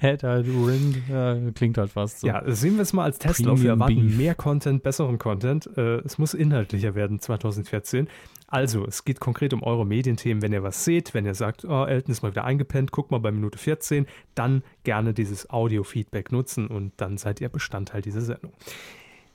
[0.00, 2.26] Hätte halt Rind, ja, klingt halt fast so.
[2.26, 3.60] Ja, sehen wir es mal als Testlauf.
[3.60, 4.16] Wir erwarten Beef.
[4.16, 5.68] mehr Content, besseren Content.
[5.76, 8.08] Äh, es muss inhaltlicher werden 2014.
[8.46, 10.40] Also, es geht konkret um eure Medienthemen.
[10.40, 13.18] Wenn ihr was seht, wenn ihr sagt, oh, Elton ist mal wieder eingepennt, guck mal
[13.18, 18.54] bei Minute 14, dann gerne dieses Audio-Feedback nutzen und dann seid ihr Bestandteil dieser Sendung.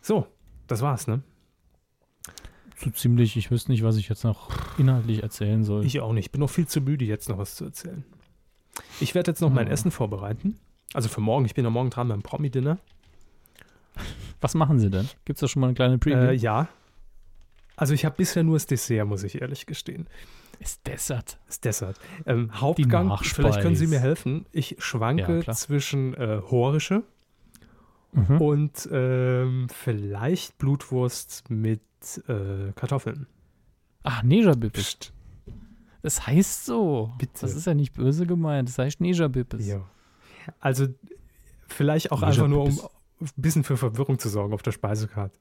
[0.01, 0.25] So,
[0.65, 1.21] das war's, ne?
[2.77, 5.85] So ziemlich, ich wüsste nicht, was ich jetzt noch inhaltlich erzählen soll.
[5.85, 6.31] Ich auch nicht.
[6.31, 8.03] Bin noch viel zu müde, jetzt noch was zu erzählen.
[8.99, 9.73] Ich werde jetzt noch mein Ja.
[9.73, 10.60] Essen vorbereiten.
[10.93, 11.45] Also für morgen.
[11.45, 12.77] Ich bin ja morgen dran beim Promi-Dinner.
[14.41, 15.07] was machen sie denn?
[15.26, 16.18] Gibt es da schon mal eine kleine Preview?
[16.30, 16.68] Äh, ja.
[17.77, 20.07] Also ich habe bisher nur das Dessert, muss ich ehrlich gestehen.
[20.60, 21.38] Ist Dessert.
[21.47, 21.99] Das Dessert.
[22.26, 24.45] Ähm, Hauptgang, vielleicht können Sie mir helfen.
[24.53, 27.03] Ich schwanke Ja, zwischen äh, Horische
[28.14, 28.39] Mhm.
[28.39, 31.81] und ähm, vielleicht Blutwurst mit
[32.30, 33.27] äh, Kartoffeln.
[34.03, 34.97] Ach, Nejabibis.
[36.06, 37.11] Das heißt so.
[37.18, 37.34] Bitte.
[37.41, 38.69] Das ist ja nicht böse gemeint.
[38.69, 39.65] Das heißt Nejabibis.
[39.65, 39.82] Ja.
[40.60, 40.86] Also
[41.68, 42.80] vielleicht auch einfach nur, um
[43.19, 45.40] ein bisschen für Verwirrung zu sorgen auf der Speisekarte.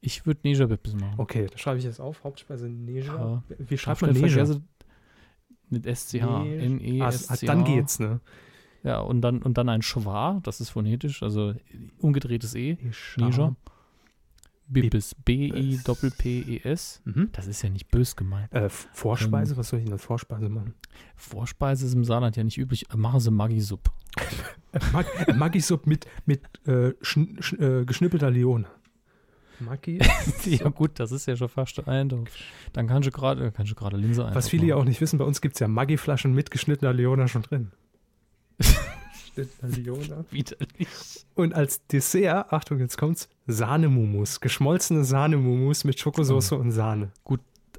[0.00, 1.14] Ich würde Nejabibis machen.
[1.18, 2.24] Okay, da schreibe ich jetzt auf.
[2.24, 3.14] Hauptspeise Neja.
[3.14, 3.42] Ja.
[3.58, 4.44] Wie schreibt man Neja?
[5.68, 6.14] Mit SCH.
[6.14, 6.66] Nee.
[6.66, 7.32] N-E-S-C-H.
[7.32, 8.18] Ah, dann geht's, ne?
[8.82, 11.54] Ja, und dann, und dann ein Schwa, das ist phonetisch, also
[12.00, 12.76] umgedrehtes E.
[13.18, 13.54] Neja.
[14.72, 15.14] Bibis.
[15.24, 17.02] B-I-P-P-E-S.
[17.04, 17.28] Mhm.
[17.32, 18.52] Das ist ja nicht bös gemeint.
[18.52, 20.74] Äh, Vorspeise, was soll ich denn als Vorspeise machen?
[21.16, 22.90] Vorspeise ist im Saarland ja nicht üblich.
[22.92, 23.90] Äh, Machen sie Maggi-Suppe.
[24.92, 28.66] Mag, äh, Maggi-Suppe mit, mit äh, äh, geschnippelter Leone.
[29.60, 29.98] Maggi?
[30.44, 32.28] ja gut, das ist ja schon fast Eindruck.
[32.72, 34.34] Dann kannst du gerade kannst du gerade Linse ein.
[34.34, 37.28] Was viele ja auch nicht wissen, bei uns gibt es ja Maggi-Flaschen mit geschnittener Leona
[37.28, 37.72] schon drin.
[40.30, 40.88] widerlich.
[41.34, 44.40] Und als Dessert, Achtung, jetzt kommt's, Sahnemumus.
[44.40, 47.12] Geschmolzene Sahnemumus mit Schokosauce und Sahne.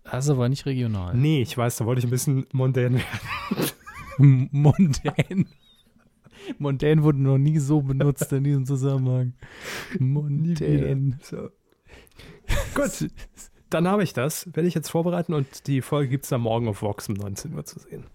[0.04, 1.16] Das ist aber nicht regional.
[1.16, 3.72] Nee, ich weiß, da wollte ich ein bisschen mondän werden.
[4.52, 5.48] Mondän.
[6.58, 9.34] Mondän wurde noch nie so benutzt in diesem Zusammenhang.
[10.00, 11.20] Mondän.
[11.22, 11.50] So.
[12.74, 13.10] Gut,
[13.70, 14.48] dann habe ich das.
[14.54, 17.54] Werde ich jetzt vorbereiten und die Folge gibt es dann morgen auf Vox um 19
[17.54, 18.06] Uhr zu sehen.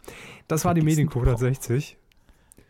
[0.48, 1.96] Das war die Mediencode 160.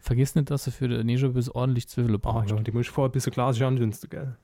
[0.06, 2.50] Vergiss nicht, dass du für den Nejabis ordentlich Zwiebeln brauchst.
[2.50, 4.36] ja, die muss ich vorher ein bisschen Glas Janjins, gell?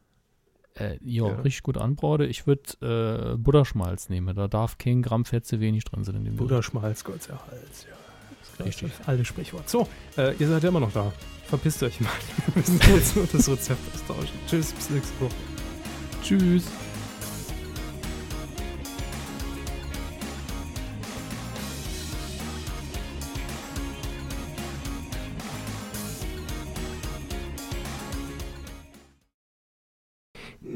[0.75, 1.35] Äh, jo, Ja.
[1.37, 2.25] richtig gut anbraute.
[2.27, 4.35] Ich würde äh, Butterschmalz nehmen.
[4.35, 6.37] Da darf kein Gramm Fett zu wenig drin sein in dem.
[6.37, 8.65] Butterschmalz, Gott sei Hals, ja.
[8.65, 8.91] Richtig.
[8.99, 9.69] Das alte Sprichwort.
[9.69, 9.87] So,
[10.17, 11.13] äh, ihr seid ja immer noch da.
[11.47, 12.11] Verpisst euch mal.
[12.47, 14.39] Wir müssen jetzt nur das Rezept austauschen.
[14.49, 15.35] Tschüss, bis nächste Woche.
[16.23, 16.65] Tschüss.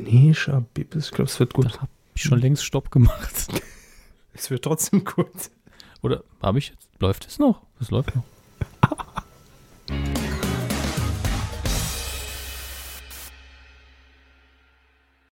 [0.07, 1.67] Nisha Bibis, ich glaube, es wird gut.
[1.67, 3.49] Da habe ich schon längst Stopp gemacht.
[4.39, 5.51] Es wird trotzdem gut.
[6.03, 6.91] Oder habe ich jetzt?
[7.01, 7.63] Läuft es noch?
[7.81, 8.23] Es läuft noch.